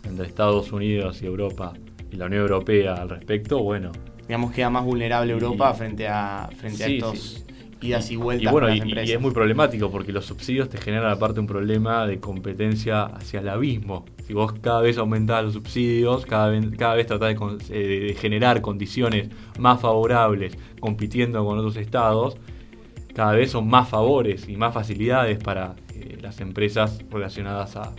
entre 0.04 0.26
Estados 0.26 0.70
Unidos 0.70 1.20
y 1.22 1.26
Europa 1.26 1.72
y 2.12 2.16
la 2.16 2.26
Unión 2.26 2.42
Europea 2.42 2.94
al 2.94 3.08
respecto, 3.08 3.62
bueno. 3.62 3.90
digamos, 4.26 4.52
queda 4.52 4.68
más 4.70 4.84
vulnerable 4.84 5.30
Y- 5.30 5.34
Europa 5.34 5.72
frente 5.72 6.06
a, 6.06 6.48
frente 6.58 6.84
a 6.84 6.86
Sí, 6.86 6.94
estos 6.98 7.18
sí. 7.18 7.44
Idas 7.80 8.10
y 8.10 8.14
Y 8.14 8.16
vueltas 8.16 8.52
bueno, 8.52 8.68
con 8.68 8.76
y, 8.88 8.92
las 8.92 9.08
y 9.08 9.12
es 9.12 9.20
muy 9.20 9.30
problemático 9.32 9.90
porque 9.90 10.12
los 10.12 10.24
subsidios 10.26 10.68
te 10.68 10.78
generan 10.78 11.10
aparte 11.10 11.40
un 11.40 11.46
problema 11.46 12.06
de 12.06 12.18
competencia 12.20 13.04
hacia 13.04 13.40
el 13.40 13.48
abismo. 13.48 14.04
Si 14.26 14.32
vos 14.34 14.52
cada 14.60 14.80
vez 14.80 14.98
aumentás 14.98 15.44
los 15.44 15.52
subsidios, 15.54 16.26
cada 16.26 16.48
vez, 16.48 16.64
cada 16.76 16.94
vez 16.94 17.06
tratás 17.06 17.28
de, 17.28 17.34
con- 17.36 17.58
eh, 17.70 18.06
de 18.08 18.14
generar 18.14 18.60
condiciones 18.60 19.28
más 19.58 19.80
favorables 19.80 20.56
compitiendo 20.80 21.44
con 21.44 21.58
otros 21.58 21.76
estados, 21.76 22.36
cada 23.14 23.32
vez 23.32 23.50
son 23.50 23.68
más 23.68 23.88
favores 23.88 24.48
y 24.48 24.56
más 24.56 24.74
facilidades 24.74 25.38
para 25.42 25.74
eh, 25.94 26.18
las 26.20 26.40
empresas 26.40 27.00
relacionadas 27.10 27.74
a, 27.76 27.92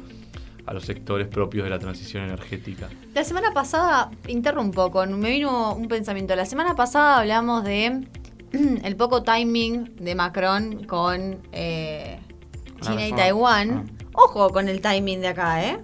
a 0.65 0.73
los 0.73 0.85
sectores 0.85 1.27
propios 1.27 1.63
de 1.63 1.69
la 1.71 1.79
transición 1.79 2.23
energética. 2.23 2.87
La 3.15 3.23
semana 3.23 3.51
pasada, 3.53 4.11
interrumpo 4.27 4.85
un 4.85 4.91
poco, 4.91 5.05
me 5.07 5.31
vino 5.31 5.73
un 5.73 5.87
pensamiento. 5.87 6.35
La 6.35 6.45
semana 6.45 6.75
pasada 6.75 7.17
hablamos 7.19 7.63
de 7.63 8.07
el 8.83 8.95
poco 8.95 9.23
timing 9.23 9.95
de 9.97 10.15
Macron 10.15 10.83
con 10.85 11.41
eh, 11.51 12.19
China 12.81 13.07
y 13.07 13.11
Taiwán. 13.13 13.85
Ah. 13.87 14.05
Ojo 14.13 14.49
con 14.49 14.67
el 14.69 14.81
timing 14.81 15.21
de 15.21 15.27
acá, 15.29 15.63
¿eh? 15.65 15.79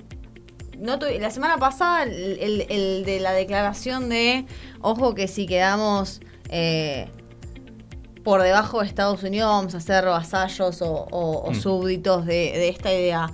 No 0.77 0.97
la 0.97 1.31
semana 1.31 1.57
pasada, 1.57 2.03
el, 2.03 2.11
el- 2.39 2.65
el 2.69 3.05
de 3.05 3.19
la 3.21 3.31
declaración 3.31 4.09
de, 4.09 4.45
ojo 4.81 5.15
que 5.15 5.27
si 5.29 5.45
quedamos 5.45 6.19
eh, 6.49 7.07
por 8.25 8.41
debajo 8.41 8.81
de 8.81 8.87
Estados 8.87 9.23
Unidos 9.23 9.47
vamos 9.49 9.75
a 9.75 9.79
ser 9.79 10.05
vasallos 10.05 10.81
o, 10.81 10.91
o- 11.11 11.37
o 11.47 11.51
Mm. 11.51 11.55
súbditos 11.55 12.25
de, 12.25 12.33
de 12.33 12.69
esta 12.69 12.91
idea. 12.93 13.29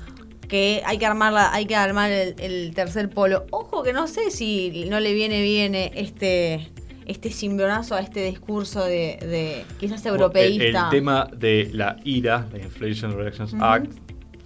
Que 0.47 0.83
hay 0.85 0.97
que 0.97 1.05
armarla, 1.05 1.51
hay 1.53 1.65
que 1.65 1.75
armar 1.77 2.11
el, 2.11 2.35
el 2.39 2.73
tercer 2.75 3.09
polo. 3.09 3.45
Ojo 3.51 3.83
que 3.83 3.93
no 3.93 4.05
sé 4.07 4.29
si 4.31 4.85
no 4.89 4.99
le 4.99 5.13
viene 5.13 5.41
bien 5.41 5.73
eh, 5.75 5.91
este 5.95 6.71
este 7.11 7.29
cimbronazo 7.29 7.95
a 7.95 7.99
este 7.99 8.25
discurso 8.25 8.83
de, 8.85 9.17
de 9.21 9.63
quizás 9.79 10.05
europeísta. 10.05 10.85
el 10.85 10.89
tema 10.89 11.27
de 11.35 11.69
la 11.73 11.97
IRA, 12.03 12.47
la 12.51 12.59
Inflation 12.59 13.11
Reduction. 13.15 13.61
Act, 13.61 13.91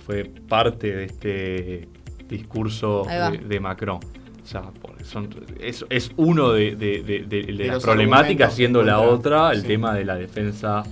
fue 0.06 0.26
parte 0.26 0.96
de 0.96 1.06
este 1.06 1.88
discurso 2.28 3.04
de, 3.08 3.38
de 3.40 3.60
Macron. 3.60 3.98
O 3.98 4.48
sea, 4.48 4.72
son- 5.04 5.30
es, 5.60 5.86
es 5.90 6.12
uno 6.18 6.52
de, 6.52 6.76
de- 6.76 7.02
de- 7.02 7.24
de- 7.24 7.42
de 7.54 7.66
las 7.68 7.84
problemáticas, 7.84 8.54
siendo 8.54 8.84
la 8.84 9.00
otra 9.00 9.52
el 9.52 9.62
sí. 9.62 9.68
tema 9.68 9.94
de 9.96 10.06
la 10.06 10.16
defensa 10.16 10.84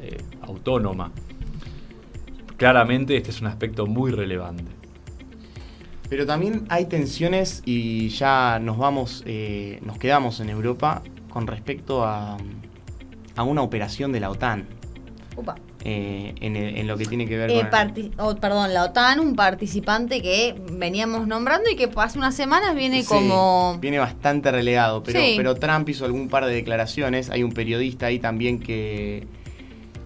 eh, 0.00 0.16
autónoma. 0.40 1.12
Claramente 2.56 3.16
este 3.16 3.30
es 3.30 3.40
un 3.40 3.46
aspecto 3.48 3.86
muy 3.86 4.10
relevante. 4.12 4.64
Pero 6.12 6.26
también 6.26 6.66
hay 6.68 6.84
tensiones 6.84 7.62
y 7.64 8.10
ya 8.10 8.58
nos 8.60 8.76
vamos, 8.76 9.22
eh, 9.24 9.78
nos 9.82 9.96
quedamos 9.96 10.40
en 10.40 10.50
Europa 10.50 11.00
con 11.30 11.46
respecto 11.46 12.04
a, 12.04 12.36
a 13.34 13.42
una 13.44 13.62
operación 13.62 14.12
de 14.12 14.20
la 14.20 14.28
OTAN 14.28 14.66
Upa. 15.38 15.54
eh, 15.82 16.34
en, 16.42 16.86
lo 16.86 16.98
que 16.98 17.06
tiene 17.06 17.26
que 17.26 17.38
ver 17.38 17.50
Eh, 17.50 17.66
con... 17.70 18.10
oh, 18.18 18.36
perdón, 18.36 18.74
la 18.74 18.84
OTAN, 18.84 19.20
un 19.20 19.34
participante 19.34 20.20
que 20.20 20.54
veníamos 20.72 21.26
nombrando 21.26 21.70
y 21.70 21.76
que 21.76 21.88
hace 21.96 22.18
unas 22.18 22.34
semanas 22.34 22.74
viene 22.74 23.00
Sí, 23.00 23.08
como... 23.08 23.78
Viene 23.80 23.98
bastante 23.98 24.50
relegado, 24.52 25.02
pero, 25.02 25.18
Sí. 25.18 25.32
pero 25.38 25.54
Trump 25.54 25.88
hizo 25.88 26.04
algún 26.04 26.28
par 26.28 26.44
de 26.44 26.52
declaraciones. 26.52 27.30
Hay 27.30 27.42
un 27.42 27.52
periodista 27.52 28.04
ahí 28.04 28.18
también 28.18 28.58
que, 28.58 29.26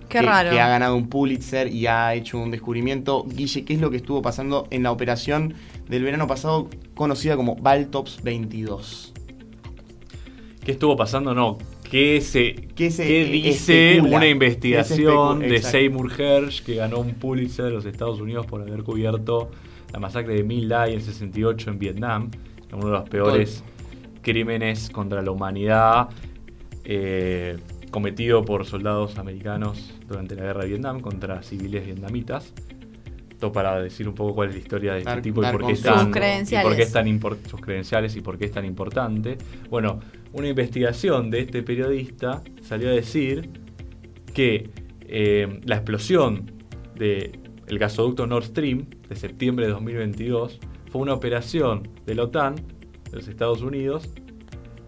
Qué 0.09 0.21
que, 0.21 0.23
raro. 0.25 0.51
que 0.53 0.61
ha 0.61 0.69
ganado 0.69 0.95
un 0.95 1.09
Pulitzer 1.09 1.67
y 1.67 1.89
ha 1.89 2.15
hecho 2.15 2.39
un 2.39 2.53
descubrimiento. 2.53 3.25
Guille, 3.27 3.65
¿qué 3.65 3.75
es 3.75 3.81
lo 3.81 3.91
que 3.91 3.97
estuvo 3.97 4.23
pasando 4.23 4.69
en 4.71 4.85
la 4.85 4.93
operación 4.93 5.55
del 5.89 6.03
verano 6.03 6.27
pasado 6.27 6.69
conocida 6.95 7.37
como 7.37 7.57
Baltops 7.57 8.23
22? 8.23 9.13
¿Qué 10.65 10.73
estuvo 10.73 10.97
pasando? 10.97 11.35
No. 11.35 11.59
¿Qué, 11.89 12.21
se, 12.21 12.55
¿Qué 12.55 12.91
se 12.91 13.07
qué 13.07 13.23
eh, 13.23 13.25
dice 13.27 13.91
especula? 13.93 14.17
una 14.17 14.27
¿Qué 14.27 14.31
investigación 14.31 15.39
de. 15.39 15.63
Seymour 15.63 16.21
Hersh 16.21 16.65
que 16.65 16.75
ganó 16.75 16.99
un 16.99 17.15
Pulitzer 17.15 17.67
de 17.67 17.71
los 17.71 17.87
Estados 17.87 18.21
Unidos 18.21 18.47
por 18.47 18.61
haber 18.63 18.83
cubierto 18.83 19.51
la 19.93 20.01
masacre 20.01 20.35
de 20.35 20.43
My 20.43 20.63
Lai 20.63 20.95
en 20.95 21.01
68 21.01 21.71
en 21.71 21.79
Vietnam? 21.79 22.31
Uno 22.73 22.87
de 22.87 22.93
los 22.93 23.09
peores 23.09 23.63
crímenes 24.23 24.91
contra 24.91 25.23
la 25.23 25.31
humanidad 25.31 26.09
eh, 26.85 27.57
cometido 27.93 28.45
por 28.45 28.67
soldados 28.67 29.19
americanos 29.19 29.95
durante 30.09 30.35
la 30.35 30.43
guerra 30.43 30.63
de 30.63 30.69
Vietnam 30.69 31.01
contra 31.01 31.43
civiles 31.43 31.87
vietnamitas. 31.87 32.53
Esto 33.37 33.53
para 33.53 33.79
decir 33.83 34.09
un 34.09 34.15
poco 34.15 34.35
cuál 34.35 34.49
es 34.49 34.55
la 34.55 34.61
historia 34.63 34.93
de 34.95 35.01
este 35.01 35.11
Dar- 35.11 35.21
tipo 35.21 35.43
y 35.47 35.53
por 35.53 35.67
qué 35.67 35.73
es 35.73 35.83
tan, 35.83 36.05
Sus 36.07 36.09
credenciales. 36.15 36.65
y 36.65 36.69
por 36.71 36.75
qué 36.77 36.83
es 36.85 36.93
tan 36.93 37.21
sus 37.51 37.61
credenciales 37.61 38.17
y 38.17 38.21
por 38.23 38.39
qué 38.39 38.47
es 38.47 38.51
tan 38.53 38.65
importante. 38.65 39.37
Bueno, 39.69 40.01
una 40.33 40.49
investigación 40.49 41.31
de 41.31 41.41
este 41.41 41.63
periodista 41.63 42.41
salió 42.63 42.89
a 42.89 42.93
decir 42.93 43.51
que 44.33 44.71
eh, 45.03 45.61
la 45.67 45.77
explosión 45.77 46.51
del 46.95 47.79
gasoducto 47.79 48.27
Nord 48.27 48.45
Stream 48.45 48.87
de 49.07 49.17
septiembre 49.17 49.67
de 49.67 49.73
2022 49.73 50.59
fue 50.91 51.03
una 51.03 51.13
operación 51.13 51.91
de 52.07 52.15
la 52.15 52.23
OTAN, 52.23 52.55
de 52.55 53.17
los 53.17 53.29
Estados 53.29 53.61
Unidos, 53.61 54.09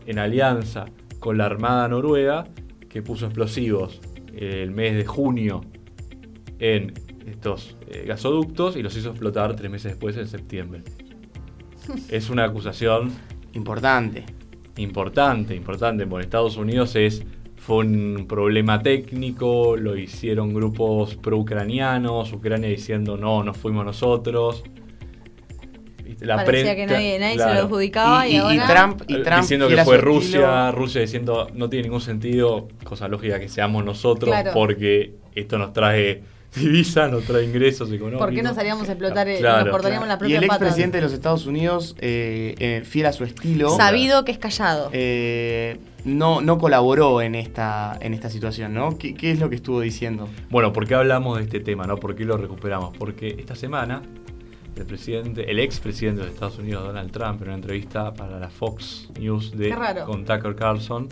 en 0.07 0.19
alianza 0.19 0.87
con 1.21 1.37
la 1.37 1.45
Armada 1.45 1.87
Noruega, 1.89 2.47
que 2.89 3.03
puso 3.03 3.27
explosivos 3.27 4.01
el 4.35 4.71
mes 4.71 4.97
de 4.97 5.05
junio 5.05 5.61
en 6.61 6.95
estos 7.31 7.77
eh, 7.89 8.05
gasoductos 8.07 8.77
y 8.77 8.83
los 8.83 8.97
hizo 8.97 9.11
explotar 9.11 9.55
tres 9.57 9.71
meses 9.71 9.93
después 9.93 10.17
en 10.17 10.27
septiembre. 10.29 10.83
es 12.11 12.31
una 12.31 12.45
acusación 12.45 13.11
Importante. 13.55 14.25
importante, 14.77 15.55
importante, 15.55 16.07
porque 16.07 16.25
Estados 16.25 16.57
Unidos 16.57 16.95
es 16.97 17.25
fue 17.57 17.79
un 17.85 18.27
problema 18.29 18.83
técnico, 18.83 19.77
lo 19.77 19.97
hicieron 19.97 20.55
grupos 20.55 21.17
pro-ucranianos, 21.17 22.33
Ucrania 22.33 22.69
diciendo 22.69 23.17
no, 23.17 23.43
no 23.43 23.53
fuimos 23.53 23.85
nosotros. 23.85 24.63
La 26.21 26.37
Parecía 26.45 26.75
que 26.75 26.87
nadie, 26.87 27.19
nadie 27.19 27.39
se 27.39 27.45
lo 27.55 27.61
adjudicaba 27.61 28.27
y, 28.27 28.33
Y- 28.33 28.35
y- 28.35 28.39
y 28.39 28.41
ahora... 28.59 28.67
Trump- 28.67 29.03
y 29.09 29.15
Eh, 29.17 29.19
Trump, 29.23 29.41
diciendo 29.43 29.69
que 29.69 29.79
a 29.81 29.85
fue 29.85 29.99
Rusia, 29.99 30.39
estilo- 30.69 30.73
Rusia 30.73 31.01
diciendo 31.03 31.49
no 31.55 31.69
tiene 31.69 31.85
ningún 31.85 32.01
sentido, 32.01 32.69
cosa 32.85 33.07
lógica 33.09 33.39
que 33.39 33.49
seamos 33.49 33.85
nosotros 33.85 34.31
Claro. 34.31 34.51
porque 34.55 35.15
esto 35.35 35.59
nos 35.59 35.73
trae 35.73 36.23
divisas, 36.55 37.11
nos 37.11 37.25
trae 37.25 37.45
ingresos 37.45 37.91
económicos. 37.93 38.27
¿Por 38.27 38.35
qué 38.35 38.43
nos 38.43 38.57
haríamos 38.59 38.89
explotar, 38.89 39.29
el- 39.29 39.39
Claro. 39.39 39.65
nos 39.67 39.73
cortaríamos 39.73 40.09
la 40.09 40.15
Y 40.15 40.19
propia 40.19 40.39
el 40.39 40.47
pata? 40.47 40.55
expresidente 40.65 40.97
de 40.99 41.03
los 41.05 41.13
Estados 41.13 41.47
Unidos, 41.47 41.95
eh, 42.01 42.55
eh, 42.59 42.83
fiel 42.85 43.07
a 43.07 43.13
su 43.13 43.25
estilo, 43.25 43.71
Sabido 43.71 44.25
que 44.25 44.33
es 44.33 44.39
callado. 44.39 44.91
eh, 44.93 45.79
no, 46.05 46.41
no 46.41 46.59
colaboró 46.59 47.21
en 47.21 47.35
esta, 47.35 47.99
en 48.01 48.15
esta 48.15 48.31
situación, 48.31 48.73
¿no? 48.73 48.97
¿Qué, 48.99 49.15
qué 49.15 49.31
es 49.33 49.41
lo 49.41 49.51
que 49.51 49.57
estuvo 49.57 49.81
diciendo? 49.81 50.29
Bueno, 50.49 50.73
¿por 50.73 50.87
qué 50.87 50.95
hablamos 50.95 51.37
de 51.39 51.45
este 51.45 51.61
tema? 51.61 51.85
¿no? 51.85 51.97
¿Por 51.97 52.15
qué 52.17 52.25
lo 52.25 52.37
recuperamos? 52.37 52.97
Porque 52.97 53.37
esta 53.39 53.55
semana 53.55 54.03
el 54.77 54.87
presidente, 54.87 55.51
el 55.51 55.59
expresidente 55.59 56.21
de 56.21 56.27
los 56.27 56.35
Estados 56.35 56.59
Unidos, 56.59 56.85
Donald 56.87 57.11
Trump, 57.11 57.43
en 57.43 57.49
una 57.49 57.57
entrevista 57.57 58.15
para 58.15 58.39
la 58.39 58.49
Fox 58.49 59.09
News 59.19 59.51
de, 59.57 59.69
Qué 59.71 59.75
raro. 59.75 60.05
con 60.07 60.25
Tucker 60.25 60.55
Carlson, 60.55 61.09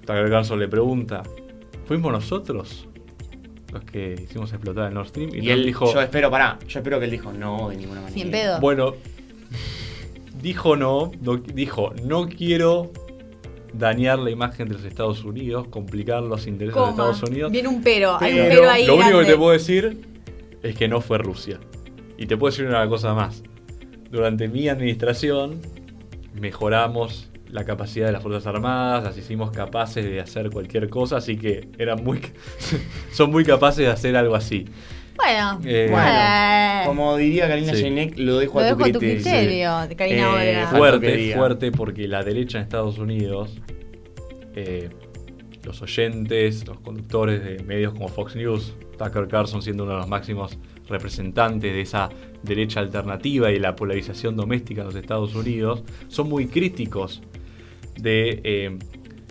Tucker 0.00 0.30
Carlson 0.30 0.58
le 0.58 0.68
pregunta, 0.68 1.22
¿fuimos 1.86 2.10
nosotros 2.10 2.87
los 3.72 3.84
que 3.84 4.14
hicimos 4.22 4.52
explotar 4.52 4.88
el 4.88 4.94
Nord 4.94 5.08
Stream? 5.08 5.30
Y, 5.34 5.50
él 5.50 5.64
dijo, 5.64 5.92
yo 5.92 6.00
espero, 6.00 6.30
pará, 6.30 6.58
yo 6.66 6.78
espero 6.78 6.98
que 6.98 7.06
él 7.06 7.10
dijo 7.10 7.32
no, 7.32 7.68
de 7.70 7.76
ninguna 7.76 8.00
manera. 8.00 8.14
Ni 8.14 8.22
en 8.22 8.30
pedo. 8.30 8.60
bueno, 8.60 8.94
dijo 10.40 10.76
no, 10.76 11.12
no- 11.20 11.36
dijo, 11.36 11.92
no 12.04 12.28
quiero 12.28 12.92
dañar 13.72 14.18
la 14.18 14.30
imagen 14.30 14.68
de 14.68 14.74
los 14.74 14.84
Estados 14.84 15.24
Unidos, 15.24 15.68
complicar 15.68 16.22
los 16.22 16.46
intereses 16.46 16.82
de. 16.82 16.90
Estados 16.90 17.22
Unidos. 17.22 17.52
Viene 17.52 17.68
un 17.68 17.82
pero, 17.82 18.16
hay 18.20 18.38
un 18.38 18.48
Pero 18.48 18.70
ahí 18.70 18.86
Lo 18.86 18.96
único 18.96 19.20
que 19.20 19.26
te 19.26 19.36
puedo 19.36 19.52
decir 19.52 20.00
es 20.62 20.76
que 20.76 20.88
no 20.88 21.00
fue 21.00 21.18
Rusia. 21.18 21.60
Y 22.16 22.26
te 22.26 22.36
puedo 22.36 22.50
decir 22.50 22.66
una 22.66 22.86
cosa 22.88 23.14
más. 23.14 23.42
Durante 24.10 24.48
mi 24.48 24.68
administración 24.68 25.60
mejoramos 26.34 27.30
la 27.50 27.64
capacidad 27.64 28.06
de 28.06 28.12
las 28.12 28.22
Fuerzas 28.22 28.46
Armadas, 28.46 29.04
las 29.04 29.16
hicimos 29.16 29.50
capaces 29.50 30.04
de 30.04 30.20
hacer 30.20 30.50
cualquier 30.50 30.88
cosa, 30.88 31.16
así 31.16 31.36
que 31.36 31.68
eran 31.78 32.02
muy 32.02 32.20
son 33.12 33.30
muy 33.30 33.44
capaces 33.44 33.84
de 33.84 33.90
hacer 33.90 34.16
algo 34.16 34.34
así. 34.34 34.66
Bueno, 35.16 35.60
Eh, 35.64 35.88
Bueno, 35.90 36.86
como 36.86 37.16
diría 37.16 37.48
Karina 37.48 37.74
Sí. 37.74 37.90
Lo 38.16 38.38
dejo, 38.38 38.60
lo 38.60 38.64
a, 38.64 38.68
dejo 38.68 38.78
tu 38.78 38.84
a 38.84 38.92
tu 38.92 38.98
criterio. 39.00 39.86
de 39.88 39.96
Karina 39.96 40.44
Eh, 40.44 40.66
Fuerte, 40.70 41.34
fuerte, 41.34 41.72
porque 41.72 42.06
la 42.06 42.22
derecha 42.22 42.58
en 42.58 42.64
Estados 42.64 42.98
Unidos, 42.98 43.58
eh, 44.54 44.90
los 45.64 45.82
oyentes, 45.82 46.66
los 46.66 46.78
conductores 46.80 47.42
de 47.44 47.62
medios 47.64 47.94
como 47.94 48.08
Fox 48.08 48.36
News, 48.36 48.74
Tucker 48.96 49.26
Carlson 49.26 49.60
siendo 49.60 49.84
uno 49.84 49.94
de 49.94 49.98
los 49.98 50.08
máximos 50.08 50.56
representantes 50.88 51.72
de 51.72 51.80
esa 51.80 52.08
derecha 52.42 52.80
alternativa 52.80 53.50
y 53.50 53.58
la 53.58 53.74
polarización 53.74 54.36
doméstica 54.36 54.82
en 54.82 54.86
los 54.86 54.96
Estados 54.96 55.34
Unidos, 55.34 55.82
son 56.06 56.28
muy 56.28 56.46
críticos 56.46 57.22
de 58.00 58.40
eh, 58.44 58.78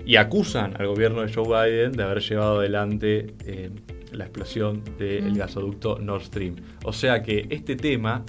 y 0.05 0.15
acusan 0.15 0.73
al 0.79 0.87
gobierno 0.87 1.21
de 1.21 1.33
Joe 1.33 1.43
Biden 1.69 1.91
de 1.91 2.03
haber 2.03 2.19
llevado 2.21 2.59
adelante 2.59 3.33
eh, 3.45 3.69
la 4.13 4.23
explosión 4.25 4.81
del 4.97 5.31
Mm. 5.33 5.35
gasoducto 5.37 5.99
Nord 5.99 6.23
Stream. 6.23 6.55
O 6.85 6.93
sea 6.93 7.21
que 7.21 7.45
este 7.49 7.75
tema 7.75 8.23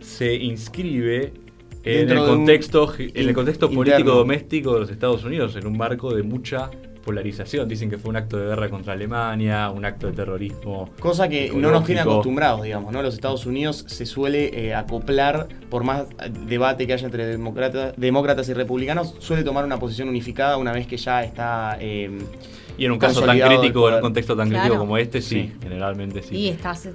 se 0.00 0.34
inscribe 0.34 1.32
en 1.84 2.10
el 2.10 2.18
un 2.18 2.26
contexto, 2.26 2.92
en 2.98 3.10
el 3.14 3.28
in- 3.28 3.34
contexto 3.34 3.66
interno. 3.66 3.84
político 3.84 4.10
doméstico 4.16 4.74
de 4.74 4.80
los 4.80 4.90
Estados 4.90 5.24
Unidos, 5.24 5.54
en 5.56 5.66
un 5.66 5.76
marco 5.76 6.12
de 6.14 6.22
mucha 6.22 6.70
polarización. 7.08 7.66
Dicen 7.68 7.88
que 7.88 7.96
fue 7.96 8.10
un 8.10 8.16
acto 8.16 8.36
de 8.36 8.46
guerra 8.48 8.68
contra 8.68 8.92
Alemania, 8.92 9.70
un 9.70 9.84
acto 9.86 10.06
de 10.08 10.12
terrorismo. 10.12 10.90
Cosa 11.00 11.26
que 11.28 11.50
no 11.54 11.70
nos 11.70 11.84
tiene 11.84 12.02
acostumbrados, 12.02 12.62
digamos, 12.62 12.92
¿no? 12.92 13.02
Los 13.02 13.14
Estados 13.14 13.46
Unidos 13.46 13.84
se 13.88 14.04
suele 14.04 14.50
eh, 14.66 14.74
acoplar, 14.74 15.48
por 15.70 15.84
más 15.84 16.04
debate 16.46 16.86
que 16.86 16.92
haya 16.92 17.06
entre 17.06 17.24
demócratas, 17.26 17.94
demócratas 17.96 18.46
y 18.50 18.52
republicanos, 18.52 19.14
suele 19.20 19.42
tomar 19.42 19.64
una 19.64 19.78
posición 19.78 20.08
unificada 20.10 20.58
una 20.58 20.72
vez 20.72 20.86
que 20.86 20.98
ya 20.98 21.24
está... 21.24 21.78
eh, 21.80 22.10
Y 22.76 22.84
en 22.84 22.92
un 22.92 22.98
caso 22.98 23.22
tan 23.22 23.38
crítico, 23.40 23.88
en 23.88 23.94
un 23.96 24.00
contexto 24.02 24.36
tan 24.36 24.48
Claro. 24.50 24.62
crítico 24.64 24.80
como 24.80 24.98
este, 24.98 25.22
sí, 25.22 25.50
Sí. 25.50 25.52
generalmente 25.62 26.22
sí. 26.22 26.36
Y 26.36 26.48
estás. 26.48 26.88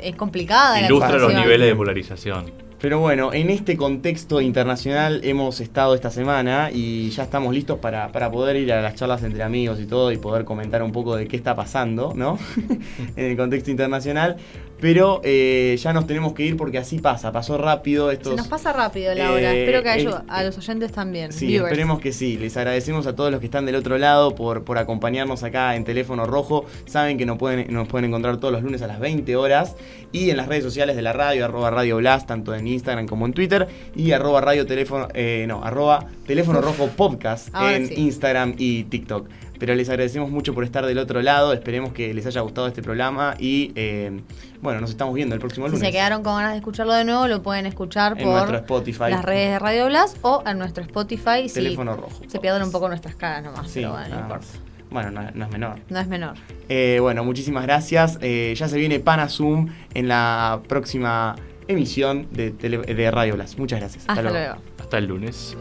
Es 0.00 0.14
complicada 0.16 0.80
la 0.80 0.86
Ilustra 0.86 1.18
los 1.18 1.34
niveles 1.34 1.66
de 1.68 1.74
polarización. 1.76 2.44
Pero 2.82 2.98
bueno, 2.98 3.32
en 3.32 3.48
este 3.48 3.76
contexto 3.76 4.40
internacional 4.40 5.20
hemos 5.22 5.60
estado 5.60 5.94
esta 5.94 6.10
semana 6.10 6.68
y 6.72 7.10
ya 7.10 7.22
estamos 7.22 7.54
listos 7.54 7.78
para, 7.78 8.10
para 8.10 8.28
poder 8.28 8.56
ir 8.56 8.72
a 8.72 8.82
las 8.82 8.96
charlas 8.96 9.22
entre 9.22 9.44
amigos 9.44 9.78
y 9.78 9.86
todo 9.86 10.10
y 10.10 10.18
poder 10.18 10.44
comentar 10.44 10.82
un 10.82 10.90
poco 10.90 11.14
de 11.14 11.28
qué 11.28 11.36
está 11.36 11.54
pasando, 11.54 12.12
¿no? 12.16 12.40
en 13.16 13.24
el 13.24 13.36
contexto 13.36 13.70
internacional. 13.70 14.36
Pero 14.82 15.20
eh, 15.22 15.78
ya 15.80 15.92
nos 15.92 16.08
tenemos 16.08 16.32
que 16.32 16.44
ir 16.44 16.56
porque 16.56 16.76
así 16.76 16.98
pasa, 16.98 17.30
pasó 17.30 17.56
rápido 17.56 18.10
estos... 18.10 18.32
Se 18.32 18.36
nos 18.36 18.48
pasa 18.48 18.72
rápido 18.72 19.14
la 19.14 19.30
hora. 19.30 19.54
Eh, 19.54 19.60
Espero 19.60 19.80
que 19.84 19.90
a, 19.90 20.24
a 20.26 20.42
los 20.42 20.58
oyentes 20.58 20.90
también. 20.90 21.32
Sí, 21.32 21.46
viewers. 21.46 21.70
esperemos 21.70 22.00
que 22.00 22.12
sí. 22.12 22.36
Les 22.36 22.56
agradecemos 22.56 23.06
a 23.06 23.14
todos 23.14 23.30
los 23.30 23.38
que 23.38 23.46
están 23.46 23.64
del 23.64 23.76
otro 23.76 23.96
lado 23.96 24.34
por, 24.34 24.64
por 24.64 24.78
acompañarnos 24.78 25.44
acá 25.44 25.76
en 25.76 25.84
Teléfono 25.84 26.26
Rojo. 26.26 26.64
Saben 26.86 27.16
que 27.16 27.24
nos 27.24 27.38
pueden, 27.38 27.72
nos 27.72 27.86
pueden 27.86 28.06
encontrar 28.06 28.38
todos 28.38 28.50
los 28.50 28.64
lunes 28.64 28.82
a 28.82 28.88
las 28.88 28.98
20 28.98 29.36
horas 29.36 29.76
y 30.10 30.30
en 30.30 30.36
las 30.36 30.48
redes 30.48 30.64
sociales 30.64 30.96
de 30.96 31.02
la 31.02 31.12
radio, 31.12 31.44
arroba 31.44 31.70
Radio 31.70 31.98
Blast, 31.98 32.26
tanto 32.26 32.52
en 32.52 32.66
Instagram 32.66 33.06
como 33.06 33.26
en 33.26 33.34
Twitter, 33.34 33.68
y 33.94 34.10
arroba 34.10 34.40
Radio 34.40 34.66
Teléfono, 34.66 35.06
eh, 35.14 35.44
no, 35.46 35.62
arroba 35.64 36.06
Teléfono 36.26 36.60
Rojo 36.60 36.88
Podcast 36.88 37.48
Ahora 37.52 37.76
en 37.76 37.86
sí. 37.86 37.94
Instagram 37.98 38.54
y 38.58 38.82
TikTok. 38.84 39.28
Pero 39.62 39.76
les 39.76 39.88
agradecemos 39.88 40.28
mucho 40.28 40.54
por 40.54 40.64
estar 40.64 40.84
del 40.84 40.98
otro 40.98 41.22
lado. 41.22 41.52
Esperemos 41.52 41.92
que 41.92 42.12
les 42.12 42.26
haya 42.26 42.40
gustado 42.40 42.66
este 42.66 42.82
programa 42.82 43.36
y 43.38 43.70
eh, 43.76 44.20
bueno, 44.60 44.80
nos 44.80 44.90
estamos 44.90 45.14
viendo 45.14 45.36
el 45.36 45.40
próximo 45.40 45.66
Si 45.66 45.74
lunes. 45.74 45.86
se 45.86 45.92
quedaron 45.92 46.24
con 46.24 46.34
ganas 46.34 46.50
de 46.50 46.56
escucharlo 46.56 46.92
de 46.94 47.04
nuevo, 47.04 47.28
lo 47.28 47.44
pueden 47.44 47.66
escuchar 47.66 48.14
En 48.18 48.24
por 48.24 48.32
nuestro 48.34 48.56
Spotify. 48.56 49.10
las 49.10 49.24
redes 49.24 49.50
de 49.50 49.58
Radio 49.60 49.86
Blast 49.86 50.16
o 50.22 50.42
en 50.44 50.58
nuestro 50.58 50.82
Spotify. 50.82 51.48
si 51.48 51.54
Teléfono 51.54 51.94
Rojo. 51.94 52.10
Se 52.26 52.40
pierden 52.40 52.64
un 52.64 52.72
poco 52.72 52.88
nuestras 52.88 53.14
caras 53.14 53.44
nomás, 53.44 53.68
Sí, 53.70 53.74
pero 53.82 53.92
bueno, 53.92 54.08
no 54.16 54.20
importa. 54.22 54.46
Bueno, 54.90 55.10
no, 55.12 55.30
no 55.32 55.44
es 55.44 55.50
menor. 55.52 55.78
No 55.90 56.00
es 56.00 56.08
menor. 56.08 56.34
Eh, 56.68 56.98
bueno, 57.00 57.22
muchísimas 57.22 57.62
gracias. 57.62 58.18
Eh, 58.20 58.52
ya 58.56 58.66
se 58.66 58.76
viene 58.78 58.98
Pana 58.98 59.28
Zoom 59.28 59.68
en 59.94 60.08
la 60.08 60.60
próxima 60.66 61.36
emisión 61.68 62.26
de, 62.32 62.50
tele- 62.52 62.84
de 62.84 63.10
Radio 63.12 63.36
Blast. 63.36 63.56
Muchas 63.60 63.78
gracias. 63.78 64.06
Hasta 64.08 64.22
luego. 64.22 64.56
Hasta 64.80 64.98
el 64.98 65.04
lunes. 65.06 65.56